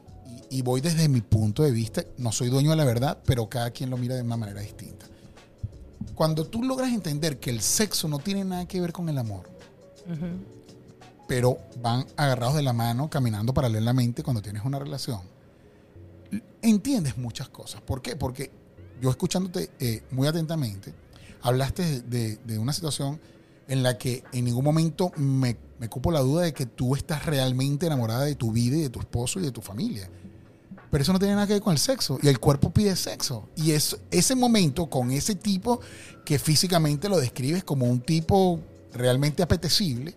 y, 0.51 0.59
y 0.59 0.62
voy 0.62 0.81
desde 0.81 1.07
mi 1.09 1.21
punto 1.21 1.63
de 1.63 1.71
vista, 1.71 2.03
no 2.17 2.31
soy 2.31 2.49
dueño 2.49 2.69
de 2.71 2.75
la 2.75 2.86
verdad, 2.86 3.17
pero 3.25 3.49
cada 3.49 3.71
quien 3.71 3.89
lo 3.89 3.97
mira 3.97 4.15
de 4.15 4.21
una 4.21 4.38
manera 4.38 4.62
distinta. 4.62 5.07
Cuando 6.13 6.45
tú 6.45 6.62
logras 6.62 6.91
entender 6.91 7.39
que 7.39 7.49
el 7.49 7.62
sexo 7.62 8.07
no 8.07 8.19
tiene 8.19 8.43
nada 8.45 8.67
que 8.67 8.79
ver 8.81 8.91
con 8.93 9.09
el 9.09 9.17
amor, 9.17 9.49
Ujú. 10.05 10.27
Pero 11.27 11.57
van 11.81 12.05
agarrados 12.17 12.55
de 12.55 12.63
la 12.63 12.73
mano, 12.73 13.09
caminando 13.09 13.53
paralelamente 13.53 14.23
cuando 14.23 14.41
tienes 14.41 14.63
una 14.65 14.79
relación, 14.79 15.21
entiendes 16.62 17.17
muchas 17.17 17.49
cosas. 17.49 17.81
¿Por 17.81 18.01
qué? 18.01 18.15
Porque 18.15 18.51
yo 19.01 19.09
escuchándote 19.09 19.69
eh, 19.79 20.03
muy 20.12 20.27
atentamente, 20.27 20.93
hablaste 21.41 22.01
de, 22.01 22.38
de- 22.38 22.57
una 22.59 22.73
situación 22.73 23.19
en 23.67 23.83
la 23.83 23.97
que 23.97 24.23
en 24.33 24.45
ningún 24.45 24.63
momento 24.63 25.12
me, 25.15 25.57
me 25.79 25.89
cupo 25.89 26.12
la 26.12 26.19
duda 26.19 26.43
de 26.43 26.53
que 26.53 26.65
tú 26.65 26.95
estás 26.95 27.25
realmente 27.25 27.86
enamorada 27.86 28.25
de 28.25 28.36
tu 28.36 28.51
vida 28.51 28.77
y 28.77 28.81
de 28.81 28.89
tu 28.89 28.99
esposo 28.99 29.39
y 29.39 29.43
de 29.43 29.51
tu 29.51 29.62
familia. 29.62 30.09
Pero 30.91 31.01
eso 31.01 31.12
no 31.13 31.17
tiene 31.19 31.33
nada 31.36 31.47
que 31.47 31.53
ver 31.53 31.62
con 31.62 31.73
el 31.73 31.79
sexo. 31.79 32.19
Y 32.21 32.27
el 32.27 32.39
cuerpo 32.39 32.69
pide 32.71 32.95
sexo. 32.95 33.49
Y 33.55 33.71
es 33.71 33.97
ese 34.12 34.36
momento 34.36 34.88
con 34.88 35.09
ese 35.12 35.33
tipo 35.33 35.79
que 36.23 36.38
físicamente 36.38 37.09
lo 37.09 37.17
describes 37.19 37.63
como 37.63 37.88
un 37.88 37.99
tipo 38.01 38.59
realmente 38.93 39.41
apetecible, 39.41 40.13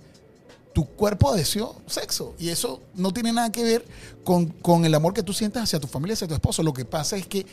tu 0.76 0.84
cuerpo 0.84 1.34
deseó 1.34 1.74
sexo. 1.86 2.34
Y 2.38 2.50
eso 2.50 2.82
no 2.94 3.10
tiene 3.10 3.32
nada 3.32 3.50
que 3.50 3.62
ver 3.62 3.86
con, 4.24 4.44
con 4.44 4.84
el 4.84 4.94
amor 4.94 5.14
que 5.14 5.22
tú 5.22 5.32
sientes 5.32 5.62
hacia 5.62 5.80
tu 5.80 5.86
familia, 5.86 6.12
hacia 6.12 6.28
tu 6.28 6.34
esposo. 6.34 6.62
Lo 6.62 6.74
que 6.74 6.84
pasa 6.84 7.16
es 7.16 7.26
que 7.26 7.46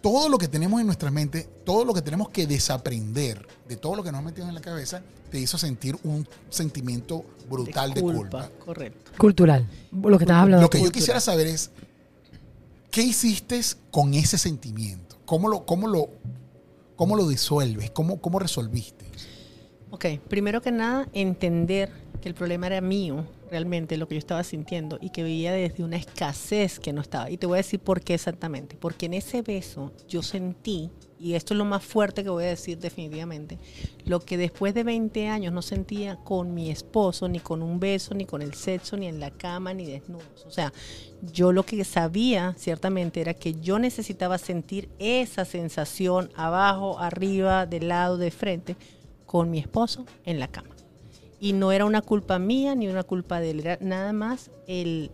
todo 0.00 0.28
lo 0.28 0.38
que 0.38 0.46
tenemos 0.46 0.80
en 0.80 0.86
nuestras 0.86 1.12
mentes, 1.12 1.48
todo 1.64 1.84
lo 1.84 1.92
que 1.92 2.02
tenemos 2.02 2.28
que 2.28 2.46
desaprender 2.46 3.44
de 3.68 3.74
todo 3.74 3.96
lo 3.96 4.04
que 4.04 4.12
nos 4.12 4.20
ha 4.20 4.22
metido 4.22 4.48
en 4.48 4.54
la 4.54 4.60
cabeza, 4.60 5.02
te 5.28 5.40
hizo 5.40 5.58
sentir 5.58 5.98
un 6.04 6.24
sentimiento 6.48 7.24
brutal 7.50 7.92
de 7.92 8.02
culpa. 8.02 8.48
Correcto. 8.64 9.10
Cultural. 9.18 9.68
Lo 9.90 10.16
que 10.16 10.22
estabas 10.22 10.44
hablando. 10.44 10.62
Lo 10.62 10.70
que 10.70 10.80
yo 10.80 10.92
quisiera 10.92 11.18
saber 11.18 11.48
es, 11.48 11.72
¿qué 12.92 13.02
hiciste 13.02 13.60
con 13.90 14.14
ese 14.14 14.38
sentimiento? 14.38 15.16
¿Cómo 15.24 15.48
lo, 15.48 15.66
cómo 15.66 15.88
lo, 15.88 16.10
cómo 16.94 17.16
lo 17.16 17.26
disuelves? 17.26 17.90
¿Cómo, 17.90 18.20
cómo 18.20 18.38
resolviste? 18.38 19.04
Ok, 19.90 20.04
primero 20.28 20.60
que 20.60 20.72
nada, 20.72 21.08
entender 21.12 21.90
que 22.20 22.28
el 22.28 22.34
problema 22.34 22.66
era 22.66 22.80
mío, 22.80 23.24
realmente, 23.50 23.96
lo 23.96 24.08
que 24.08 24.14
yo 24.14 24.18
estaba 24.18 24.44
sintiendo, 24.44 24.98
y 25.00 25.10
que 25.10 25.22
veía 25.22 25.52
desde 25.52 25.84
una 25.84 25.96
escasez 25.96 26.78
que 26.78 26.92
no 26.92 27.00
estaba. 27.00 27.30
Y 27.30 27.36
te 27.36 27.46
voy 27.46 27.56
a 27.56 27.62
decir 27.62 27.80
por 27.80 28.00
qué 28.00 28.14
exactamente. 28.14 28.76
Porque 28.78 29.06
en 29.06 29.14
ese 29.14 29.42
beso 29.42 29.92
yo 30.08 30.22
sentí, 30.22 30.90
y 31.18 31.34
esto 31.34 31.54
es 31.54 31.58
lo 31.58 31.64
más 31.64 31.82
fuerte 31.82 32.22
que 32.22 32.28
voy 32.28 32.44
a 32.44 32.48
decir 32.48 32.78
definitivamente, 32.78 33.58
lo 34.04 34.20
que 34.20 34.36
después 34.36 34.74
de 34.74 34.84
20 34.84 35.28
años 35.28 35.52
no 35.52 35.62
sentía 35.62 36.16
con 36.16 36.54
mi 36.54 36.70
esposo, 36.70 37.28
ni 37.28 37.40
con 37.40 37.62
un 37.62 37.80
beso, 37.80 38.14
ni 38.14 38.26
con 38.26 38.42
el 38.42 38.54
sexo, 38.54 38.96
ni 38.96 39.06
en 39.06 39.20
la 39.20 39.30
cama, 39.30 39.72
ni 39.74 39.86
desnudos. 39.86 40.44
O 40.46 40.50
sea, 40.50 40.72
yo 41.32 41.52
lo 41.52 41.64
que 41.64 41.84
sabía 41.84 42.54
ciertamente 42.58 43.20
era 43.20 43.34
que 43.34 43.54
yo 43.54 43.78
necesitaba 43.78 44.38
sentir 44.38 44.88
esa 44.98 45.44
sensación 45.44 46.30
abajo, 46.36 46.98
arriba, 46.98 47.66
de 47.66 47.80
lado, 47.80 48.18
de 48.18 48.30
frente, 48.30 48.76
con 49.26 49.50
mi 49.50 49.58
esposo 49.58 50.06
en 50.24 50.38
la 50.38 50.48
cama. 50.48 50.75
Y 51.46 51.52
no 51.52 51.70
era 51.70 51.84
una 51.84 52.02
culpa 52.02 52.40
mía 52.40 52.74
ni 52.74 52.88
una 52.88 53.04
culpa 53.04 53.38
de 53.38 53.50
él, 53.50 53.60
era 53.60 53.78
nada 53.80 54.12
más 54.12 54.50
el 54.66 55.12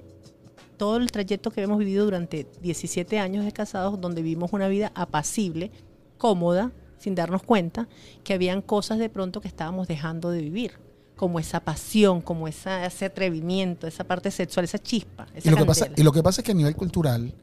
todo 0.79 0.97
el 0.97 1.13
trayecto 1.13 1.51
que 1.51 1.61
hemos 1.61 1.79
vivido 1.79 2.07
durante 2.07 2.47
17 2.63 3.19
años 3.19 3.45
de 3.45 3.53
casados, 3.53 4.01
donde 4.01 4.23
vivimos 4.23 4.55
una 4.55 4.67
vida 4.69 4.93
apacible, 4.95 5.71
cómoda, 6.17 6.73
sin 6.97 7.15
darnos 7.15 7.43
cuenta 7.43 7.87
que 8.25 8.33
habían 8.33 8.63
cosas 8.63 8.99
de 8.99 9.11
pronto 9.11 9.43
que 9.43 9.49
estábamos 9.49 9.89
dejando 9.89 10.31
de 10.31 10.41
vivir, 10.41 10.79
como 11.17 11.39
esa 11.39 11.61
pasión, 11.61 12.23
como 12.23 12.49
esa, 12.49 12.87
ese 12.87 13.05
atrevimiento, 13.05 13.87
esa 13.87 14.05
parte 14.05 14.31
sexual, 14.31 14.65
esa 14.65 14.79
chispa. 14.79 15.27
Esa 15.35 15.49
Y 15.49 15.51
lo, 15.51 15.59
que 15.59 15.67
pasa, 15.67 15.89
y 15.95 16.03
lo 16.03 16.13
que 16.13 16.23
pasa 16.23 16.41
es 16.41 16.47
que 16.47 16.53
a 16.53 16.55
nivel 16.55 16.75
cultural, 16.75 17.35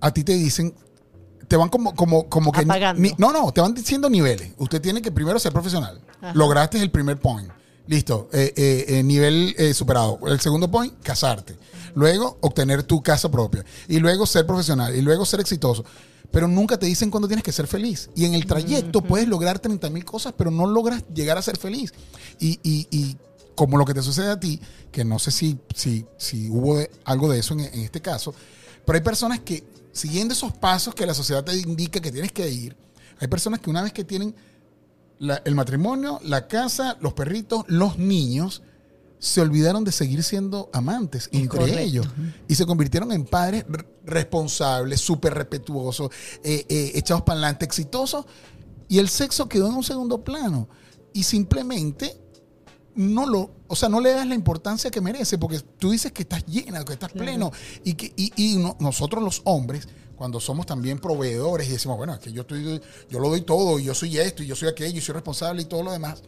a 0.00 0.14
ti 0.14 0.22
te 0.22 0.34
dicen, 0.34 0.72
te 1.48 1.56
van 1.56 1.68
como, 1.68 1.96
como, 1.96 2.28
como 2.28 2.52
que... 2.52 2.60
Apagando. 2.60 3.02
ni- 3.02 3.12
no, 3.18 3.32
no, 3.32 3.50
te 3.50 3.60
van 3.60 3.74
diciendo 3.74 4.08
niveles. 4.08 4.52
Usted 4.56 4.80
tiene 4.80 5.02
que 5.02 5.10
primero 5.10 5.38
ser 5.40 5.52
profesional. 5.52 6.00
Ajá. 6.20 6.32
Lograste 6.34 6.80
el 6.80 6.92
primer 6.92 7.18
point. 7.18 7.50
Listo, 7.86 8.28
eh, 8.32 8.52
eh, 8.56 8.84
eh, 8.88 9.02
nivel 9.02 9.54
eh, 9.58 9.74
superado. 9.74 10.18
El 10.26 10.40
segundo 10.40 10.70
point, 10.70 10.94
casarte. 11.02 11.56
Luego, 11.94 12.38
obtener 12.40 12.82
tu 12.84 13.02
casa 13.02 13.30
propia. 13.30 13.64
Y 13.88 13.98
luego 13.98 14.24
ser 14.26 14.46
profesional. 14.46 14.94
Y 14.94 15.02
luego 15.02 15.24
ser 15.26 15.40
exitoso. 15.40 15.84
Pero 16.30 16.48
nunca 16.48 16.78
te 16.78 16.86
dicen 16.86 17.10
cuándo 17.10 17.28
tienes 17.28 17.44
que 17.44 17.52
ser 17.52 17.66
feliz. 17.66 18.08
Y 18.14 18.24
en 18.24 18.34
el 18.34 18.46
trayecto 18.46 19.02
puedes 19.02 19.28
lograr 19.28 19.58
30 19.58 19.90
mil 19.90 20.04
cosas, 20.04 20.32
pero 20.36 20.50
no 20.50 20.66
logras 20.66 21.04
llegar 21.14 21.36
a 21.36 21.42
ser 21.42 21.58
feliz. 21.58 21.92
Y, 22.40 22.58
y- 22.62 22.86
y 22.90 23.16
como 23.54 23.76
lo 23.76 23.84
que 23.84 23.92
te 23.94 24.02
sucede 24.02 24.30
a 24.30 24.40
ti, 24.40 24.58
que 24.90 25.04
no 25.04 25.18
sé 25.18 25.30
si, 25.30 25.58
si, 25.74 26.06
si 26.16 26.48
hubo 26.48 26.78
de- 26.78 26.90
algo 27.04 27.30
de 27.30 27.38
eso 27.40 27.52
en, 27.52 27.60
en 27.60 27.80
este 27.80 28.00
caso, 28.00 28.34
pero 28.86 28.96
hay 28.96 29.04
personas 29.04 29.40
que, 29.40 29.62
siguiendo 29.92 30.32
esos 30.32 30.52
pasos 30.54 30.94
que 30.94 31.04
la 31.04 31.12
sociedad 31.12 31.44
te 31.44 31.54
indica 31.54 32.00
que 32.00 32.10
tienes 32.10 32.32
que 32.32 32.48
ir, 32.48 32.74
hay 33.20 33.28
personas 33.28 33.60
que 33.60 33.68
una 33.68 33.82
vez 33.82 33.92
que 33.92 34.04
tienen 34.04 34.34
la- 35.22 35.40
el 35.44 35.54
matrimonio, 35.54 36.18
la 36.24 36.48
casa, 36.48 36.96
los 37.00 37.12
perritos, 37.12 37.64
los 37.68 37.96
niños, 37.98 38.62
se 39.18 39.40
olvidaron 39.40 39.84
de 39.84 39.92
seguir 39.92 40.24
siendo 40.24 40.68
amantes 40.72 41.28
entre 41.30 41.46
correcto. 41.60 41.78
ellos 41.78 42.06
y 42.48 42.56
se 42.56 42.66
convirtieron 42.66 43.12
en 43.12 43.24
padres 43.24 43.64
responsables, 44.04 45.00
súper 45.00 45.34
respetuosos, 45.34 46.10
eh, 46.42 46.66
eh, 46.68 46.90
echados 46.96 47.22
para 47.22 47.34
adelante, 47.38 47.64
exitosos 47.64 48.26
y 48.88 48.98
el 48.98 49.08
sexo 49.08 49.48
quedó 49.48 49.68
en 49.68 49.74
un 49.76 49.84
segundo 49.84 50.24
plano 50.24 50.68
y 51.12 51.22
simplemente 51.22 52.18
no 52.96 53.24
lo, 53.26 53.50
o 53.68 53.76
sea, 53.76 53.88
no 53.88 54.00
le 54.00 54.10
das 54.12 54.26
la 54.26 54.34
importancia 54.34 54.90
que 54.90 55.00
merece, 55.00 55.38
porque 55.38 55.60
tú 55.78 55.90
dices 55.92 56.12
que 56.12 56.22
estás 56.22 56.44
llena, 56.44 56.84
que 56.84 56.92
estás 56.94 57.12
Claro. 57.12 57.24
pleno, 57.24 57.52
y 57.84 57.94
que 57.94 58.12
y, 58.16 58.32
y 58.36 58.56
no- 58.58 58.76
nosotros 58.80 59.22
los 59.22 59.40
hombres, 59.44 59.88
cuando 60.16 60.40
somos 60.40 60.66
también 60.66 60.98
proveedores 60.98 61.68
y 61.68 61.72
decimos, 61.72 61.96
bueno, 61.96 62.14
es 62.14 62.20
que 62.20 62.32
yo 62.32 62.42
estoy, 62.42 62.80
yo 63.10 63.18
lo 63.18 63.28
doy 63.28 63.42
todo, 63.42 63.78
y 63.78 63.84
yo 63.84 63.94
soy 63.94 64.18
esto, 64.18 64.42
y 64.42 64.46
yo 64.46 64.54
soy 64.56 64.68
aquello, 64.68 64.98
y 64.98 65.00
soy 65.00 65.14
responsable 65.14 65.62
y 65.62 65.64
todo 65.66 65.82
lo 65.82 65.92
demás, 65.92 66.22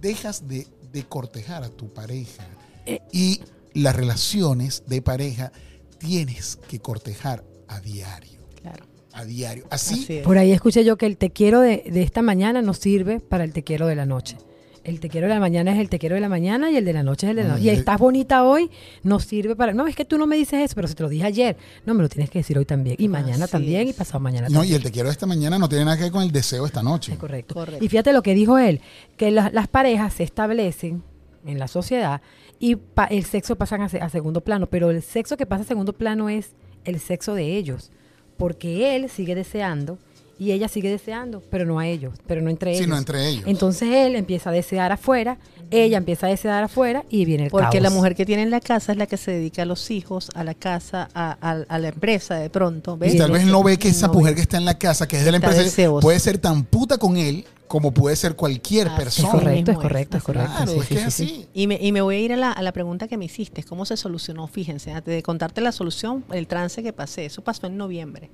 dejas 0.00 0.48
de, 0.48 0.66
de 0.92 1.04
cortejar 1.04 1.62
a 1.64 1.68
tu 1.68 1.92
pareja. 1.92 2.46
Eh. 2.86 3.00
Y 3.12 3.40
las 3.74 3.94
relaciones 3.96 4.82
de 4.86 5.02
pareja 5.02 5.52
tienes 5.98 6.58
que 6.68 6.80
cortejar 6.80 7.44
a 7.68 7.80
diario, 7.80 8.40
Claro. 8.60 8.84
a 9.12 9.24
diario. 9.24 9.66
Así, 9.70 10.02
Así. 10.04 10.20
Por 10.24 10.38
ahí 10.38 10.52
escuché 10.52 10.84
yo 10.84 10.96
que 10.96 11.06
el 11.06 11.16
te 11.16 11.30
quiero 11.30 11.60
de, 11.60 11.84
de 11.90 12.02
esta 12.02 12.22
mañana 12.22 12.62
no 12.62 12.74
sirve 12.74 13.20
para 13.20 13.44
el 13.44 13.52
te 13.52 13.62
quiero 13.62 13.86
de 13.86 13.96
la 13.96 14.06
noche. 14.06 14.36
El 14.82 14.98
te 14.98 15.10
quiero 15.10 15.28
de 15.28 15.34
la 15.34 15.40
mañana 15.40 15.72
es 15.72 15.78
el 15.78 15.90
te 15.90 15.98
quiero 15.98 16.14
de 16.14 16.22
la 16.22 16.30
mañana 16.30 16.70
y 16.70 16.76
el 16.76 16.86
de 16.86 16.94
la 16.94 17.02
noche 17.02 17.26
es 17.26 17.30
el 17.30 17.36
de 17.36 17.42
la 17.44 17.50
Ah, 17.50 17.52
noche. 17.52 17.64
Y 17.64 17.68
estás 17.68 17.98
bonita 17.98 18.44
hoy, 18.44 18.70
no 19.02 19.20
sirve 19.20 19.54
para. 19.54 19.74
No, 19.74 19.86
es 19.86 19.94
que 19.94 20.06
tú 20.06 20.16
no 20.16 20.26
me 20.26 20.36
dices 20.36 20.60
eso, 20.64 20.74
pero 20.74 20.88
si 20.88 20.94
te 20.94 21.02
lo 21.02 21.08
dije 21.10 21.24
ayer, 21.24 21.56
no 21.84 21.92
me 21.92 22.02
lo 22.02 22.08
tienes 22.08 22.30
que 22.30 22.38
decir 22.38 22.56
hoy 22.56 22.64
también. 22.64 22.96
Y 22.98 23.06
mañana 23.08 23.44
Así 23.44 23.52
también 23.52 23.88
y 23.88 23.92
pasado 23.92 24.20
mañana 24.20 24.48
No, 24.48 24.54
también. 24.60 24.72
y 24.72 24.76
el 24.76 24.82
te 24.82 24.90
quiero 24.90 25.08
de 25.08 25.12
esta 25.12 25.26
mañana 25.26 25.58
no 25.58 25.68
tiene 25.68 25.84
nada 25.84 25.98
que 25.98 26.04
ver 26.04 26.12
con 26.12 26.22
el 26.22 26.32
deseo 26.32 26.62
de 26.62 26.68
esta 26.68 26.82
noche. 26.82 27.12
Es 27.12 27.18
correcto. 27.18 27.54
Correcto. 27.54 27.84
Y 27.84 27.88
fíjate 27.88 28.12
lo 28.14 28.22
que 28.22 28.32
dijo 28.34 28.56
él, 28.58 28.80
que 29.18 29.30
la- 29.30 29.50
las 29.52 29.68
parejas 29.68 30.14
se 30.14 30.22
establecen 30.22 31.02
en 31.44 31.58
la 31.58 31.68
sociedad 31.68 32.22
y 32.58 32.76
pa- 32.76 33.04
el 33.06 33.24
sexo 33.24 33.56
pasa 33.56 33.76
a, 33.76 33.88
se- 33.90 34.00
a 34.00 34.08
segundo 34.08 34.40
plano, 34.40 34.66
pero 34.68 34.90
el 34.90 35.02
sexo 35.02 35.36
que 35.36 35.44
pasa 35.44 35.62
a 35.64 35.66
segundo 35.66 35.92
plano 35.92 36.30
es 36.30 36.52
el 36.86 37.00
sexo 37.00 37.34
de 37.34 37.56
ellos, 37.58 37.90
porque 38.38 38.96
él 38.96 39.10
sigue 39.10 39.34
deseando 39.34 39.98
y 40.40 40.50
ella 40.52 40.66
sigue 40.68 40.90
deseando, 40.90 41.40
pero 41.50 41.64
no 41.66 41.78
a 41.78 41.86
ellos, 41.86 42.14
pero 42.26 42.40
no 42.40 42.48
entre 42.50 42.72
Sí, 42.72 42.78
ellos. 42.78 42.88
no 42.88 42.96
entre 42.96 43.28
ellos. 43.28 43.44
Entonces 43.46 43.88
él 43.92 44.16
empieza 44.16 44.50
a 44.50 44.52
desear 44.52 44.90
afuera, 44.90 45.36
ella 45.70 45.98
empieza 45.98 46.26
a 46.26 46.30
desear 46.30 46.64
afuera 46.64 47.04
y 47.10 47.26
viene 47.26 47.44
el 47.44 47.50
Porque 47.50 47.78
caos. 47.78 47.82
la 47.82 47.90
mujer 47.90 48.14
que 48.16 48.24
tiene 48.26 48.42
en 48.42 48.50
la 48.50 48.60
casa 48.60 48.90
es 48.92 48.98
la 48.98 49.06
que 49.06 49.16
se 49.18 49.30
dedica 49.30 49.62
a 49.62 49.66
los 49.66 49.90
hijos, 49.90 50.30
a 50.34 50.42
la 50.42 50.54
casa, 50.54 51.08
a, 51.14 51.36
a- 51.40 51.64
a 51.68 51.78
la 51.78 51.88
empresa 51.88 52.36
de 52.36 52.48
pronto. 52.50 52.96
¿ves? 52.96 53.14
Y 53.14 53.18
tal 53.18 53.30
vez 53.30 53.44
no 53.44 53.62
ve 53.62 53.76
que 53.78 53.88
esa 53.90 54.06
No 54.06 54.14
mujer 54.14 54.32
ve. 54.32 54.36
que 54.36 54.40
está 54.42 54.56
en 54.56 54.64
la 54.64 54.78
casa, 54.78 55.06
que 55.06 55.18
es 55.18 55.24
de 55.26 55.30
la 55.30 55.36
empresa, 55.36 55.62
deseosa. 55.62 56.02
puede 56.02 56.18
ser 56.18 56.38
tan 56.38 56.64
puta 56.64 56.96
con 56.96 57.16
él 57.18 57.44
como 57.68 57.92
puede 57.92 58.16
ser 58.16 58.34
cualquier 58.34 58.88
Así 58.88 58.96
Es 58.96 59.02
persona. 59.04 59.30
correcto, 59.32 59.70
es 59.70 59.78
correcto, 59.78 60.16
es 60.16 60.22
correcto. 60.24 60.50
Claro, 60.56 60.72
sí, 60.72 60.78
es 60.80 60.86
sí, 60.86 60.94
que 60.94 61.00
es 61.02 61.14
sí, 61.14 61.26
sí. 61.26 61.32
así. 61.34 61.46
Y 61.54 61.66
me, 61.68 61.78
y 61.80 61.92
me 61.92 62.00
voy 62.00 62.16
a 62.16 62.18
ir 62.18 62.32
a 62.32 62.36
la, 62.36 62.50
a 62.50 62.62
la 62.62 62.72
pregunta 62.72 63.06
que 63.06 63.16
me 63.16 63.26
hiciste, 63.26 63.62
¿cómo 63.62 63.84
se 63.84 63.96
solucionó? 63.96 64.48
Fíjense, 64.48 64.90
antes 64.90 65.14
de 65.14 65.22
contarte 65.22 65.60
la 65.60 65.70
solución, 65.70 66.24
el 66.32 66.46
trance 66.48 66.82
que 66.82 66.92
pasé, 66.92 67.26
eso 67.26 67.42
pasó 67.42 67.66
en 67.68 67.76
noviembre. 67.76 68.30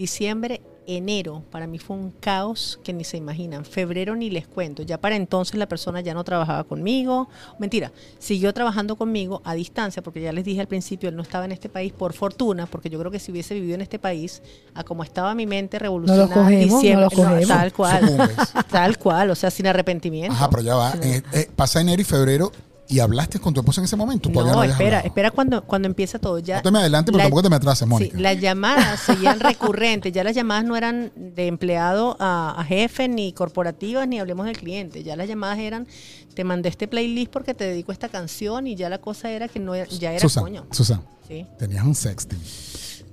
Diciembre, 0.00 0.62
enero, 0.86 1.42
para 1.50 1.66
mí 1.66 1.78
fue 1.78 1.94
un 1.94 2.10
caos 2.10 2.80
que 2.82 2.94
ni 2.94 3.04
se 3.04 3.18
imaginan. 3.18 3.66
Febrero 3.66 4.16
ni 4.16 4.30
les 4.30 4.48
cuento. 4.48 4.82
Ya 4.82 4.98
para 4.98 5.14
entonces 5.14 5.56
la 5.56 5.68
persona 5.68 6.00
ya 6.00 6.14
no 6.14 6.24
trabajaba 6.24 6.64
conmigo. 6.64 7.28
Mentira, 7.58 7.92
siguió 8.18 8.54
trabajando 8.54 8.96
conmigo 8.96 9.42
a 9.44 9.52
distancia, 9.52 10.00
porque 10.00 10.22
ya 10.22 10.32
les 10.32 10.42
dije 10.46 10.62
al 10.62 10.68
principio, 10.68 11.10
él 11.10 11.16
no 11.16 11.22
estaba 11.22 11.44
en 11.44 11.52
este 11.52 11.68
país 11.68 11.92
por 11.92 12.14
fortuna, 12.14 12.64
porque 12.64 12.88
yo 12.88 12.98
creo 12.98 13.10
que 13.10 13.18
si 13.18 13.30
hubiese 13.30 13.52
vivido 13.52 13.74
en 13.74 13.82
este 13.82 13.98
país, 13.98 14.40
a 14.72 14.84
como 14.84 15.04
estaba 15.04 15.34
mi 15.34 15.44
mente 15.44 15.78
revolucionada, 15.78 16.32
cogemos, 16.32 16.70
no 16.70 16.76
diciembre, 16.76 17.04
lo 17.04 17.10
cogemos. 17.10 17.48
tal 17.48 17.72
cual, 17.74 18.30
tal 18.70 18.96
cual, 18.98 19.30
o 19.32 19.34
sea, 19.34 19.50
sin 19.50 19.66
arrepentimiento. 19.66 20.32
Ajá, 20.32 20.48
pero 20.48 20.62
ya 20.62 20.76
va. 20.76 20.94
eh, 21.02 21.20
eh, 21.34 21.50
pasa 21.54 21.78
enero 21.82 22.00
y 22.00 22.06
febrero 22.06 22.52
y 22.90 22.98
hablaste 23.00 23.38
con 23.38 23.54
tu 23.54 23.60
esposa 23.60 23.80
en 23.80 23.84
ese 23.86 23.96
momento. 23.96 24.28
Todavía 24.30 24.52
No, 24.52 24.62
espera, 24.64 24.86
hablado. 24.98 25.06
espera 25.06 25.30
cuando, 25.30 25.62
cuando 25.62 25.86
empieza 25.88 26.18
todo. 26.18 26.38
Ya, 26.40 26.56
No 26.56 26.62
te 26.62 26.70
me 26.70 26.78
adelantes, 26.80 27.06
pero 27.12 27.18
La- 27.18 27.24
tampoco 27.24 27.42
te 27.42 27.50
me 27.50 27.56
atrases, 27.56 27.86
Mónica. 27.88 28.16
Sí, 28.16 28.22
las 28.22 28.38
llamadas 28.40 29.00
seguían 29.00 29.38
recurrentes. 29.40 30.12
Ya 30.12 30.24
las 30.24 30.34
llamadas 30.34 30.64
no 30.64 30.76
eran 30.76 31.12
de 31.14 31.46
empleado 31.46 32.16
a, 32.18 32.54
a 32.60 32.64
jefe, 32.64 33.08
ni 33.08 33.32
corporativas, 33.32 34.06
ni 34.08 34.18
hablemos 34.18 34.46
del 34.46 34.58
cliente. 34.58 35.02
Ya 35.04 35.16
las 35.16 35.28
llamadas 35.28 35.58
eran, 35.58 35.86
te 36.34 36.44
mandé 36.44 36.68
este 36.68 36.88
playlist 36.88 37.30
porque 37.30 37.54
te 37.54 37.64
dedico 37.64 37.92
a 37.92 37.94
esta 37.94 38.08
canción 38.08 38.66
y 38.66 38.74
ya 38.74 38.88
la 38.88 38.98
cosa 38.98 39.30
era 39.30 39.48
que 39.48 39.60
no 39.60 39.74
ya 39.76 40.10
era 40.12 40.20
Susan, 40.20 40.42
coño. 40.44 40.66
Susan, 40.72 41.02
Sí, 41.28 41.46
tenías 41.58 41.84
un 41.84 41.94
sexting. 41.94 42.40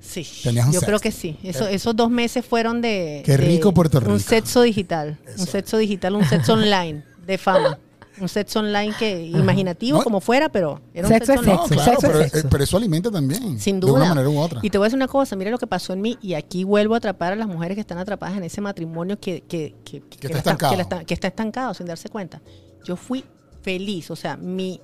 sí. 0.02 0.26
Tenías 0.44 0.66
un 0.68 0.72
Yo 0.74 0.82
creo 0.82 1.00
que 1.00 1.12
sí. 1.12 1.38
Eso, 1.44 1.68
esos 1.68 1.96
dos 1.96 2.10
meses 2.10 2.44
fueron 2.44 2.82
de... 2.82 3.22
Qué 3.26 3.34
de 3.34 3.38
rico 3.38 3.74
Puerto 3.74 4.00
Rico. 4.00 4.12
Un 4.12 4.20
sexo 4.20 4.62
digital. 4.64 5.20
Eso. 5.28 5.42
Un 5.42 5.48
sexo 5.48 5.78
digital, 5.78 6.16
un 6.16 6.26
sexo 6.26 6.54
online 6.54 7.04
de 7.28 7.38
fama. 7.38 7.78
Un 8.20 8.30
sexo 8.30 8.60
online 8.60 8.94
que 8.98 9.26
imaginativo 9.28 10.00
No. 10.00 10.04
como 10.04 10.22
fuera, 10.22 10.50
pero 10.50 10.82
era 10.94 11.08
un 11.08 11.14
Sexo 11.14 11.34
sexo 11.34 11.40
online. 11.42 11.56
No, 11.58 11.68
claro, 11.68 11.84
sexo 11.92 12.08
es 12.08 12.12
pero, 12.14 12.24
sexo. 12.24 12.38
eh, 12.40 12.44
pero 12.50 12.64
eso 12.64 12.78
alimenta 12.78 13.12
también. 13.12 13.60
Sin 13.60 13.80
De 13.80 13.88
duda. 13.88 14.00
una 14.00 14.10
manera 14.10 14.30
u 14.30 14.40
otra. 14.40 14.60
Y 14.64 14.70
te 14.70 14.78
voy 14.78 14.86
a 14.86 14.88
decir 14.88 14.98
una 14.98 15.08
cosa, 15.08 15.36
mira 15.36 15.52
lo 15.52 15.58
que 15.60 15.68
pasó 15.68 15.94
en 15.94 16.02
mí 16.02 16.18
y 16.22 16.34
aquí 16.34 16.64
vuelvo 16.64 16.96
a 16.96 16.98
atrapar 16.98 17.34
a 17.34 17.36
las 17.36 17.48
mujeres 17.48 17.76
que 17.76 17.82
están 17.82 17.98
atrapadas 18.00 18.38
en 18.38 18.44
ese 18.44 18.60
matrimonio 18.62 19.20
que, 19.20 19.42
que, 19.42 19.76
que, 19.86 19.98
está 20.16 20.30
la 20.30 20.38
estancado. 20.38 20.72
que 20.72 20.78
la 20.78 20.84
está- 20.84 21.04
que 21.06 21.14
está 21.14 21.28
estancado 21.28 21.74
sin 21.74 21.86
darse 21.86 22.10
cuenta. 22.10 22.42
Yo 22.84 22.96
fui 22.96 23.24
feliz, 23.62 24.10
o 24.12 24.16
sea, 24.16 24.36
mi, 24.38 24.82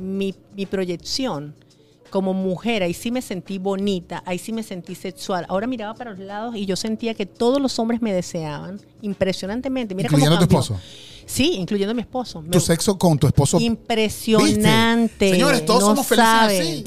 mi, 0.00 0.34
mi 0.56 0.66
proyección 0.66 1.54
como 2.10 2.34
mujer, 2.34 2.82
ahí 2.82 2.92
sí 2.92 3.10
me 3.10 3.22
sentí 3.22 3.58
bonita, 3.58 4.22
ahí 4.26 4.38
sí 4.38 4.52
me 4.52 4.62
sentí 4.62 4.94
sexual. 4.94 5.46
Ahora 5.48 5.66
miraba 5.66 5.94
para 5.94 6.10
los 6.10 6.18
lados 6.18 6.56
y 6.56 6.66
yo 6.66 6.76
sentía 6.76 7.14
que 7.14 7.24
todos 7.26 7.58
los 7.60 7.78
hombres 7.78 8.02
me 8.02 8.12
deseaban 8.12 8.80
impresionantemente. 9.00 9.94
Mira 9.94 10.08
cómo 10.10 10.26
tu 10.38 10.42
esposo. 10.44 10.78
Sí, 11.26 11.54
incluyendo 11.54 11.92
a 11.92 11.94
mi 11.94 12.02
esposo. 12.02 12.42
Me- 12.42 12.50
Tu 12.50 12.60
sexo 12.60 12.98
con 12.98 13.18
tu 13.18 13.26
esposo. 13.26 13.58
Impresionante. 13.60 15.24
¿Viste? 15.26 15.30
Señores, 15.30 15.64
todos 15.64 15.80
no 15.80 15.86
somos 15.88 16.06
felices 16.06 16.26
saben, 16.28 16.84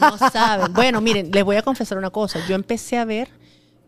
No 0.00 0.18
saben. 0.30 0.72
Bueno, 0.72 1.00
miren, 1.00 1.30
les 1.30 1.44
voy 1.44 1.56
a 1.56 1.62
confesar 1.62 1.98
una 1.98 2.10
cosa. 2.10 2.40
Yo 2.48 2.54
empecé 2.54 2.96
a 2.98 3.04
ver, 3.04 3.28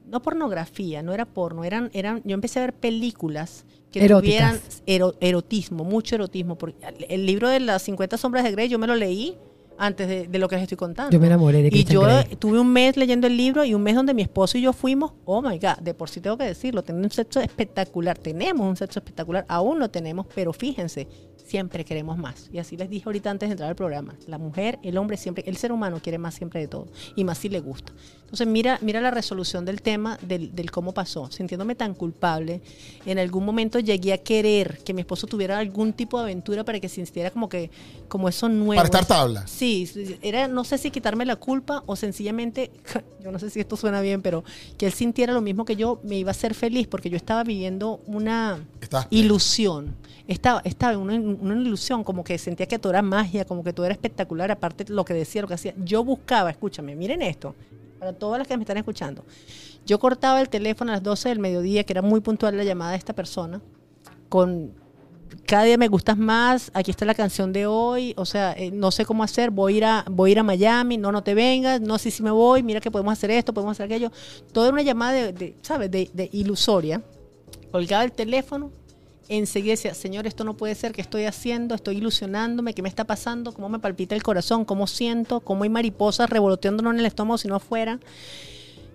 no 0.07 0.21
pornografía, 0.23 1.03
no 1.03 1.13
era 1.13 1.25
porno, 1.25 1.65
eran, 1.65 1.91
eran, 1.95 2.23
yo 2.25 2.35
empecé 2.35 2.59
a 2.61 2.63
ver 2.63 2.75
películas 2.75 3.65
que 3.91 4.05
Eróticas. 4.05 4.61
tuvieran 4.61 4.61
ero- 4.87 5.15
erotismo, 5.21 5.85
mucho 5.85 6.15
erotismo. 6.17 6.57
Porque 6.59 6.77
el 7.09 7.27
libro 7.27 7.49
de 7.49 7.61
las 7.61 7.83
50 7.83 8.17
sombras 8.19 8.45
de 8.45 8.51
Grey 8.53 8.69
yo 8.69 8.79
me 8.79 8.87
lo 8.87 8.95
leí 8.97 9.37
antes 9.79 10.09
de, 10.09 10.27
de 10.29 10.39
lo 10.39 10.49
que 10.49 10.57
les 10.57 10.63
estoy 10.63 10.77
contando. 10.77 11.11
Yo 11.11 11.21
me 11.21 11.27
enamoré 11.27 11.63
de 11.63 11.69
Y 11.73 11.85
yo 11.85 12.03
Grey. 12.03 12.37
tuve 12.39 12.59
un 12.61 12.73
mes 12.73 12.97
leyendo 12.97 13.27
el 13.27 13.37
libro 13.37 13.65
y 13.65 13.75
un 13.75 13.83
mes 13.83 13.95
donde 13.95 14.15
mi 14.15 14.23
esposo 14.23 14.59
y 14.59 14.63
yo 14.63 14.73
fuimos, 14.73 15.13
oh 15.25 15.43
my 15.43 15.59
God, 15.59 15.79
de 15.83 15.95
por 15.95 16.09
sí 16.09 16.21
tengo 16.21 16.37
que 16.39 16.45
decirlo, 16.45 16.83
tenemos 16.83 17.07
un 17.07 17.11
sexo 17.13 17.41
espectacular, 17.41 18.19
tenemos 18.19 18.67
un 18.67 18.77
sexo 18.77 18.99
espectacular, 19.01 19.45
aún 19.49 19.79
lo 19.79 19.91
tenemos, 19.91 20.27
pero 20.35 20.53
fíjense, 20.53 21.09
siempre 21.37 21.85
queremos 21.85 22.17
más. 22.17 22.49
Y 22.53 22.59
así 22.59 22.77
les 22.77 22.89
dije 22.89 23.05
ahorita 23.07 23.31
antes 23.31 23.49
de 23.49 23.53
entrar 23.53 23.69
al 23.69 23.77
programa, 23.77 24.15
la 24.27 24.39
mujer, 24.39 24.79
el 24.83 24.97
hombre 24.97 25.17
siempre, 25.17 25.45
el 25.47 25.57
ser 25.57 25.73
humano 25.73 26.01
quiere 26.03 26.19
más 26.19 26.35
siempre 26.35 26.61
de 26.61 26.69
todo 26.69 26.87
y 27.17 27.25
más 27.25 27.39
si 27.39 27.49
le 27.49 27.61
gusta. 27.61 27.93
Entonces 28.25 28.47
mira, 28.47 28.79
mira 28.83 29.01
la 29.01 29.11
resolución 29.11 29.65
del 29.65 29.81
tema, 29.83 30.19
del, 30.23 30.55
del 30.55 30.71
cómo 30.71 30.93
pasó, 30.93 31.31
sintiéndome 31.31 31.75
tan 31.77 31.95
culpable, 31.95 32.63
en 33.07 33.19
algún 33.19 33.45
momento 33.45 33.79
llegué 33.79 34.13
a 34.13 34.19
querer 34.19 34.79
que 34.85 34.93
mi 34.95 35.03
esposo 35.03 35.27
tuviera 35.27 35.59
algún 35.59 35.93
tipo 35.93 36.17
de 36.19 36.25
aventura 36.25 36.65
para 36.65 36.81
que 36.81 36.89
se 36.89 36.97
sintiera 36.97 37.31
como 37.31 37.49
que, 37.49 37.71
como 38.09 38.29
eso 38.29 38.49
nuevo. 38.49 38.75
Para 38.75 38.87
estar 38.87 39.05
tabla. 39.07 39.47
Sí, 39.47 39.64
sí, 39.65 40.19
era 40.23 40.49
no 40.49 40.65
sé 40.65 40.79
si 40.79 40.91
quitarme 40.91 41.25
la 41.25 41.37
culpa 41.37 41.83
o 41.87 41.97
sencillamente, 41.97 42.71
yo 43.23 43.33
no 43.33 43.39
sé 43.39 43.51
si 43.51 43.61
esto 43.61 43.77
suena 43.77 44.01
bien, 44.01 44.23
pero 44.23 44.45
que 44.77 44.87
él 44.87 44.93
sintiera 44.93 45.33
lo 45.33 45.41
mismo 45.41 45.65
que 45.65 45.77
yo, 45.77 46.01
me 46.03 46.17
iba 46.17 46.31
a 46.31 46.33
hacer 46.33 46.55
feliz 46.55 46.87
porque 46.87 47.11
yo 47.11 47.17
estaba 47.17 47.45
viviendo 47.45 48.01
una 48.07 48.65
ilusión. 49.11 49.95
Estaba, 50.27 50.61
estaba 50.65 50.95
en 50.95 51.01
una, 51.01 51.15
una 51.15 51.55
ilusión, 51.61 52.03
como 52.03 52.25
que 52.25 52.39
sentía 52.39 52.67
que 52.67 52.79
todo 52.79 52.93
era 52.93 53.03
magia, 53.03 53.45
como 53.45 53.63
que 53.63 53.73
todo 53.73 53.85
era 53.87 53.93
espectacular, 53.93 54.51
aparte 54.51 54.87
lo 54.89 55.05
que 55.05 55.15
decía, 55.15 55.43
lo 55.43 55.49
que 55.49 55.55
hacía. 55.55 55.75
Yo 55.85 56.03
buscaba, 56.03 56.51
escúchame, 56.51 56.97
miren 56.97 57.21
esto, 57.21 57.55
para 57.99 58.13
todas 58.13 58.39
las 58.39 58.49
que 58.49 58.57
me 58.57 58.63
están 58.63 58.79
escuchando. 58.79 59.25
Yo 59.85 59.99
cortaba 59.99 60.41
el 60.41 60.49
teléfono 60.49 60.93
a 60.93 60.95
las 60.95 61.03
12 61.03 61.29
del 61.29 61.39
mediodía, 61.41 61.85
que 61.85 61.93
era 61.93 62.03
muy 62.03 62.21
puntual 62.21 62.57
la 62.57 62.65
llamada 62.65 62.93
de 62.93 62.97
esta 62.97 63.13
persona, 63.13 63.61
con 64.31 64.73
cada 65.47 65.65
día 65.65 65.77
me 65.77 65.89
gustas 65.89 66.17
más, 66.17 66.71
aquí 66.75 66.91
está 66.91 67.05
la 67.05 67.15
canción 67.15 67.53
de 67.53 67.67
hoy, 67.67 68.15
o 68.17 68.25
sea, 68.25 68.53
eh, 68.53 68.71
no 68.71 68.91
sé 68.91 69.05
cómo 69.05 69.23
hacer, 69.23 69.51
voy 69.51 69.75
a 69.75 69.77
ir 69.77 69.85
a, 69.85 70.05
voy 70.11 70.31
a 70.31 70.33
ir 70.33 70.39
a 70.39 70.43
Miami, 70.43 70.97
no, 70.97 71.13
no 71.13 71.23
te 71.23 71.35
vengas, 71.35 71.81
no 71.81 71.99
sé 71.99 72.11
si 72.11 72.23
me 72.23 72.31
voy, 72.31 72.63
mira 72.63 72.81
que 72.81 72.91
podemos 72.91 73.13
hacer 73.13 73.31
esto, 73.31 73.53
podemos 73.53 73.77
hacer 73.77 73.87
aquello. 73.87 74.11
Toda 74.53 74.71
una 74.71 74.83
llamada 74.83 75.13
de, 75.13 75.33
de, 75.33 75.57
¿sabes?, 75.63 75.91
de, 75.91 76.11
de 76.13 76.29
ilusoria. 76.33 77.03
Colgaba 77.71 78.05
el 78.05 78.13
teléfono, 78.13 78.71
enseguida 79.29 79.73
decía, 79.73 79.95
señor, 79.95 80.27
esto 80.27 80.45
no 80.45 80.55
puede 80.55 80.75
ser, 80.75 80.93
¿qué 80.93 81.01
estoy 81.01 81.25
haciendo? 81.25 81.75
Estoy 81.75 81.97
ilusionándome, 81.97 82.75
¿qué 82.75 82.83
me 82.83 82.89
está 82.89 83.05
pasando? 83.05 83.53
¿Cómo 83.53 83.69
me 83.69 83.79
palpita 83.79 84.15
el 84.15 84.23
corazón? 84.23 84.65
¿Cómo 84.65 84.87
siento? 84.87 85.41
¿Cómo 85.41 85.65
hay 85.65 85.71
mariposas 85.71 86.31
revoloteando 86.31 86.83
no 86.83 86.91
en 86.93 87.01
el 87.01 87.07
estómago, 87.07 87.39
sino 87.39 87.57
afuera? 87.57 87.99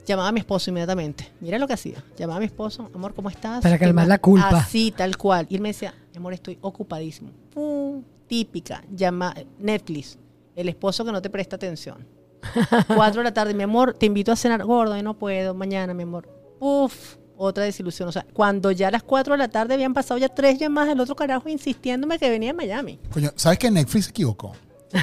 Llamaba 0.06 0.30
a 0.30 0.32
mi 0.32 0.40
esposo 0.40 0.72
inmediatamente. 0.72 1.30
Mira 1.40 1.60
lo 1.60 1.68
que 1.68 1.74
hacía. 1.74 2.04
Llamaba 2.18 2.38
a 2.38 2.40
mi 2.40 2.46
esposo, 2.46 2.90
amor, 2.96 3.14
¿cómo 3.14 3.30
estás? 3.30 3.62
Para 3.62 3.78
¿Qué 3.78 3.86
calmar 3.86 4.08
la 4.08 4.18
culpa. 4.18 4.50
Así, 4.50 4.92
tal 4.92 5.18
cual. 5.18 5.46
Y 5.50 5.56
él 5.56 5.62
me 5.62 5.70
decía, 5.70 5.94
amor, 6.20 6.34
estoy 6.34 6.58
ocupadísimo. 6.62 7.32
Pum, 7.54 8.04
típica. 8.28 8.84
Llama 8.94 9.34
Netflix. 9.58 10.18
El 10.56 10.70
esposo 10.70 11.04
que 11.06 11.12
no 11.12 11.22
te 11.22 11.30
presta 11.30 11.56
atención. 11.56 12.06
Cuatro 12.96 13.20
de 13.22 13.26
la 13.26 13.34
tarde, 13.34 13.54
mi 13.54 13.64
amor, 13.64 13.94
te 13.94 14.06
invito 14.06 14.32
a 14.32 14.36
cenar 14.36 14.64
gordo 14.64 14.96
y 14.98 15.02
no 15.04 15.14
puedo. 15.14 15.54
Mañana, 15.54 15.94
mi 15.94 16.04
amor. 16.04 16.30
Uf, 16.60 17.16
otra 17.38 17.64
desilusión. 17.64 18.10
O 18.10 18.12
sea, 18.12 18.26
cuando 18.34 18.72
ya 18.72 18.90
a 18.90 18.92
las 18.92 19.04
cuatro 19.04 19.34
de 19.34 19.38
la 19.38 19.48
tarde 19.48 19.74
habían 19.74 19.94
pasado 19.94 20.18
ya 20.18 20.30
tres 20.30 20.58
llamadas 20.60 20.90
del 20.90 21.00
otro 21.00 21.16
carajo 21.16 21.48
insistiéndome 21.50 22.20
que 22.20 22.30
venía 22.30 22.52
a 22.52 22.54
Miami. 22.54 23.00
Coño, 23.12 23.32
¿sabes 23.36 23.60
que 23.60 23.72
Netflix 23.72 24.06
se 24.06 24.12
equivocó? 24.12 24.54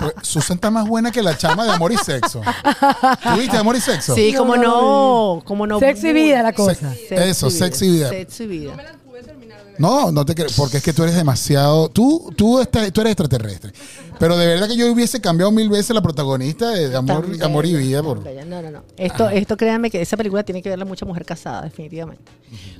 Porque 0.00 0.20
Susan 0.24 0.56
está 0.56 0.70
más 0.70 0.88
buena 0.88 1.10
que 1.12 1.22
la 1.22 1.36
chama 1.36 1.64
de 1.64 1.72
amor 1.72 1.92
y 1.92 1.96
sexo. 1.98 2.40
¿Tuviste 3.22 3.56
amor 3.56 3.76
y 3.76 3.80
sexo? 3.80 4.14
Sí, 4.14 4.32
como 4.34 4.56
no, 4.56 5.42
como 5.44 5.66
no. 5.66 5.78
Sexo 5.78 6.08
y 6.08 6.12
vida 6.12 6.42
la 6.42 6.50
Se- 6.50 6.54
cosa. 6.54 6.94
eso, 7.10 7.50
sexo 7.50 7.84
y 7.84 7.90
vida. 7.92 8.08
Sexo 8.08 8.42
y 8.44 8.46
vida. 8.46 8.76
No, 9.78 10.12
no 10.12 10.24
te 10.24 10.34
creo, 10.34 10.48
porque 10.56 10.76
es 10.76 10.82
que 10.82 10.92
tú 10.92 11.02
eres 11.02 11.14
demasiado. 11.16 11.88
Tú, 11.88 12.32
tú, 12.36 12.60
estás- 12.60 12.92
tú 12.92 13.00
eres 13.00 13.12
extraterrestre. 13.12 13.72
Pero 14.18 14.36
de 14.36 14.46
verdad 14.46 14.68
que 14.68 14.76
yo 14.76 14.90
hubiese 14.92 15.20
cambiado 15.20 15.50
mil 15.50 15.68
veces 15.68 15.90
la 15.94 16.00
protagonista 16.02 16.70
de, 16.70 16.88
de 16.90 16.96
amor, 16.96 17.26
amor 17.42 17.66
y 17.66 17.74
vida. 17.74 18.02
Por. 18.02 18.18
No, 18.46 18.62
no, 18.62 18.70
no. 18.70 18.82
Esto, 18.96 19.28
esto 19.28 19.56
créanme 19.56 19.90
que 19.90 20.00
esa 20.00 20.16
película 20.16 20.44
tiene 20.44 20.62
que 20.62 20.68
verla 20.68 20.84
mucha 20.84 21.04
mujer 21.04 21.24
casada, 21.24 21.62
definitivamente. 21.62 22.22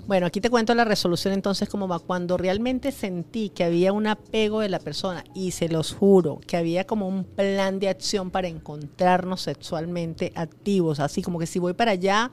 Bueno, 0.06 0.26
aquí 0.26 0.40
te 0.40 0.50
cuento 0.50 0.74
la 0.74 0.84
resolución 0.84 1.34
entonces 1.34 1.68
cómo 1.68 1.88
va. 1.88 1.98
Cuando 1.98 2.36
realmente 2.36 2.92
sentí 2.92 3.48
que 3.48 3.64
había 3.64 3.92
un 3.92 4.06
apego 4.06 4.60
de 4.60 4.68
la 4.68 4.78
persona, 4.78 5.24
y 5.34 5.50
se 5.50 5.68
los 5.68 5.92
juro, 5.92 6.38
que 6.46 6.56
había 6.56 6.86
como 6.86 7.08
un 7.08 7.24
plan 7.24 7.80
de 7.80 7.88
acción 7.88 8.30
para 8.30 8.46
encontrarnos 8.48 9.40
sexualmente 9.42 10.32
activos, 10.36 11.00
así 11.00 11.22
como 11.22 11.38
que 11.40 11.46
si 11.46 11.58
voy 11.58 11.72
para 11.72 11.92
allá, 11.92 12.30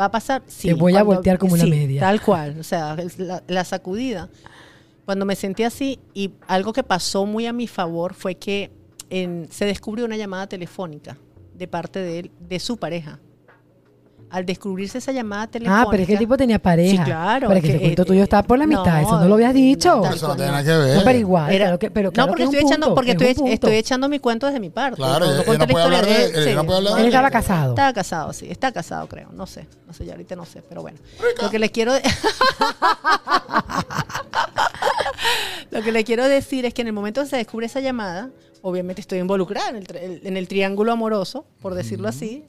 va 0.00 0.06
a 0.06 0.10
pasar. 0.10 0.42
Sí, 0.46 0.68
Te 0.68 0.74
voy 0.74 0.96
a 0.96 1.02
voltear 1.02 1.38
como 1.38 1.54
una 1.54 1.64
sí, 1.64 1.70
media. 1.70 2.00
Tal 2.00 2.20
cual, 2.22 2.56
o 2.58 2.62
sea, 2.62 2.96
la, 3.18 3.42
la 3.46 3.64
sacudida. 3.64 4.28
Cuando 5.04 5.24
me 5.24 5.34
sentí 5.36 5.64
así, 5.64 5.98
y 6.14 6.30
algo 6.46 6.72
que 6.72 6.82
pasó 6.82 7.26
muy 7.26 7.46
a 7.46 7.52
mi 7.52 7.66
favor 7.66 8.14
fue 8.14 8.36
que 8.36 8.70
en- 9.10 9.48
se 9.50 9.64
descubrió 9.64 10.04
una 10.04 10.16
llamada 10.16 10.46
telefónica 10.46 11.18
de 11.54 11.68
parte 11.68 11.98
de 11.98 12.18
él, 12.20 12.30
de 12.48 12.58
su 12.60 12.76
pareja. 12.76 13.18
Al 14.32 14.46
descubrirse 14.46 14.96
esa 14.96 15.12
llamada 15.12 15.46
telefónica. 15.46 15.82
Ah, 15.82 15.86
pero 15.90 16.02
es 16.02 16.06
que 16.06 16.14
el 16.14 16.18
tipo 16.18 16.36
tenía 16.38 16.58
pareja. 16.58 17.04
Sí, 17.04 17.10
claro, 17.10 17.48
Pero 17.48 17.58
es 17.60 17.64
que 17.66 17.72
el 17.74 17.80
cuento 17.80 18.02
eh, 18.02 18.04
tuyo 18.06 18.22
está 18.22 18.42
por 18.42 18.58
la 18.58 18.64
no, 18.66 18.78
mitad, 18.80 19.02
eso 19.02 19.20
no 19.20 19.28
lo 19.28 19.34
habías 19.34 19.52
dicho. 19.52 20.00
tal 20.02 20.14
Eso 20.14 20.28
no 20.28 20.36
tiene 20.36 20.50
no. 20.52 20.56
nada 20.56 20.64
que 20.64 20.78
ver. 20.84 20.96
No, 20.96 21.04
pero 21.04 21.18
igual, 21.18 21.52
Era- 21.52 21.64
claro 21.66 21.78
que, 21.78 21.90
pero 21.90 22.10
claro 22.12 22.26
no, 22.26 22.30
porque 22.32 22.44
que 22.44 22.48
estoy 22.56 22.60
echando, 22.70 22.94
porque 22.94 23.10
es 23.12 23.38
estoy, 23.52 23.74
echando 23.74 24.08
mi 24.08 24.18
cuento 24.20 24.46
desde 24.46 24.58
mi 24.58 24.70
parte. 24.70 24.96
Claro, 24.96 25.26
No- 25.26 25.32
no 25.44 25.58
no 25.58 25.66
puede 25.66 25.84
hablar 25.84 26.06
de 26.06 26.24
él, 26.50 26.56
no 26.56 26.64
puede 26.64 26.78
hablar 26.78 26.94
de 26.94 27.00
Él 27.00 27.06
él. 27.06 27.12
estaba 27.12 27.30
casado. 27.30 27.70
Estaba 27.72 27.92
casado, 27.92 28.32
sí. 28.32 28.46
Está 28.50 28.72
casado, 28.72 29.06
creo. 29.06 29.28
No 29.32 29.46
sé. 29.46 29.66
No 29.86 29.92
sé, 29.92 30.06
ya 30.06 30.12
ahorita 30.12 30.34
no 30.34 30.46
sé, 30.46 30.62
pero 30.66 30.80
bueno. 30.80 30.96
Lo 31.42 31.50
que 31.50 31.58
le 31.58 31.70
quiero... 31.70 31.92
Lo 35.70 35.82
que 35.82 35.92
le 35.92 36.04
quiero 36.04 36.26
decir 36.28 36.64
es 36.66 36.74
que 36.74 36.82
en 36.82 36.88
el 36.88 36.92
momento 36.92 37.22
que 37.22 37.28
se 37.28 37.36
descubre 37.36 37.66
esa 37.66 37.80
llamada, 37.80 38.30
obviamente 38.62 39.00
estoy 39.00 39.18
involucrada 39.18 39.70
en 39.70 39.76
el- 39.76 40.20
en 40.24 40.36
el 40.36 40.48
triángulo 40.48 40.92
amoroso, 40.92 41.44
por 41.60 41.74
decirlo 41.74 42.08
así, 42.08 42.44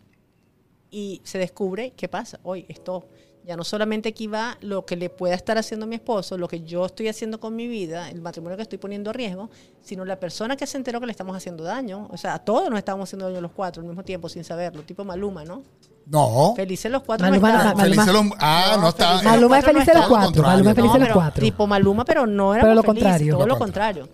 y 0.93 1.21
se 1.23 1.39
descubre 1.39 1.91
qué 1.97 2.07
pasa. 2.07 2.39
Hoy 2.43 2.65
esto 2.69 3.07
ya 3.45 3.57
no 3.57 3.63
solamente 3.65 4.07
aquí 4.09 4.27
va 4.27 4.57
lo 4.61 4.85
que 4.85 4.95
le 4.95 5.09
pueda 5.09 5.33
estar 5.35 5.57
haciendo 5.57 5.85
a 5.85 5.89
mi 5.89 5.95
esposo, 5.95 6.37
lo 6.37 6.47
que 6.47 6.61
yo 6.61 6.85
estoy 6.85 7.09
haciendo 7.09 7.39
con 7.41 7.55
mi 7.55 7.67
vida, 7.67 8.09
el 8.09 8.21
matrimonio 8.21 8.55
que 8.55 8.61
estoy 8.63 8.77
poniendo 8.77 9.09
a 9.09 9.13
riesgo, 9.13 9.49
sino 9.81 10.05
la 10.05 10.17
persona 10.19 10.55
que 10.55 10.65
se 10.67 10.77
enteró 10.77 10.99
que 11.01 11.07
le 11.07 11.11
estamos 11.11 11.35
haciendo 11.35 11.63
daño. 11.63 12.07
O 12.11 12.15
sea, 12.17 12.35
a 12.35 12.39
todos 12.39 12.69
nos 12.69 12.77
estamos 12.79 13.09
haciendo 13.09 13.25
daño 13.27 13.41
los 13.41 13.51
cuatro 13.51 13.81
al 13.81 13.87
mismo 13.87 14.03
tiempo 14.03 14.29
sin 14.29 14.43
saberlo, 14.45 14.83
tipo 14.83 15.03
Maluma, 15.03 15.43
¿no? 15.43 15.63
No. 16.05 16.53
Felices 16.55 16.89
los 16.91 17.01
cuatro. 17.03 17.27
Maluma 17.27 17.49
no 17.51 17.57
estaban. 17.57 17.77
Maluma- 17.77 17.83
Felices 18.05 18.13
los- 18.13 18.37
ah, 18.39 18.71
No, 18.75 18.81
no 18.83 18.89
está. 18.89 19.07
felices 19.09 19.25
Maluma 19.31 19.59
es 19.59 19.65
feliz 19.65 19.85
de 19.87 19.93
los 19.93 20.07
cuatro. 20.07 20.43
Maluma 20.43 20.69
es 20.69 20.75
feliz 20.75 20.93
de 20.93 20.99
los 20.99 21.09
cuatro. 21.09 21.41
Tipo 21.43 21.67
Maluma, 21.67 22.05
pero 22.05 22.27
no 22.27 22.53
era 22.53 22.63
Pero 22.63 22.75
lo 22.75 22.83
contrario. 22.83 23.33
todo 23.35 23.47
Lo 23.47 23.53
lo 23.55 23.59
contrario. 23.59 24.07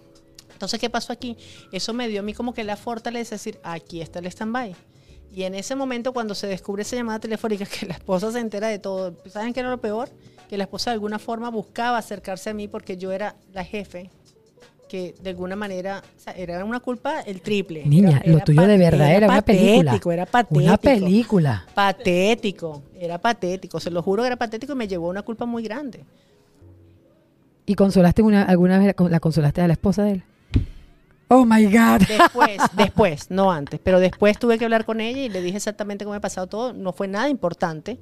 Entonces, 0.54 0.80
¿qué 0.80 0.90
pasó 0.90 1.14
aquí? 1.14 1.38
Eso 1.72 1.94
me 1.94 2.08
dio 2.08 2.20
a 2.20 2.24
mí 2.24 2.34
como 2.34 2.54
que 2.54 2.64
la 2.64 2.76
fortaleza 2.78 3.30
de 3.32 3.36
decir, 3.36 3.60
aquí 3.64 4.02
está 4.02 4.20
el 4.20 4.26
stand-by. 4.26 4.76
Y 5.34 5.44
en 5.44 5.54
ese 5.56 5.76
momento, 5.76 6.12
cuando 6.12 6.34
se 6.36 6.48
descubre 6.48 6.82
esa 6.82 6.96
llamada 6.96 7.20
telefónica, 7.20 7.66
que 7.80 7.86
la 7.86 7.94
esposa 7.94 8.32
se 8.32 8.40
entera 8.40 8.68
de 8.68 8.80
todo, 8.80 9.16
¿saben 9.30 9.54
qué 9.54 9.60
era 9.60 9.70
lo 9.70 9.80
peor? 9.80 10.10
Que 10.50 10.58
la 10.58 10.64
esposa 10.64 10.90
de 10.90 10.96
alguna 10.96 11.20
forma 11.20 11.50
buscaba 11.50 11.98
acercarse 11.98 12.50
a 12.50 12.54
mí 12.54 12.68
porque 12.68 12.98
yo 12.98 13.12
era 13.12 13.36
la 13.54 13.64
jefe, 13.64 14.10
que 14.88 15.14
de 15.22 15.30
alguna 15.30 15.56
manera, 15.56 16.02
o 16.18 16.20
sea, 16.20 16.34
era 16.34 16.66
una 16.66 16.80
culpa 16.80 17.20
el 17.22 17.42
triple. 17.42 17.86
Niña, 17.86 18.18
Era- 18.24 18.32
lo 18.32 18.36
era 18.38 18.46
tuyo 18.46 18.62
de 18.68 18.78
verdad 18.80 19.14
era 19.14 19.28
una 19.28 19.42
película. 19.44 20.00
Era 20.14 20.26
patético. 20.26 20.60
Una 20.64 20.78
película. 20.78 21.66
Patético, 21.76 22.82
era 23.00 23.20
patético, 23.20 23.80
se 23.80 23.92
lo 23.92 24.02
juro 24.02 24.24
que 24.24 24.28
era 24.28 24.36
patético 24.38 24.74
y 24.74 24.76
me 24.76 24.88
llevó 24.88 25.08
a 25.08 25.10
una 25.12 25.22
culpa 25.22 25.46
muy 25.46 25.62
grande. 25.62 26.04
¿Y 27.68 27.76
consolaste 27.76 28.24
una, 28.24 28.42
alguna 28.44 28.80
vez 28.80 28.96
la 28.98 29.20
consolaste 29.20 29.62
a 29.62 29.68
la 29.68 29.74
esposa 29.74 30.04
de 30.04 30.12
él? 30.14 30.24
Oh 31.32 31.46
my 31.46 31.66
God. 31.66 32.02
Después, 32.08 32.58
después, 32.74 33.32
no 33.32 33.52
antes, 33.52 33.80
pero 33.82 34.00
después 34.00 34.38
tuve 34.40 34.58
que 34.58 34.66
hablar 34.66 34.84
con 34.84 35.00
ella 35.00 35.22
y 35.22 35.30
le 35.30 35.42
dije 35.42 35.58
exactamente 35.58 36.04
cómo 36.04 36.14
me 36.14 36.18
ha 36.18 36.22
pasado 36.22 36.48
todo. 36.48 36.74
No 36.74 36.92
fue 36.92 37.08
nada 37.08 37.30
importante. 37.30 38.00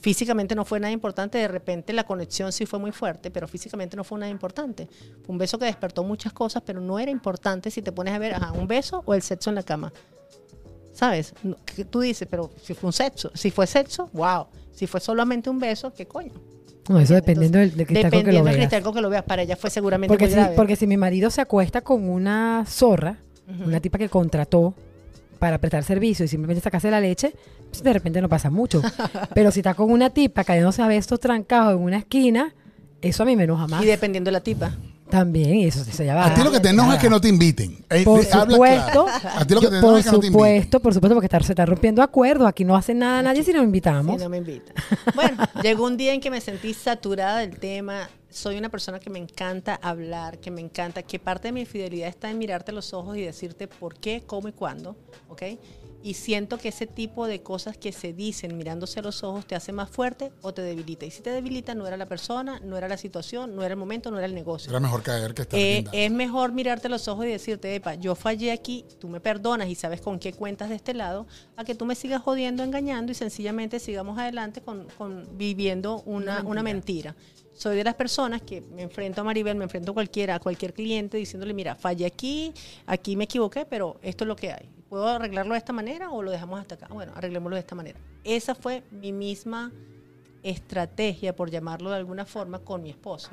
Físicamente 0.00 0.56
no 0.56 0.64
fue 0.64 0.80
nada 0.80 0.92
importante. 0.92 1.38
De 1.38 1.46
repente 1.46 1.92
la 1.92 2.04
conexión 2.04 2.50
sí 2.52 2.66
fue 2.66 2.80
muy 2.80 2.90
fuerte, 2.90 3.30
pero 3.30 3.46
físicamente 3.46 3.96
no 3.96 4.02
fue 4.02 4.18
nada 4.18 4.30
importante. 4.30 4.88
Fue 5.24 5.32
un 5.32 5.38
beso 5.38 5.56
que 5.56 5.66
despertó 5.66 6.02
muchas 6.02 6.32
cosas, 6.32 6.64
pero 6.66 6.80
no 6.80 6.98
era 6.98 7.12
importante 7.12 7.70
si 7.70 7.80
te 7.80 7.92
pones 7.92 8.12
a 8.12 8.18
ver, 8.18 8.34
ajá, 8.34 8.50
un 8.52 8.66
beso 8.66 9.04
o 9.06 9.14
el 9.14 9.22
sexo 9.22 9.50
en 9.50 9.56
la 9.56 9.62
cama. 9.62 9.92
¿Sabes? 10.92 11.32
Tú 11.90 12.00
dices, 12.00 12.26
pero 12.28 12.50
si 12.60 12.74
fue 12.74 12.88
un 12.88 12.92
sexo, 12.92 13.30
si 13.34 13.52
fue 13.52 13.68
sexo, 13.68 14.10
wow. 14.12 14.46
Si 14.72 14.88
fue 14.88 14.98
solamente 14.98 15.48
un 15.48 15.60
beso, 15.60 15.94
¿qué 15.94 16.06
coño? 16.06 16.32
No, 16.88 16.98
eso 17.00 17.14
dependiendo 17.14 17.58
del, 17.58 17.74
del 17.76 17.86
cristal 17.86 18.10
con 18.10 18.20
que 18.24 18.26
lo 18.32 18.44
Dependiendo 18.44 18.44
del 18.50 18.56
veas. 18.56 18.68
cristal 18.68 18.82
con 18.82 18.94
que 18.94 19.00
lo 19.00 19.10
veas. 19.10 19.22
Para 19.24 19.42
ella 19.42 19.56
fue 19.56 19.70
seguramente 19.70 20.08
Porque 20.10 20.24
muy 20.24 20.32
si, 20.34 20.38
grave. 20.38 20.56
porque 20.56 20.76
si 20.76 20.86
mi 20.86 20.96
marido 20.96 21.30
se 21.30 21.40
acuesta 21.40 21.80
con 21.80 22.08
una 22.08 22.64
zorra, 22.68 23.18
una 23.64 23.80
tipa 23.80 23.98
que 23.98 24.08
contrató 24.08 24.74
para 25.38 25.58
prestar 25.58 25.82
servicio 25.84 26.24
y 26.24 26.28
simplemente 26.28 26.62
sacarse 26.62 26.90
la 26.90 27.00
leche, 27.00 27.34
pues 27.70 27.82
de 27.82 27.92
repente 27.92 28.20
no 28.20 28.28
pasa 28.28 28.50
mucho. 28.50 28.80
Pero 29.34 29.50
si 29.50 29.60
está 29.60 29.74
con 29.74 29.90
una 29.90 30.10
tipa 30.10 30.44
cayéndose 30.44 30.82
a 30.82 30.86
besos 30.88 31.20
trancados 31.20 31.74
en 31.76 31.82
una 31.82 31.98
esquina, 31.98 32.54
eso 33.02 33.22
a 33.22 33.26
mí 33.26 33.36
me 33.36 33.44
enoja 33.44 33.66
más. 33.66 33.82
Y 33.82 33.86
dependiendo 33.86 34.28
de 34.28 34.32
la 34.32 34.40
tipa. 34.40 34.72
También, 35.14 35.54
y 35.54 35.64
eso 35.66 35.84
se 35.84 36.04
llama. 36.04 36.26
A 36.26 36.34
ti 36.34 36.42
lo 36.42 36.50
que 36.50 36.58
te 36.58 36.70
enoja 36.70 36.96
es 36.96 37.00
que 37.00 37.08
no 37.08 37.20
te 37.20 37.28
inviten. 37.28 37.84
Eh, 37.88 38.02
Por 38.04 38.20
habla 38.32 38.54
supuesto, 38.54 39.04
claro. 39.04 39.38
A 39.40 39.44
ti 39.44 39.54
lo 39.54 39.60
que 39.60 39.68
te 39.68 39.76
enoja 39.78 39.86
por 39.92 39.98
es 40.00 40.04
que 40.04 40.10
no 40.10 40.18
te 40.20 40.26
inviten. 40.26 40.32
supuesto, 40.32 40.80
por 40.80 40.94
supuesto, 40.94 41.14
porque 41.14 41.26
está- 41.26 41.40
se 41.40 41.52
está 41.52 41.64
rompiendo 41.66 42.02
acuerdos. 42.02 42.48
Aquí 42.48 42.64
no 42.64 42.74
hace 42.74 42.94
nada 42.94 43.22
nadie 43.22 43.44
si 43.44 43.52
no 43.52 43.62
invitamos. 43.62 44.16
Sí, 44.16 44.22
no 44.24 44.28
me 44.28 44.38
invita. 44.38 44.72
Bueno, 45.14 45.36
llegó 45.62 45.84
un 45.86 45.96
día 45.96 46.12
en 46.14 46.20
que 46.20 46.30
me 46.30 46.40
sentí 46.40 46.74
saturada 46.74 47.38
del 47.38 47.56
tema. 47.58 48.08
Soy 48.28 48.58
una 48.58 48.68
persona 48.68 48.98
que 48.98 49.10
me 49.10 49.20
encanta 49.20 49.78
hablar, 49.80 50.38
que 50.38 50.50
me 50.50 50.60
encanta, 50.60 51.04
que 51.04 51.20
parte 51.20 51.46
de 51.48 51.52
mi 51.52 51.64
fidelidad 51.66 52.08
está 52.08 52.28
en 52.30 52.38
mirarte 52.38 52.72
a 52.72 52.74
los 52.74 52.92
ojos 52.92 53.16
y 53.16 53.20
decirte 53.20 53.68
por 53.68 53.94
qué, 53.94 54.24
cómo 54.26 54.48
y 54.48 54.52
cuándo, 54.52 54.96
¿ok? 55.28 55.42
Y 56.04 56.12
siento 56.12 56.58
que 56.58 56.68
ese 56.68 56.86
tipo 56.86 57.26
de 57.26 57.40
cosas 57.40 57.78
que 57.78 57.90
se 57.90 58.12
dicen 58.12 58.58
mirándose 58.58 59.00
a 59.00 59.02
los 59.02 59.24
ojos 59.24 59.46
te 59.46 59.54
hace 59.54 59.72
más 59.72 59.88
fuerte 59.88 60.32
o 60.42 60.52
te 60.52 60.60
debilita. 60.60 61.06
Y 61.06 61.10
si 61.10 61.22
te 61.22 61.30
debilita, 61.30 61.74
no 61.74 61.86
era 61.86 61.96
la 61.96 62.04
persona, 62.04 62.60
no 62.60 62.76
era 62.76 62.88
la 62.88 62.98
situación, 62.98 63.56
no 63.56 63.62
era 63.62 63.72
el 63.72 63.78
momento, 63.78 64.10
no 64.10 64.18
era 64.18 64.26
el 64.26 64.34
negocio. 64.34 64.68
Era 64.68 64.80
mejor 64.80 65.02
caer 65.02 65.32
que 65.32 65.40
estar 65.40 65.58
Eh, 65.58 65.82
es 65.92 66.12
mejor 66.12 66.52
mirarte 66.52 66.88
a 66.88 66.90
los 66.90 67.08
ojos 67.08 67.24
y 67.24 67.30
decirte, 67.30 67.74
epa, 67.74 67.94
yo 67.94 68.14
fallé 68.14 68.52
aquí, 68.52 68.84
tú 68.98 69.08
me 69.08 69.18
perdonas 69.18 69.66
y 69.70 69.74
sabes 69.76 70.02
con 70.02 70.18
qué 70.18 70.34
cuentas 70.34 70.68
de 70.68 70.74
este 70.74 70.92
lado, 70.92 71.26
a 71.56 71.64
que 71.64 71.74
tú 71.74 71.86
me 71.86 71.94
sigas 71.94 72.20
jodiendo, 72.20 72.62
engañando 72.62 73.10
y 73.10 73.14
sencillamente 73.14 73.80
sigamos 73.80 74.18
adelante 74.18 74.60
con, 74.60 74.86
con 74.98 75.26
viviendo 75.38 76.02
una, 76.02 76.42
una 76.42 76.62
mentira. 76.62 77.16
Soy 77.54 77.76
de 77.76 77.84
las 77.84 77.94
personas 77.94 78.42
que 78.42 78.60
me 78.60 78.82
enfrento 78.82 79.22
a 79.22 79.24
Maribel, 79.24 79.56
me 79.56 79.64
enfrento 79.64 79.92
a 79.92 79.94
cualquiera, 79.94 80.34
a 80.34 80.38
cualquier 80.38 80.74
cliente 80.74 81.16
diciéndole, 81.16 81.54
mira, 81.54 81.76
fallé 81.76 82.04
aquí, 82.04 82.52
aquí 82.84 83.16
me 83.16 83.24
equivoqué, 83.24 83.64
pero 83.64 83.96
esto 84.02 84.24
es 84.24 84.28
lo 84.28 84.36
que 84.36 84.52
hay. 84.52 84.73
¿Puedo 84.88 85.08
arreglarlo 85.08 85.54
de 85.54 85.58
esta 85.58 85.72
manera 85.72 86.10
o 86.10 86.22
lo 86.22 86.30
dejamos 86.30 86.60
hasta 86.60 86.74
acá? 86.74 86.88
Bueno, 86.90 87.12
arreglémoslo 87.14 87.56
de 87.56 87.60
esta 87.60 87.74
manera. 87.74 87.98
Esa 88.22 88.54
fue 88.54 88.82
mi 88.90 89.12
misma 89.12 89.72
estrategia, 90.42 91.34
por 91.34 91.50
llamarlo 91.50 91.90
de 91.90 91.96
alguna 91.96 92.26
forma, 92.26 92.58
con 92.58 92.82
mi 92.82 92.90
esposo. 92.90 93.30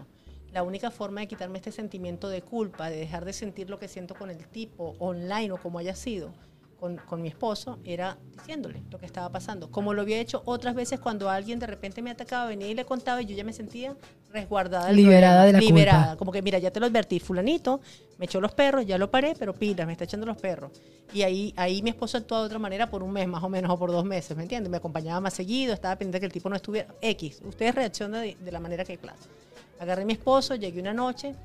La 0.54 0.64
única 0.64 0.91
forma 0.91 1.22
de 1.22 1.28
quitarme 1.28 1.60
este 1.60 1.72
sentimiento 1.72 2.30
de 2.30 2.41
culpa, 2.41 2.89
de 2.89 2.97
dejar 2.97 3.26
de 3.26 3.34
sentir 3.34 3.70
lo 3.70 3.80
que 3.80 3.88
siento 3.88 4.16
con 4.16 4.30
el 4.30 4.47
tipo, 4.47 4.95
online 4.99 5.52
o 5.52 5.58
como 5.58 5.80
haya 5.80 5.95
sido, 5.95 6.34
con, 6.82 6.98
con 6.98 7.22
mi 7.22 7.28
esposo, 7.28 7.78
era 7.86 8.18
diciéndole 8.34 8.82
lo 8.90 8.98
que 8.98 9.06
estaba 9.06 9.30
pasando. 9.30 9.70
Como 9.70 9.94
lo 9.94 10.02
había 10.02 10.18
hecho 10.18 10.42
otras 10.46 10.74
veces 10.74 11.00
cuando 11.00 11.30
alguien 11.30 11.60
de 11.60 11.68
repente 11.68 12.02
me 12.02 12.10
atacaba, 12.10 12.48
venía 12.48 12.68
y 12.68 12.74
le 12.74 12.86
contaba 12.86 13.22
y 13.22 13.28
yo 13.28 13.36
ya 13.36 13.44
me 13.44 13.54
sentía 13.54 13.96
resguardada. 14.34 14.92
Liberada 14.92 15.42
problema, 15.42 15.46
de 15.46 15.54
la 15.54 15.60
liberada. 15.60 16.04
culpa. 16.06 16.18
Como 16.18 16.32
que, 16.32 16.42
mira, 16.42 16.58
ya 16.58 16.72
te 16.72 16.80
lo 16.80 16.88
advertí, 16.88 17.20
fulanito, 17.20 17.82
me 18.18 18.26
echó 18.26 18.42
los 18.42 18.52
perros, 18.54 18.84
ya 18.88 18.98
lo 18.98 19.12
paré, 19.12 19.36
pero 19.38 19.54
pilas, 19.54 19.86
me 19.86 19.94
está 19.94 20.06
echando 20.06 20.26
los 20.26 20.38
perros. 20.38 20.72
Y 21.14 21.22
ahí, 21.22 21.54
ahí 21.56 21.84
mi 21.84 21.92
esposo 21.92 22.18
actuó 22.18 22.40
de 22.40 22.48
otra 22.48 22.58
manera 22.58 22.90
por 22.90 23.04
un 23.04 23.12
mes 23.12 23.28
más 23.28 23.44
o 23.44 23.50
menos, 23.50 23.70
o 23.70 23.78
por 23.78 23.92
dos 23.92 24.04
meses, 24.04 24.36
¿me 24.36 24.42
entiendes? 24.42 24.72
Me 24.72 24.78
acompañaba 24.78 25.22
más 25.22 25.36
seguido, 25.36 25.76
estaba 25.76 25.96
pendiente 25.98 26.20
que 26.20 26.26
el 26.26 26.32
tipo 26.32 26.50
no 26.50 26.56
estuviera. 26.56 26.88
X, 27.00 27.44
ustedes 27.46 27.76
reaccionan 27.76 28.24
de, 28.24 28.38
de 28.44 28.52
la 28.52 28.60
manera 28.60 28.84
que 28.84 28.98
clase. 28.98 29.30
Agarré 29.80 30.02
a 30.02 30.06
mi 30.06 30.14
esposo, 30.14 30.56
llegué 30.56 30.82
una 30.82 30.96
noche 30.96 31.36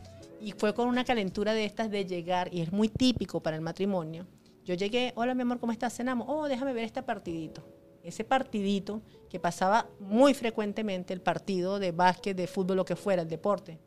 y 0.40 0.52
fue 0.52 0.72
con 0.72 0.88
una 0.88 1.04
calentura 1.04 1.52
de 1.52 1.66
estas 1.66 1.90
de 1.90 2.06
llegar, 2.06 2.48
y 2.54 2.62
es 2.62 2.72
muy 2.72 2.88
típico 2.88 3.40
para 3.40 3.56
el 3.56 3.62
matrimonio. 3.62 4.26
Yo 4.66 4.74
llegué, 4.74 5.12
hola 5.14 5.32
mi 5.32 5.42
amor, 5.42 5.60
¿cómo 5.60 5.70
estás? 5.70 5.94
Cenamos. 5.94 6.26
Oh, 6.28 6.48
déjame 6.48 6.72
ver 6.72 6.82
este 6.82 7.00
partidito. 7.00 7.62
Ese 8.02 8.24
partidito 8.24 9.00
que 9.30 9.38
pasaba 9.38 9.88
muy 10.00 10.34
frecuentemente, 10.34 11.14
el 11.14 11.20
partido 11.20 11.78
de 11.78 11.92
básquet, 11.92 12.36
de 12.36 12.48
fútbol, 12.48 12.78
lo 12.78 12.84
que 12.84 12.96
fuera, 12.96 13.22
el 13.22 13.28
deporte, 13.28 13.78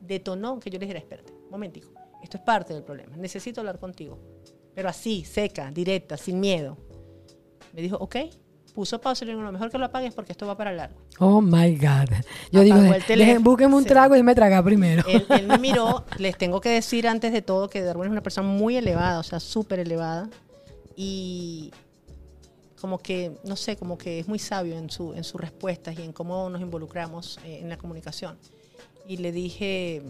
detonó 0.00 0.58
que 0.58 0.70
yo 0.70 0.78
le 0.78 0.86
dijera, 0.86 1.00
espérate, 1.00 1.34
un 1.34 1.50
momentico, 1.50 1.90
esto 2.22 2.38
es 2.38 2.42
parte 2.42 2.72
del 2.72 2.82
problema, 2.82 3.14
necesito 3.18 3.60
hablar 3.60 3.78
contigo. 3.78 4.18
Pero 4.74 4.88
así, 4.88 5.22
seca, 5.22 5.70
directa, 5.70 6.16
sin 6.16 6.40
miedo. 6.40 6.78
Me 7.74 7.82
dijo, 7.82 7.96
ok, 7.96 8.16
puso 8.76 9.00
pausa 9.00 9.24
y 9.24 9.26
le 9.26 9.32
digo, 9.32 9.42
lo 9.42 9.50
mejor 9.50 9.70
que 9.70 9.78
lo 9.78 9.86
apagues 9.86 10.14
porque 10.14 10.30
esto 10.32 10.46
va 10.46 10.56
para 10.56 10.70
largo. 10.70 10.96
Oh 11.18 11.40
my 11.40 11.74
God. 11.76 12.10
Yo 12.52 12.60
digo, 12.60 12.76
Apagó 12.76 12.98
dejen, 13.08 13.42
búsquenme 13.42 13.74
un 13.74 13.82
Sí. 13.82 13.88
trago 13.88 14.14
y 14.14 14.22
me 14.22 14.34
traga 14.34 14.62
primero. 14.62 15.02
Él, 15.08 15.26
él 15.30 15.48
me 15.48 15.58
miró, 15.68 16.04
les 16.18 16.36
tengo 16.36 16.60
que 16.60 16.68
decir 16.68 17.08
antes 17.08 17.32
de 17.32 17.40
todo 17.42 17.68
que 17.70 17.82
Darwin 17.82 18.04
es 18.06 18.12
una 18.12 18.22
persona 18.22 18.46
muy 18.46 18.76
elevada, 18.76 19.18
o 19.18 19.22
sea, 19.22 19.40
súper 19.40 19.80
elevada. 19.80 20.28
Y 20.94 21.72
como 22.80 22.98
que, 22.98 23.32
no 23.44 23.56
sé, 23.56 23.76
como 23.76 23.96
que 23.98 24.18
es 24.20 24.28
muy 24.28 24.38
sabio 24.38 24.76
en, 24.76 24.90
su, 24.90 25.14
en 25.14 25.24
sus 25.24 25.40
respuestas 25.40 25.98
y 25.98 26.02
en 26.02 26.12
cómo 26.12 26.48
nos 26.50 26.60
involucramos 26.60 27.38
eh, 27.44 27.58
en 27.62 27.68
la 27.70 27.78
comunicación. 27.78 28.36
Y 29.08 29.16
le 29.16 29.32
dije, 29.32 30.02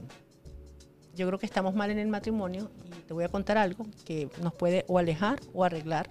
yo 1.15 1.27
creo 1.29 1.39
que 1.39 1.47
estamos 1.47 1.75
mal 1.75 1.91
en 1.91 1.99
el 1.99 2.09
matrimonio 2.09 2.71
y 2.85 2.91
te 3.07 3.15
voy 3.15 3.25
a 3.25 3.29
contar 3.29 3.59
algo 3.59 3.87
que 4.05 4.29
nos 4.43 4.53
puede 4.53 4.85
o 4.89 4.99
alejar 4.99 5.39
o 5.55 5.65
arreglar. 5.65 6.11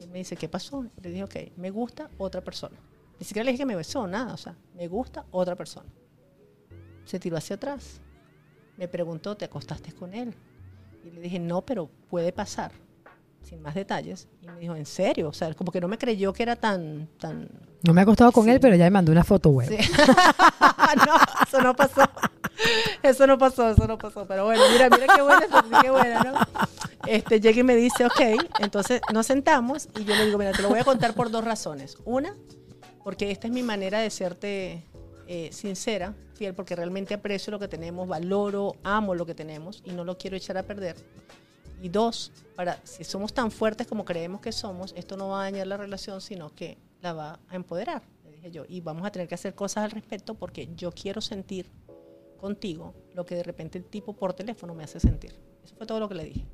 Y 0.00 0.06
me 0.08 0.18
dice, 0.18 0.36
¿qué 0.36 0.48
pasó? 0.48 0.84
Le 1.02 1.10
dije, 1.10 1.24
ok, 1.24 1.36
me 1.56 1.70
gusta 1.70 2.10
otra 2.18 2.40
persona. 2.42 2.76
Ni 3.18 3.24
siquiera 3.24 3.44
le 3.44 3.52
dije 3.52 3.62
que 3.62 3.66
me 3.66 3.76
besó, 3.76 4.06
nada, 4.06 4.34
o 4.34 4.36
sea, 4.36 4.54
me 4.74 4.88
gusta 4.88 5.24
otra 5.30 5.54
persona 5.56 5.88
se 7.06 7.20
tiró 7.20 7.36
hacia 7.36 7.56
atrás. 7.56 8.00
Me 8.76 8.88
preguntó, 8.88 9.36
¿te 9.36 9.44
acostaste 9.44 9.92
con 9.92 10.12
él? 10.12 10.34
Y 11.04 11.10
le 11.10 11.20
dije, 11.20 11.38
no, 11.38 11.62
pero 11.64 11.88
puede 12.10 12.32
pasar, 12.32 12.72
sin 13.42 13.62
más 13.62 13.74
detalles. 13.74 14.28
Y 14.42 14.48
me 14.48 14.58
dijo, 14.58 14.74
¿en 14.74 14.84
serio? 14.86 15.28
O 15.28 15.32
sea, 15.32 15.54
como 15.54 15.70
que 15.72 15.80
no 15.80 15.88
me 15.88 15.96
creyó 15.98 16.32
que 16.32 16.42
era 16.42 16.56
tan... 16.56 17.06
tan... 17.18 17.48
No 17.84 17.94
me 17.94 18.00
he 18.00 18.02
acostado 18.02 18.32
con 18.32 18.44
Sí. 18.44 18.50
él, 18.50 18.60
pero 18.60 18.74
ya 18.74 18.84
me 18.84 18.90
mandó 18.90 19.12
una 19.12 19.22
foto 19.22 19.50
web. 19.50 19.68
Sí. 19.68 19.76
no, 21.06 21.14
eso 21.46 21.62
no 21.62 21.74
pasó. 21.76 22.02
eso 23.02 23.26
no 23.26 23.38
pasó, 23.38 23.70
eso 23.70 23.86
no 23.86 23.98
pasó. 23.98 24.26
Pero 24.26 24.44
bueno, 24.44 24.62
mira, 24.72 24.88
mira 24.90 25.06
qué 25.14 25.22
buena, 25.22 25.46
qué 25.82 25.90
buena, 25.90 26.22
¿no? 26.22 26.34
Este, 27.06 27.40
llega 27.40 27.60
y 27.60 27.62
me 27.62 27.76
dice, 27.76 28.04
ok, 28.04 28.20
entonces 28.58 29.00
nos 29.12 29.26
sentamos 29.26 29.88
y 29.98 30.04
yo 30.04 30.14
le 30.14 30.26
digo, 30.26 30.38
mira, 30.38 30.52
te 30.52 30.62
lo 30.62 30.68
voy 30.68 30.80
a 30.80 30.84
contar 30.84 31.14
por 31.14 31.30
dos 31.30 31.44
razones. 31.44 31.96
Una, 32.04 32.34
porque 33.04 33.30
esta 33.30 33.46
es 33.46 33.52
mi 33.52 33.62
manera 33.62 34.00
de 34.00 34.10
serte 34.10 34.84
eh, 35.28 35.50
sincera, 35.52 36.14
fiel, 36.34 36.54
porque 36.54 36.74
realmente 36.74 37.14
aprecio 37.14 37.50
lo 37.50 37.58
que 37.58 37.68
tenemos, 37.68 38.08
valoro, 38.08 38.76
amo 38.82 39.14
lo 39.14 39.26
que 39.26 39.34
tenemos 39.34 39.82
y 39.84 39.92
no 39.92 40.04
lo 40.04 40.18
quiero 40.18 40.36
echar 40.36 40.58
a 40.58 40.64
perder. 40.64 40.96
Y 41.80 41.88
dos, 41.88 42.32
para 42.54 42.80
si 42.84 43.04
somos 43.04 43.32
tan 43.34 43.50
fuertes 43.50 43.86
como 43.86 44.04
creemos 44.04 44.40
que 44.40 44.50
somos, 44.50 44.92
esto 44.96 45.16
no 45.16 45.28
va 45.28 45.40
a 45.40 45.44
dañar 45.44 45.66
la 45.66 45.76
relación, 45.76 46.20
sino 46.20 46.54
que 46.54 46.78
la 47.02 47.12
va 47.12 47.38
a 47.48 47.54
empoderar, 47.54 48.02
le 48.24 48.32
dije 48.32 48.50
yo. 48.50 48.64
Y 48.68 48.80
vamos 48.80 49.06
a 49.06 49.10
tener 49.10 49.28
que 49.28 49.34
hacer 49.34 49.54
cosas 49.54 49.84
al 49.84 49.90
respecto 49.90 50.34
porque 50.34 50.68
yo 50.74 50.90
quiero 50.90 51.20
sentir 51.20 51.70
contigo 52.36 52.94
lo 53.14 53.24
que 53.24 53.34
de 53.34 53.42
repente 53.42 53.78
el 53.78 53.84
tipo 53.84 54.12
por 54.12 54.32
teléfono 54.34 54.74
me 54.74 54.84
hace 54.84 55.00
sentir. 55.00 55.32
Eso 55.64 55.74
fue 55.76 55.86
todo 55.86 56.00
lo 56.00 56.08
que 56.08 56.14
le 56.14 56.24
dije. 56.24 56.46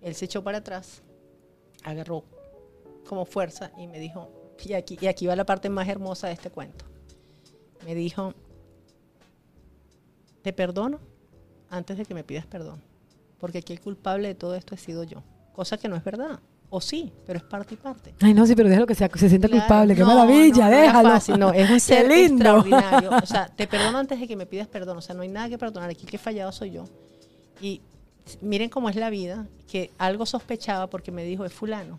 Él 0.00 0.14
se 0.14 0.26
echó 0.26 0.42
para 0.42 0.58
atrás, 0.58 1.02
agarró 1.82 2.24
como 3.08 3.24
fuerza 3.24 3.72
y 3.76 3.86
me 3.86 3.98
dijo, 3.98 4.30
y 4.64 4.72
aquí, 4.72 4.98
y 5.00 5.06
aquí 5.06 5.26
va 5.26 5.36
la 5.36 5.46
parte 5.46 5.68
más 5.68 5.88
hermosa 5.88 6.28
de 6.28 6.34
este 6.34 6.50
cuento. 6.50 6.84
Me 7.84 7.94
dijo, 7.94 8.34
te 10.42 10.52
perdono 10.52 11.00
antes 11.70 11.98
de 11.98 12.04
que 12.04 12.14
me 12.14 12.24
pidas 12.24 12.46
perdón, 12.46 12.82
porque 13.38 13.58
aquí 13.58 13.72
el 13.72 13.80
culpable 13.80 14.28
de 14.28 14.34
todo 14.34 14.54
esto 14.54 14.74
he 14.74 14.78
sido 14.78 15.04
yo, 15.04 15.22
cosa 15.52 15.76
que 15.78 15.88
no 15.88 15.96
es 15.96 16.04
verdad. 16.04 16.40
O 16.76 16.80
sí, 16.82 17.10
pero 17.24 17.38
es 17.38 17.42
parte 17.44 17.72
y 17.72 17.76
parte. 17.78 18.14
Ay, 18.20 18.34
no, 18.34 18.44
sí, 18.46 18.54
pero 18.54 18.68
déjalo 18.68 18.86
que 18.86 18.94
sea, 18.94 19.08
se 19.14 19.30
sienta 19.30 19.48
Claro, 19.48 19.62
culpable. 19.62 19.94
¡Qué 19.94 20.00
no, 20.02 20.08
maravilla! 20.08 20.64
no, 20.66 20.70
no 20.70 20.76
déjalo. 20.82 21.08
fácil, 21.08 21.38
no, 21.38 21.52
es 21.54 21.70
un 21.70 21.80
ser 21.80 22.06
lindo. 22.06 22.58
extraordinario. 22.58 23.10
O 23.22 23.26
sea, 23.26 23.46
te 23.56 23.66
perdono 23.66 23.96
antes 23.96 24.20
de 24.20 24.28
que 24.28 24.36
me 24.36 24.44
pidas 24.44 24.68
perdón. 24.68 24.98
O 24.98 25.00
sea, 25.00 25.14
no 25.14 25.22
hay 25.22 25.28
nada 25.28 25.48
que 25.48 25.56
perdonar. 25.56 25.88
Aquí 25.88 26.02
el 26.04 26.10
que 26.10 26.16
he 26.16 26.18
fallado 26.18 26.52
soy 26.52 26.72
yo. 26.72 26.84
Y 27.62 27.80
miren 28.42 28.68
cómo 28.68 28.90
es 28.90 28.96
la 28.96 29.08
vida, 29.08 29.46
que 29.70 29.90
algo 29.96 30.26
sospechaba 30.26 30.88
porque 30.88 31.10
me 31.10 31.24
dijo, 31.24 31.46
es 31.46 31.52
fulano. 31.54 31.98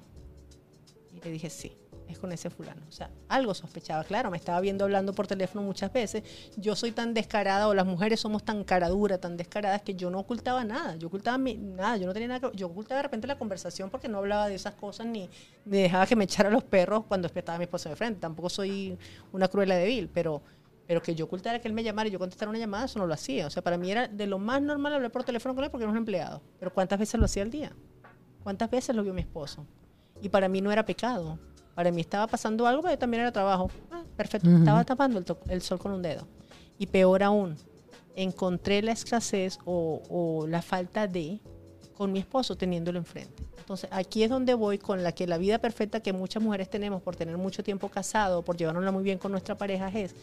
Y 1.15 1.23
le 1.25 1.32
dije, 1.32 1.49
sí, 1.49 1.71
es 2.08 2.20
con 2.20 2.32
ese 2.32 2.49
fulano. 2.49 2.82
O 2.88 2.91
sea, 2.91 3.10
algo 3.28 3.53
sospechaba. 3.53 4.03
Claro, 4.03 4.32
me 4.32 4.38
estaba 4.38 4.60
viendo 4.62 4.84
hablando 4.86 5.14
por 5.14 5.28
teléfono 5.28 5.66
muchas 5.66 5.91
veces. 5.91 6.24
Yo 6.55 6.76
soy 6.76 6.91
tan 6.91 7.14
descarada, 7.14 7.68
o 7.68 7.74
las 7.74 7.86
mujeres 7.86 8.20
somos 8.20 8.43
tan 8.43 8.64
caraduras, 8.64 9.20
tan 9.20 9.38
descaradas, 9.38 9.82
que 9.82 9.95
yo 9.95 10.10
no 10.10 10.20
ocultaba 10.20 10.64
nada. 10.64 10.95
Yo 10.95 11.08
ocultaba 11.08 11.38
mi- 11.38 11.55
nada, 11.55 11.97
yo 11.97 12.08
no 12.08 12.14
tenía 12.14 12.28
nada 12.30 12.49
que... 12.51 12.58
Yo 12.58 12.68
ocultaba 12.68 12.97
de 12.99 13.03
repente 13.03 13.28
la 13.28 13.38
conversación 13.38 13.89
porque 13.89 14.08
no 14.08 14.18
hablaba 14.20 14.47
de 14.47 14.55
esas 14.55 14.74
cosas 14.76 15.08
ni, 15.08 15.30
dejaba 15.66 16.05
que 16.05 16.16
me 16.16 16.24
echara 16.24 16.49
los 16.49 16.64
perros 16.64 17.03
cuando 17.08 17.28
estaba 17.28 17.58
mi 17.58 17.66
esposo 17.66 17.89
de 17.89 17.95
frente. 17.95 18.20
Tampoco 18.22 18.49
soy 18.49 18.97
una 19.32 19.47
cruela 19.47 19.76
débil, 19.76 20.10
pero... 20.14 20.41
Pero 20.88 21.01
que 21.01 21.14
yo 21.14 21.26
ocultara 21.26 21.60
que 21.60 21.68
él 21.68 21.74
me 21.74 21.84
llamara 21.84 22.08
y 22.08 22.14
yo 22.14 22.18
contestara 22.18 22.49
una 22.49 22.60
llamada, 22.60 22.86
eso 22.86 22.97
no 22.97 23.05
lo 23.05 23.14
hacía. 23.14 23.45
O 23.45 23.49
sea, 23.49 23.62
para 23.62 23.78
mí 23.78 23.91
era 23.91 24.08
de 24.08 24.26
lo 24.26 24.39
más 24.39 24.62
normal 24.62 24.93
hablar 24.93 25.12
por 25.12 25.26
teléfono 25.26 25.53
con 25.53 25.66
él 25.66 25.70
porque 25.70 25.84
era 25.84 25.91
un 25.91 25.97
empleado. 25.97 26.41
Pero 26.60 26.74
¿cuántas 26.74 26.97
veces 26.97 27.20
lo 27.20 27.26
hacía 27.26 27.43
al 27.43 27.51
día? 27.51 27.74
¿Cuántas 28.41 28.72
veces 28.72 28.95
lo 28.95 29.03
vio 29.03 29.14
mi 29.14 29.20
esposo? 29.20 29.66
Y 30.22 30.30
para 30.30 30.47
mí 30.47 30.62
no 30.62 30.72
era 30.72 30.86
pecado. 30.86 31.39
Para 31.78 31.91
mí 31.91 32.01
estaba 32.01 32.25
pasando 32.25 32.65
algo, 32.65 32.82
pero 32.82 32.97
también 32.97 33.21
era 33.21 33.32
trabajo. 33.32 33.69
Ah, 33.91 34.01
perfecto. 34.15 34.49
Estaba 34.49 34.84
tapando 34.84 35.23
el, 35.47 35.61
sol 35.61 35.78
con 35.78 35.91
un 35.91 36.01
dedo. 36.01 36.28
Y 36.80 36.88
peor 36.88 37.21
aún, 37.21 37.55
encontré 38.15 38.82
la 38.82 38.93
escasez 38.93 39.59
o, 39.63 40.01
o 40.09 40.47
la 40.47 40.63
falta 40.63 41.07
de 41.07 41.39
con 41.95 42.11
mi 42.11 42.17
esposo 42.17 42.57
teniéndolo 42.57 42.97
enfrente. 42.97 43.43
Entonces, 43.59 43.91
aquí 43.93 44.23
es 44.23 44.30
donde 44.32 44.55
voy 44.55 44.80
con 44.80 45.03
la 45.03 45.11
que 45.11 45.28
la 45.28 45.38
vida 45.38 45.59
perfecta 45.59 45.99
que 45.99 46.13
muchas 46.13 46.41
mujeres 46.41 46.67
tenemos 46.67 47.03
por 47.03 47.15
tener 47.15 47.38
mucho 47.38 47.63
tiempo 47.63 47.89
casado, 47.89 48.41
por 48.41 48.57
llevárnosla 48.57 48.91
muy 48.91 49.03
bien 49.03 49.19
con 49.19 49.32
nuestra 49.32 49.53
pareja 49.53 49.89
es, 49.89 50.15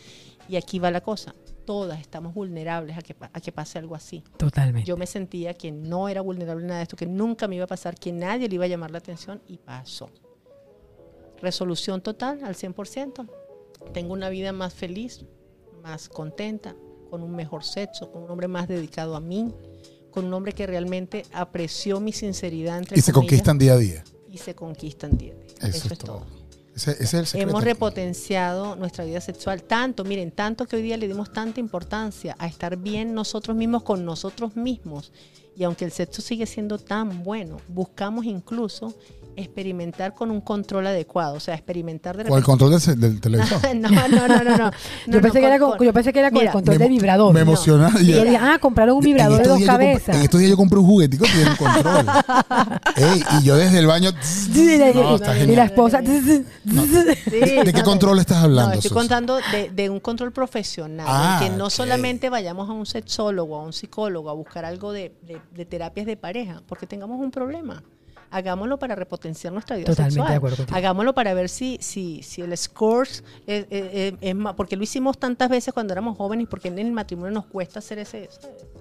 y 0.48 0.56
aquí 0.56 0.80
va 0.80 0.90
la 0.90 1.02
cosa, 1.02 1.36
todas 1.64 2.00
estamos 2.00 2.34
vulnerables 2.34 2.98
a 2.98 3.02
que, 3.02 3.14
a 3.32 3.40
que 3.40 3.52
pase 3.52 3.78
algo 3.78 3.94
así. 3.94 4.24
Totalmente. 4.36 4.88
Yo 4.88 4.96
me 4.96 5.06
sentía 5.06 5.54
que 5.54 5.70
no 5.70 6.08
era 6.08 6.20
vulnerable 6.20 6.64
a 6.64 6.66
nada 6.66 6.78
de 6.78 6.82
esto, 6.82 6.96
que 6.96 7.06
nunca 7.06 7.46
me 7.46 7.54
iba 7.54 7.64
a 7.64 7.68
pasar, 7.68 7.94
que 7.94 8.10
nadie 8.10 8.48
le 8.48 8.56
iba 8.56 8.64
a 8.64 8.68
llamar 8.68 8.90
la 8.90 8.98
atención 8.98 9.40
y 9.46 9.58
pasó. 9.58 10.10
Resolución 11.42 12.00
total 12.00 12.42
al 12.44 12.54
100%. 12.54 13.28
Tengo 13.92 14.12
una 14.12 14.28
vida 14.28 14.52
más 14.52 14.72
feliz, 14.72 15.24
más 15.82 16.08
contenta, 16.08 16.74
con 17.10 17.22
un 17.22 17.36
mejor 17.36 17.64
sexo, 17.64 18.10
con 18.10 18.24
un 18.24 18.30
hombre 18.30 18.48
más 18.48 18.66
dedicado 18.66 19.14
a 19.14 19.20
mí, 19.20 19.52
con 20.10 20.24
un 20.24 20.34
hombre 20.34 20.52
que 20.52 20.66
realmente 20.66 21.24
apreció 21.32 22.00
mi 22.00 22.12
sinceridad 22.12 22.78
entre 22.78 22.98
Y 22.98 23.02
se 23.02 23.12
comillas, 23.12 23.30
conquistan 23.30 23.58
día 23.58 23.72
a 23.74 23.76
día. 23.76 24.04
y 24.30 24.38
se 24.38 24.54
conquistan 24.54 25.16
día 25.16 25.34
a 25.34 25.36
día. 25.36 25.68
Eso, 25.68 25.92
es 25.92 25.98
todo. 25.98 26.24
Ese, 26.74 26.90
ese 26.92 27.02
es 27.02 27.14
el 27.14 27.26
secreto. 27.26 27.50
Hemos 27.50 27.62
repotenciado 27.64 28.74
nuestra 28.76 29.04
vida 29.04 29.20
sexual 29.20 29.62
tanto, 29.62 30.04
miren, 30.04 30.32
tanto 30.32 30.66
que 30.66 30.76
hoy 30.76 30.82
día 30.82 30.96
le 30.96 31.06
dimos 31.06 31.32
tanta 31.32 31.60
importancia 31.60 32.34
a 32.38 32.46
estar 32.46 32.76
bien 32.76 33.14
nosotros 33.14 33.56
mismos 33.56 33.82
con 33.82 34.04
nosotros 34.04 34.56
mismos. 34.56 35.12
Y 35.56 35.62
aunque 35.62 35.84
el 35.84 35.92
sexo 35.92 36.20
sigue 36.20 36.46
siendo 36.46 36.78
tan 36.78 37.22
bueno, 37.22 37.58
buscamos 37.68 38.24
incluso 38.24 38.94
experimentar 39.36 40.14
con 40.14 40.30
un 40.30 40.40
control 40.40 40.86
adecuado, 40.86 41.34
o 41.36 41.40
sea, 41.40 41.54
experimentar 41.54 42.16
de 42.16 42.22
O 42.22 42.36
el 42.36 42.42
repente. 42.42 42.46
control 42.46 42.70
del, 42.80 43.00
del 43.00 43.20
televisor. 43.20 43.60
no, 43.76 43.88
no, 43.90 44.08
no, 44.08 44.28
no, 44.28 44.44
no. 44.44 44.56
yo, 44.56 44.70
No, 45.06 45.20
pensé 45.20 45.26
no, 45.28 45.32
que 45.32 45.46
era 45.46 45.58
con- 45.58 45.76
con, 45.78 45.86
yo 45.86 45.92
pensé 45.92 46.12
que 46.12 46.18
era 46.20 46.30
con 46.30 46.38
Mira, 46.38 46.50
el 46.50 46.52
control 46.52 46.78
me 46.78 46.84
de 46.84 46.90
emo- 46.90 46.94
vibrador. 46.96 47.34
Me 47.34 47.40
emociona. 47.40 47.90
Y 48.00 48.06
yo 48.12 48.22
dije, 48.24 48.36
ah, 48.40 48.58
compraron 48.60 48.96
un 48.96 49.04
vibrador 49.04 49.42
de 49.42 49.48
dos 49.48 49.62
cabezas. 49.64 50.16
en 50.16 50.22
estos 50.22 50.40
días 50.40 50.50
yo 50.50 50.56
compré 50.56 50.78
un 50.78 50.86
juguetico 50.86 51.24
que 51.24 51.30
tiene 51.32 51.50
un 51.50 51.56
control. 51.56 52.06
Ey, 52.96 53.22
y 53.40 53.44
yo 53.44 53.56
desde 53.56 53.78
el 53.78 53.86
baño. 53.86 54.10
Y, 54.54 54.76
la- 55.56 55.64
esposa. 55.64 56.00
¿De 56.02 57.72
qué 57.74 57.82
control 57.84 58.18
estás 58.18 58.44
hablando? 58.44 58.74
Estoy 58.74 58.90
contando 58.90 59.38
de, 59.74 59.90
un 59.90 60.00
control 60.00 60.32
profesional, 60.32 61.06
Ah, 61.08 61.38
que 61.42 61.50
no 61.50 61.70
solamente 61.70 62.30
vayamos 62.30 62.68
a 62.68 62.72
un 62.72 62.86
sexólogo, 62.86 63.56
a 63.56 63.62
un 63.64 63.72
psicólogo, 63.72 64.30
a 64.30 64.32
buscar 64.34 64.64
algo 64.64 64.92
de 64.92 65.12
terapias 65.68 66.06
de 66.06 66.16
pareja, 66.16 66.62
porque 66.66 66.86
tengamos 66.86 67.20
un 67.20 67.30
problema. 67.30 67.82
Hagámoslo 68.36 68.78
para 68.78 68.94
repotenciar 68.96 69.52
nuestra 69.52 69.76
vida 69.76 69.86
Totalmente 69.86 70.14
sexual. 70.14 70.30
de 70.30 70.36
acuerdo 70.36 70.56
contigo. 70.56 70.76
Hagámoslo 70.76 71.14
para 71.14 71.34
ver 71.34 71.48
si, 71.48 71.78
si, 71.80 72.22
si 72.22 72.42
el 72.42 72.56
score 72.58 73.06
es, 73.06 73.22
es- 73.46 73.66
es- 73.70 74.14
es 74.20 74.34
más, 74.34 74.54
porque 74.54 74.76
lo 74.76 74.82
hicimos 74.82 75.18
tantas 75.18 75.48
veces 75.48 75.72
cuando 75.72 75.92
éramos 75.92 76.16
jóvenes, 76.16 76.48
porque 76.50 76.68
en 76.68 76.78
el 76.80 76.90
matrimonio 76.92 77.30
nos 77.32 77.46
cuesta 77.46 77.78
hacer 77.78 78.00
ese, 78.00 78.28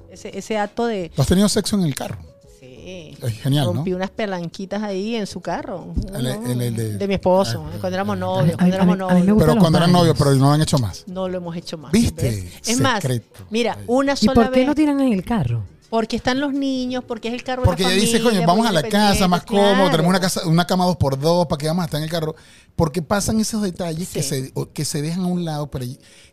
ese, 0.09 0.37
ese 0.37 0.57
acto 0.57 0.85
de... 0.87 1.11
¿Tú 1.15 1.21
has 1.21 1.27
tenido 1.27 1.47
sexo 1.49 1.75
en 1.75 1.83
el 1.83 1.93
carro? 1.95 2.17
Sí. 2.59 3.17
Es 3.21 3.33
genial, 3.41 3.65
¿no? 3.67 3.73
Rompí 3.73 3.93
unas 3.93 4.09
pelanquitas 4.09 4.81
ahí 4.81 5.15
en 5.15 5.27
su 5.27 5.39
carro. 5.41 5.93
El- 6.15 6.25
el- 6.25 6.61
el 6.61 6.75
de- 6.75 6.97
de 6.97 7.07
mi 7.07 7.13
esposo, 7.15 7.63
Ah, 7.67 7.77
cuando 7.79 7.95
éramos 7.95 8.15
ah, 8.15 8.19
novios, 8.19 8.55
cuando 8.57 8.75
éramos 8.75 8.97
novios. 8.97 9.37
Pero 9.37 9.55
cuando 9.57 9.77
eran 9.77 9.91
novios, 9.91 10.15
pero 10.17 10.33
no 10.35 10.51
han 10.51 10.61
hecho 10.61 10.77
más. 10.79 11.03
No 11.07 11.27
lo 11.29 11.37
hemos 11.37 11.55
hecho 11.55 11.77
más. 11.77 11.91
¿Viste? 11.91 12.29
¿ves? 12.31 12.53
Es 12.69 12.79
más, 12.79 13.03
mira, 13.49 13.77
una 13.87 14.13
¿Y 14.13 14.17
sola 14.17 14.33
por 14.33 14.51
qué 14.51 14.59
vez. 14.61 14.67
no 14.67 14.75
tiran 14.75 14.99
en 15.01 15.13
el 15.13 15.23
carro? 15.23 15.61
Porque 15.93 16.15
están 16.15 16.39
los 16.39 16.53
niños, 16.53 17.03
porque 17.07 17.27
es 17.27 17.35
el 17.35 17.43
carro 17.43 17.61
de 17.61 17.67
Porque 17.67 17.83
la 17.83 17.93
ella 17.93 18.01
dice, 18.01 18.19
coño, 18.19 18.41
vamos 18.47 18.65
a 18.65 18.71
la 18.71 18.81
casa 18.81 19.27
más 19.27 19.43
cómodo, 19.45 19.91
tenemos 19.91 20.09
una 20.09 20.19
casa, 20.19 20.47
una 20.47 20.65
cama 20.65 20.85
dos 20.85 20.97
por 20.97 21.19
dos 21.19 21.45
para 21.45 21.59
que 21.59 21.67
vamos 21.67 21.83
a 21.83 21.85
estar 21.85 21.99
en 21.99 22.05
el 22.05 22.09
carro. 22.09 22.35
Porque 22.75 23.03
pasan 23.03 23.39
esos 23.39 23.61
detalles 23.61 24.09
que, 24.09 24.23
se, 24.23 24.51
que 24.73 24.85
se 24.85 25.03
dejan 25.03 25.25
a 25.25 25.27
un 25.27 25.45
lado 25.45 25.69
pero 25.69 25.85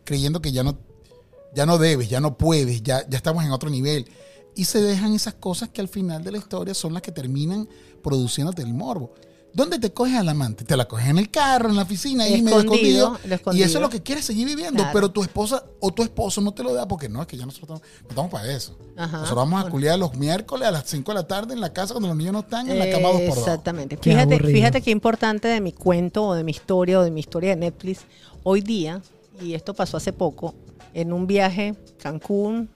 creyendo 0.03 0.41
que 0.41 0.51
ya 0.51 0.63
no, 0.63 0.79
ya 1.53 1.67
no 1.67 1.77
debes, 1.77 2.09
ya 2.09 2.19
no 2.19 2.39
puedes, 2.39 2.81
ya, 2.81 3.07
ya 3.07 3.17
estamos 3.17 3.45
en 3.45 3.51
otro 3.51 3.69
nivel. 3.69 4.09
Y 4.55 4.65
se 4.65 4.81
dejan 4.81 5.13
esas 5.13 5.35
cosas 5.35 5.69
que 5.69 5.79
al 5.79 5.89
final 5.89 6.23
de 6.23 6.31
la 6.31 6.39
historia 6.39 6.73
son 6.73 6.93
las 6.95 7.03
que 7.03 7.11
terminan 7.11 7.69
produciéndote 8.01 8.63
el 8.63 8.73
morbo. 8.73 9.13
¿Dónde 9.53 9.79
te 9.79 9.91
coges 9.91 10.15
al 10.15 10.29
amante? 10.29 10.63
Te 10.63 10.77
la 10.77 10.87
coges 10.87 11.07
en 11.07 11.17
el 11.17 11.29
carro, 11.29 11.69
en 11.69 11.75
la 11.75 11.81
oficina, 11.81 12.23
ahí 12.23 12.41
medio 12.41 12.59
Escondido, 12.59 13.03
escondido. 13.07 13.19
lo 13.29 13.35
escondido. 13.35 13.65
Y 13.65 13.67
eso 13.69 13.77
es 13.77 13.81
lo 13.81 13.89
que 13.89 14.01
quieres 14.01 14.23
seguir 14.23 14.47
viviendo. 14.47 14.77
Claro. 14.77 14.91
Pero 14.93 15.11
tu 15.11 15.21
esposa 15.23 15.63
o 15.81 15.91
tu 15.93 16.03
esposo 16.03 16.39
no 16.39 16.53
te 16.53 16.63
lo 16.63 16.73
da 16.73 16.87
porque 16.87 17.09
no, 17.09 17.21
es 17.21 17.27
que 17.27 17.35
ya 17.35 17.45
nosotros 17.45 17.81
estamos, 17.81 18.03
no 18.03 18.09
estamos 18.09 18.31
para 18.31 18.51
eso. 18.51 18.77
Ajá. 18.95 19.17
Nosotros 19.17 19.35
vamos 19.49 19.65
a 19.65 19.69
culiar 19.69 19.99
los 19.99 20.15
miércoles 20.15 20.67
a 20.67 20.71
las 20.71 20.85
5 20.87 21.11
de 21.11 21.15
la 21.15 21.27
tarde 21.27 21.53
en 21.53 21.59
la 21.59 21.73
casa 21.73 21.93
cuando 21.93 22.07
los 22.07 22.15
niños 22.17 22.31
no 22.33 22.39
están 22.39 22.69
en 22.69 22.79
la 22.79 22.89
cama 22.89 23.09
dos 23.09 23.21
por 23.21 23.29
dos. 23.29 23.37
Exactamente. 23.39 23.97
Qué 23.97 24.11
Fíjate, 24.11 24.35
aburrido. 24.35 24.53
fíjate 24.55 24.81
qué 24.81 24.91
importante 24.91 25.47
de 25.49 25.59
mi 25.59 25.73
cuento 25.73 26.27
o 26.27 26.33
de 26.33 26.43
mi 26.45 26.51
historia 26.51 26.99
o 26.99 27.03
de 27.03 27.11
mi 27.11 27.19
historia 27.19 27.49
de 27.49 27.55
Netflix. 27.57 28.01
Hoy 28.43 28.61
día, 28.61 29.01
y 29.41 29.53
esto 29.53 29.73
pasó 29.73 29.97
hace 29.97 30.13
poco, 30.13 30.55
en 30.93 31.11
un 31.11 31.27
viaje 31.27 31.75
Cancún, 32.01 32.69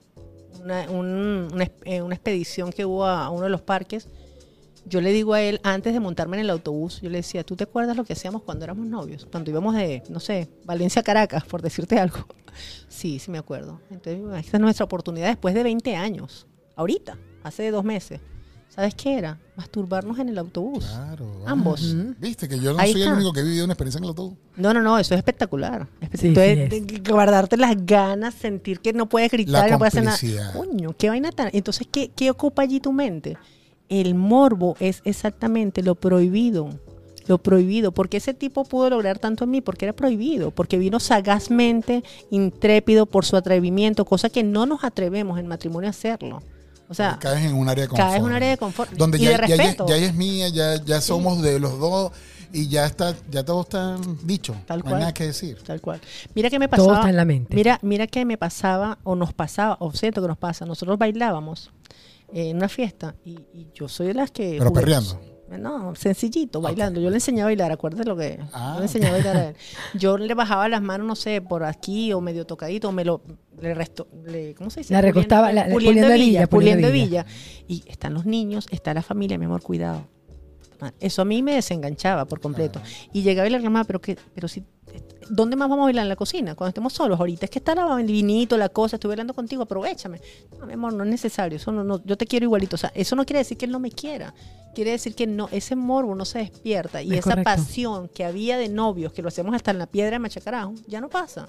una, 0.62 0.90
un- 0.90 1.48
una, 1.52 1.70
eh, 1.84 2.02
una 2.02 2.14
expedición 2.14 2.70
que 2.72 2.84
hubo 2.84 3.06
a 3.06 3.30
uno 3.30 3.44
de 3.44 3.50
los 3.50 3.62
parques, 3.62 4.08
yo 4.88 5.00
le 5.00 5.12
digo 5.12 5.34
a 5.34 5.40
él, 5.42 5.60
antes 5.64 5.92
de 5.92 6.00
montarme 6.00 6.36
en 6.36 6.42
el 6.44 6.50
autobús, 6.50 7.00
yo 7.02 7.10
le 7.10 7.18
decía, 7.18 7.44
¿tú 7.44 7.56
te 7.56 7.64
acuerdas 7.64 7.96
lo 7.96 8.04
que 8.04 8.12
hacíamos 8.12 8.42
cuando 8.42 8.64
éramos 8.64 8.86
novios? 8.86 9.26
Cuando 9.30 9.50
íbamos 9.50 9.74
de, 9.74 10.02
no 10.08 10.20
sé, 10.20 10.48
Valencia 10.64 11.00
a 11.00 11.02
Caracas, 11.04 11.44
por 11.44 11.62
decirte 11.62 11.98
algo. 11.98 12.18
Sí, 12.88 13.18
sí 13.18 13.30
me 13.30 13.36
acuerdo. 13.36 13.82
Entonces, 13.90 14.22
esta 14.46 14.56
es 14.56 14.60
nuestra 14.62 14.84
oportunidad 14.86 15.26
después 15.28 15.54
de 15.54 15.62
20 15.62 15.94
años. 15.94 16.46
Ahorita, 16.74 17.18
hace 17.42 17.70
dos 17.70 17.84
meses. 17.84 18.20
¿Sabes 18.70 18.94
qué 18.94 19.18
era? 19.18 19.38
Masturbarnos 19.56 20.18
en 20.18 20.30
el 20.30 20.38
autobús. 20.38 20.84
Claro. 20.86 21.42
ah, 21.46 21.50
Ambos. 21.50 21.94
Viste 22.18 22.48
que 22.48 22.58
yo 22.58 22.72
no 22.72 22.78
Ahí 22.78 22.92
soy 22.92 23.02
el 23.02 23.12
único 23.12 23.32
que 23.34 23.40
he 23.40 23.42
vivido 23.42 23.64
una 23.64 23.74
experiencia 23.74 23.98
en 23.98 24.04
el 24.04 24.08
autobús. 24.08 24.38
No, 24.56 24.72
no, 24.72 24.80
no, 24.80 24.98
eso 24.98 25.12
es 25.14 25.18
espectacular. 25.18 25.86
Espe- 26.00 26.16
Sí, 26.18 26.26
Entonces, 26.28 26.84
sí 26.88 27.02
guardarte 27.10 27.58
las 27.58 27.76
ganas, 27.84 28.34
sentir 28.34 28.80
que 28.80 28.94
no 28.94 29.06
puedes 29.08 29.30
gritar, 29.30 29.64
La 29.68 29.68
no 29.72 29.78
puedes 29.78 29.94
hacer 29.94 30.04
nada. 30.04 30.52
Coño, 30.54 30.94
qué 30.96 31.10
vaina 31.10 31.30
tan. 31.32 31.50
Entonces, 31.52 31.86
¿qué, 31.90 32.08
¿qué 32.08 32.30
ocupa 32.30 32.62
allí 32.62 32.80
tu 32.80 32.92
mente? 32.92 33.36
El 33.88 34.14
morbo 34.14 34.76
es 34.80 35.00
exactamente 35.04 35.82
lo 35.82 35.94
prohibido 35.94 36.70
lo 37.28 37.38
prohibido. 37.38 37.90
Porque 37.90 38.18
ese 38.18 38.34
tipo 38.34 38.64
pudo 38.64 38.88
lograr 38.88 39.18
tanto 39.18 39.42
en 39.42 39.50
mí, 39.50 39.60
porque 39.60 39.84
era 39.86 39.92
prohibido, 39.92 40.52
porque 40.52 40.78
vino 40.78 41.00
sagazmente, 41.00 42.04
intrépido 42.30 43.06
por 43.06 43.24
su 43.24 43.36
atrevimiento, 43.36 44.04
cosa 44.04 44.28
que 44.30 44.44
no 44.44 44.64
nos 44.64 44.84
atrevemos 44.84 45.36
en 45.40 45.48
matrimonio 45.48 45.88
a 45.88 45.90
hacerlo. 45.90 46.40
O 46.88 46.94
sea, 46.94 47.18
caes 47.20 47.44
en 47.46 47.54
un 47.54 47.68
área 47.68 47.82
de 47.82 47.88
confort. 47.88 48.08
caes 48.10 48.20
en 48.20 48.24
un 48.26 48.32
área 48.32 48.50
de 48.50 48.56
confort 48.56 48.92
Donde 48.92 49.18
y 49.18 49.22
ya, 49.22 49.30
de 49.30 49.36
ya- 49.38 49.46
ya- 49.48 49.56
respeto. 49.56 49.86
ya 49.88 49.96
es 49.96 50.14
mía, 50.14 50.48
ya, 50.50 50.76
ya 50.84 51.00
somos 51.00 51.42
de 51.42 51.58
los 51.58 51.80
dos 51.80 52.12
y 52.52 52.68
ya 52.68 52.86
está, 52.86 53.12
ya 53.28 53.44
todo 53.44 53.62
está 53.62 53.96
dicho. 54.22 54.54
Tal 54.66 54.78
no 54.78 54.84
cual. 54.84 54.94
hay 54.94 55.00
nada 55.00 55.12
que 55.14 55.24
decir. 55.26 55.58
Tal 55.66 55.80
cual. 55.80 56.00
Mira 56.36 56.48
que 56.48 56.60
me 56.60 56.68
Todo 56.68 56.76
pasaba. 56.86 56.98
está 56.98 57.10
en 57.10 57.16
la 57.16 57.24
mente. 57.24 57.56
Mira, 57.56 57.80
mira 57.82 58.06
que 58.06 58.24
me 58.24 58.38
pasaba 58.38 58.98
o 59.02 59.16
nos 59.16 59.32
pasaba, 59.32 59.76
o 59.80 59.92
siento 59.94 60.22
que 60.22 60.28
nos 60.28 60.38
pasa. 60.38 60.64
Nosotros 60.64 60.96
bailábamos 60.96 61.72
en 62.32 62.56
una 62.56 62.68
fiesta 62.68 63.14
y, 63.24 63.32
y 63.52 63.68
yo 63.74 63.88
soy 63.88 64.08
de 64.08 64.14
las 64.14 64.30
que. 64.30 64.56
Pero 64.58 64.70
jugué- 64.70 64.80
perreando. 64.80 65.20
No, 65.60 65.94
sencillito, 65.94 66.60
bailando. 66.60 67.00
Yo 67.00 67.08
le 67.08 67.16
enseñé 67.18 67.42
a 67.42 67.44
bailar, 67.44 67.70
acuérdate 67.70 68.04
lo 68.04 68.16
que. 68.16 68.40
Ah. 68.52 68.72
Yo 68.74 68.80
le 68.80 68.86
enseñé 68.86 69.06
a 69.06 69.12
bailar 69.12 69.36
a 69.36 69.48
él. 69.50 69.54
Yo 69.94 70.18
le 70.18 70.34
bajaba 70.34 70.68
las 70.68 70.82
manos, 70.82 71.06
no 71.06 71.14
sé, 71.14 71.40
por 71.40 71.62
aquí 71.62 72.12
o 72.12 72.20
medio 72.20 72.46
tocadito, 72.46 72.88
o 72.88 72.92
me 72.92 73.04
lo. 73.04 73.22
Le 73.60 73.72
resto, 73.72 74.08
le, 74.24 74.54
¿Cómo 74.56 74.70
se 74.70 74.80
dice? 74.80 74.92
La 74.92 75.00
recostaba, 75.02 75.52
la- 75.52 75.68
puliendo 75.68 76.08
hebilla, 76.08 76.48
puliendo 76.48 76.48
puliendo 76.48 76.88
hebilla. 76.88 77.26
Y 77.68 77.84
están 77.86 78.12
los 78.14 78.26
niños, 78.26 78.66
está 78.72 78.92
la 78.92 79.02
familia, 79.02 79.38
mi 79.38 79.44
amor, 79.44 79.62
cuidado. 79.62 80.08
Eso 81.00 81.22
a 81.22 81.24
mí 81.24 81.42
me 81.42 81.54
desenganchaba 81.54 82.24
por 82.24 82.40
completo. 82.40 82.80
Y 83.12 83.22
llegaba 83.22 83.46
y 83.46 83.50
le 83.50 83.58
reclamaba, 83.58 83.84
pero 83.84 84.00
que, 84.00 84.16
pero 84.34 84.48
si, 84.48 84.62
¿dónde 85.28 85.56
más 85.56 85.68
vamos 85.68 85.84
a 85.84 85.86
bailar 85.86 86.02
en 86.04 86.08
la 86.08 86.16
cocina? 86.16 86.54
Cuando 86.54 86.68
estemos 86.70 86.92
solos, 86.92 87.18
ahorita 87.18 87.46
es 87.46 87.50
que 87.50 87.58
está 87.58 87.74
la- 87.74 88.00
el 88.00 88.06
vinito, 88.06 88.56
la 88.56 88.68
cosa, 88.68 88.96
estoy 88.96 89.08
bailando 89.08 89.34
contigo, 89.34 89.62
aprovechame. 89.62 90.20
No, 90.58 90.66
mi 90.66 90.74
amor, 90.74 90.92
no 90.92 91.04
es 91.04 91.10
necesario, 91.10 91.56
eso 91.56 91.72
no, 91.72 91.84
no, 91.84 92.04
yo 92.04 92.16
te 92.16 92.26
quiero 92.26 92.44
igualito. 92.44 92.76
O 92.76 92.78
sea, 92.78 92.92
eso 92.94 93.16
no 93.16 93.24
quiere 93.24 93.38
decir 93.38 93.56
que 93.58 93.64
él 93.66 93.72
no 93.72 93.80
me 93.80 93.90
quiera. 93.90 94.34
Quiere 94.74 94.90
decir 94.90 95.14
que 95.14 95.26
no, 95.26 95.48
ese 95.52 95.74
morbo 95.74 96.14
no 96.14 96.24
se 96.26 96.38
despierta. 96.40 97.00
Y 97.02 97.12
Es 97.12 97.20
esa 97.20 97.30
correcto. 97.30 97.44
pasión 97.50 98.08
que 98.08 98.24
había 98.24 98.58
de 98.58 98.68
novios, 98.68 99.12
que 99.12 99.22
lo 99.22 99.28
hacemos 99.28 99.54
hasta 99.54 99.70
en 99.70 99.78
la 99.78 99.86
piedra 99.86 100.12
de 100.12 100.18
machacarajo, 100.18 100.74
ya 100.86 101.00
no 101.00 101.08
pasa. 101.08 101.48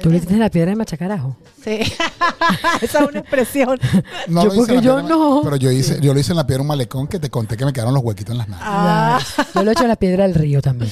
Tú 0.00 0.10
le 0.10 0.20
tienes 0.20 0.38
la 0.38 0.48
piedra 0.50 0.70
de 0.70 0.76
machacarajo. 0.76 1.36
Sí. 1.64 1.80
esa 2.82 3.00
es 3.02 3.08
una 3.08 3.18
expresión. 3.20 3.78
No 4.28 4.44
Yo 4.44 4.54
porque 4.54 4.74
la 4.76 4.80
yo 4.80 4.96
piedra, 4.96 5.08
no. 5.08 5.40
Pero 5.42 5.56
yo, 5.56 5.70
hice, 5.72 5.98
yo 6.00 6.12
lo 6.14 6.20
hice 6.20 6.32
en 6.32 6.36
la 6.36 6.46
piedra 6.46 6.60
un 6.62 6.68
malecón 6.68 7.06
que 7.08 7.18
te 7.18 7.30
conté 7.30 7.56
que 7.56 7.64
me 7.64 7.72
quedaron 7.72 7.94
los 7.94 8.02
huequitos 8.04 8.32
en 8.32 8.38
las 8.38 8.48
nalgas. 8.48 8.68
Ah. 8.70 9.20
Yo 9.54 9.62
lo 9.64 9.70
he 9.70 9.72
hecho 9.72 9.82
en 9.82 9.88
la 9.88 9.96
piedra 9.96 10.24
del 10.24 10.34
río 10.34 10.60
también. 10.62 10.90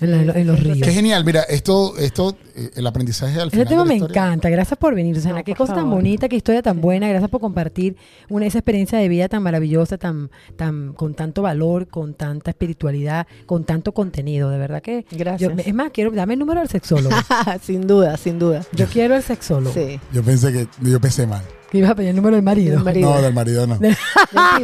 En, 0.00 0.26
la- 0.26 0.32
en 0.34 0.46
los 0.46 0.60
ríos. 0.60 0.78
Qué 0.86 0.92
genial, 0.92 1.24
mira, 1.24 1.42
esto, 1.42 1.96
esto, 1.98 2.36
el 2.76 2.86
aprendizaje 2.86 3.40
al 3.40 3.50
final. 3.50 3.66
Ese 3.66 3.68
tema 3.68 3.82
de 3.82 3.88
la 3.88 3.94
me 3.94 3.96
historia- 3.96 4.22
encanta. 4.26 4.48
Gracias 4.50 4.78
por 4.78 4.94
venir, 4.94 5.14
Susana. 5.16 5.38
No, 5.38 5.44
qué 5.44 5.54
cosa 5.54 5.74
tan 5.74 5.84
favor. 5.84 5.96
bonita, 5.96 6.28
qué 6.28 6.36
historia 6.36 6.62
tan 6.62 6.80
buena. 6.80 7.08
Gracias 7.08 7.30
por 7.30 7.40
compartir 7.40 7.96
una, 8.28 8.46
esa 8.46 8.58
experiencia 8.58 8.98
de 8.98 9.08
vida 9.08 9.28
tan 9.28 9.42
maravillosa, 9.42 9.98
tan, 9.98 10.30
tan, 10.56 10.92
con 10.92 11.14
tanto 11.14 11.42
valor, 11.42 11.88
con 11.88 12.14
tanta 12.14 12.50
espiritualidad, 12.50 13.26
con 13.46 13.64
tanto 13.64 13.92
contenido. 13.92 14.50
De 14.50 14.58
verdad 14.58 14.82
que. 14.82 15.04
Gracias. 15.10 15.50
yo- 15.56 15.62
es 15.64 15.74
más, 15.74 15.90
quiero, 15.92 16.10
dame 16.12 16.34
el 16.34 16.40
número 16.40 16.60
del 16.60 16.68
sexólogo. 16.68 17.14
sin 17.62 17.86
duda, 17.86 18.16
sin 18.16 18.38
duda. 18.38 18.62
Yo 18.72 18.86
quiero 18.86 19.14
el 19.16 19.22
sexólogo. 19.22 19.72
Sí. 19.74 19.98
Yo 20.12 20.22
pensé 20.22 20.52
que, 20.52 20.68
yo 20.80 21.00
pensé 21.00 21.26
mal. 21.26 21.42
Que 21.70 21.78
ibas 21.78 21.90
a 21.90 21.94
pedir 21.96 22.10
el 22.10 22.16
número 22.16 22.36
del 22.36 22.44
marido. 22.44 22.76
Del 22.76 22.84
marido. 22.84 23.10
No, 23.14 23.20
del 23.20 23.34
marido 23.34 23.66
no. 23.66 23.78
Del 23.78 23.96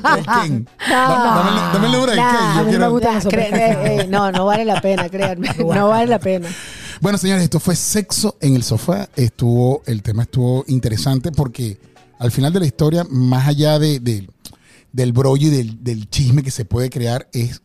Dame, 0.01 0.57
el- 0.57 1.83
número 1.83 2.07
del 2.07 2.19
Yo 2.19 3.29
quiero- 3.31 3.43
eh, 3.43 4.01
eh, 4.03 4.07
no, 4.09 4.31
no 4.31 4.45
vale 4.45 4.65
la 4.65 4.81
pena, 4.81 5.09
créanme. 5.09 5.49
No 5.59 5.89
vale 5.89 6.07
la 6.07 6.19
pena. 6.21 6.49
Bueno, 7.01 7.17
señores, 7.17 7.45
esto 7.45 7.61
fue 7.61 7.77
sexo 7.77 8.37
en 8.41 8.55
el 8.57 8.63
sofá. 8.63 9.09
Estuvo, 9.17 9.83
el 9.87 10.03
tema 10.03 10.25
estuvo 10.25 10.65
interesante 10.69 11.33
porque 11.33 11.79
al 12.19 12.31
final 12.31 12.53
de 12.53 12.61
la 12.61 12.67
historia, 12.67 13.05
más 13.09 13.49
allá 13.49 13.79
de, 13.79 14.01
de- 14.01 14.29
del 14.93 15.13
brollo 15.13 15.47
y 15.49 15.51
del, 15.51 15.83
del 15.83 16.11
chisme 16.11 16.43
que 16.43 16.51
se 16.51 16.65
puede 16.65 16.91
crear, 16.91 17.29
es 17.33 17.63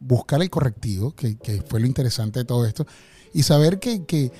buscar 0.00 0.42
el 0.42 0.50
correctivo, 0.50 1.14
que, 1.14 1.36
que 1.38 1.62
fue 1.62 1.80
lo 1.80 1.86
interesante 1.86 2.40
de 2.40 2.44
todo 2.44 2.66
esto, 2.66 2.86
y 3.32 3.42
saber 3.42 3.78
que, 3.78 4.04
que 4.04 4.32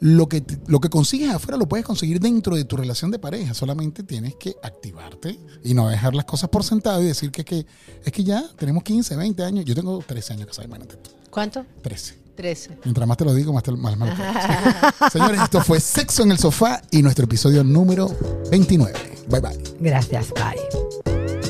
lo 0.00 0.28
que 0.28 0.44
lo 0.66 0.78
que 0.80 0.90
consigues 0.90 1.30
afuera 1.30 1.56
lo 1.56 1.66
puedes 1.68 1.86
conseguir 1.86 2.20
dentro 2.20 2.54
de 2.56 2.64
tu 2.64 2.76
relación 2.76 3.10
de 3.10 3.18
pareja. 3.18 3.54
Solamente 3.54 4.02
tienes 4.02 4.34
que 4.34 4.54
activarte 4.62 5.38
y 5.64 5.74
no 5.74 5.88
dejar 5.88 6.14
las 6.14 6.24
cosas 6.24 6.50
por 6.50 6.64
sentado 6.64 7.00
y 7.02 7.06
decir 7.06 7.30
que, 7.30 7.44
que 7.44 7.64
es 8.04 8.12
que 8.12 8.24
ya 8.24 8.44
tenemos 8.58 8.82
15, 8.82 9.14
20 9.16 9.42
años. 9.44 9.64
Yo 9.64 9.74
tengo 9.74 9.98
13 10.06 10.32
años 10.34 10.46
casado, 10.48 10.66
imagínate. 10.68 10.96
¿Cuánto? 11.30 11.64
13. 11.82 12.25
13. 12.36 12.78
Mientras 12.84 13.08
más 13.08 13.16
te 13.16 13.24
lo 13.24 13.34
digo, 13.34 13.52
más, 13.52 13.62
te, 13.62 13.72
más 13.72 13.96
me 13.96 14.06
lo 14.08 14.14
crees. 14.14 15.12
Señores, 15.12 15.40
esto 15.40 15.60
fue 15.62 15.80
Sexo 15.80 16.22
en 16.22 16.30
el 16.32 16.38
Sofá 16.38 16.80
y 16.90 17.02
nuestro 17.02 17.24
episodio 17.24 17.64
número 17.64 18.08
29. 18.50 18.92
Bye 19.28 19.40
bye. 19.40 19.58
Gracias, 19.80 20.32
bye. 20.34 20.60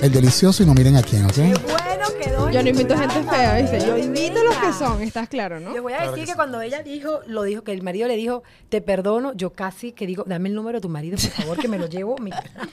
El 0.03 0.13
delicioso 0.13 0.63
y 0.63 0.67
no 0.67 0.75
miren 0.75 0.97
a 0.97 1.03
quién, 1.03 1.25
¿ok? 1.25 1.37
bueno 1.37 2.07
quedó. 2.23 2.51
Yo 2.51 2.63
no 2.63 2.69
invito 2.69 2.97
gente 2.97 3.23
fea, 3.25 3.57
¿viste? 3.61 3.81
Yo 3.87 3.97
invito 3.99 4.43
los 4.45 4.55
que 4.57 4.73
son, 4.73 5.03
estás 5.03 5.29
claro, 5.29 5.59
¿no? 5.59 5.73
Les 5.73 5.83
voy 5.83 5.93
a 5.95 5.97
Claro 5.99 6.13
decir 6.13 6.25
que 6.25 6.27
que, 6.27 6.33
sí. 6.33 6.37
cuando 6.37 6.61
ella 6.61 6.83
dijo, 6.83 7.21
lo 7.27 7.43
dijo, 7.43 7.63
que 7.65 7.73
el 7.73 7.83
marido 7.83 8.07
le 8.07 8.17
dijo, 8.17 8.43
te 8.69 8.81
perdono, 8.81 9.33
yo 9.35 9.51
casi 9.55 9.93
que 9.93 10.07
digo, 10.07 10.25
dame 10.27 10.49
el 10.51 10.55
número 10.55 10.79
de 10.79 10.83
tu 10.83 10.89
marido, 10.89 11.17
por 11.19 11.31
favor, 11.31 11.59
que 11.59 11.69
me 11.69 11.79
lo 11.79 11.87
llevo. 11.89 12.17
mi- 12.19 12.31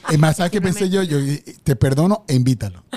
Es 0.09 0.20
más, 0.20 0.38
¿sabes 0.38 0.51
qué 0.51 0.61
pensé 0.61 0.89
yo? 0.89 1.01
Yo 1.03 1.18
te 1.64 1.76
perdono 1.76 2.24
e 2.28 2.36
invítalo. 2.36 2.84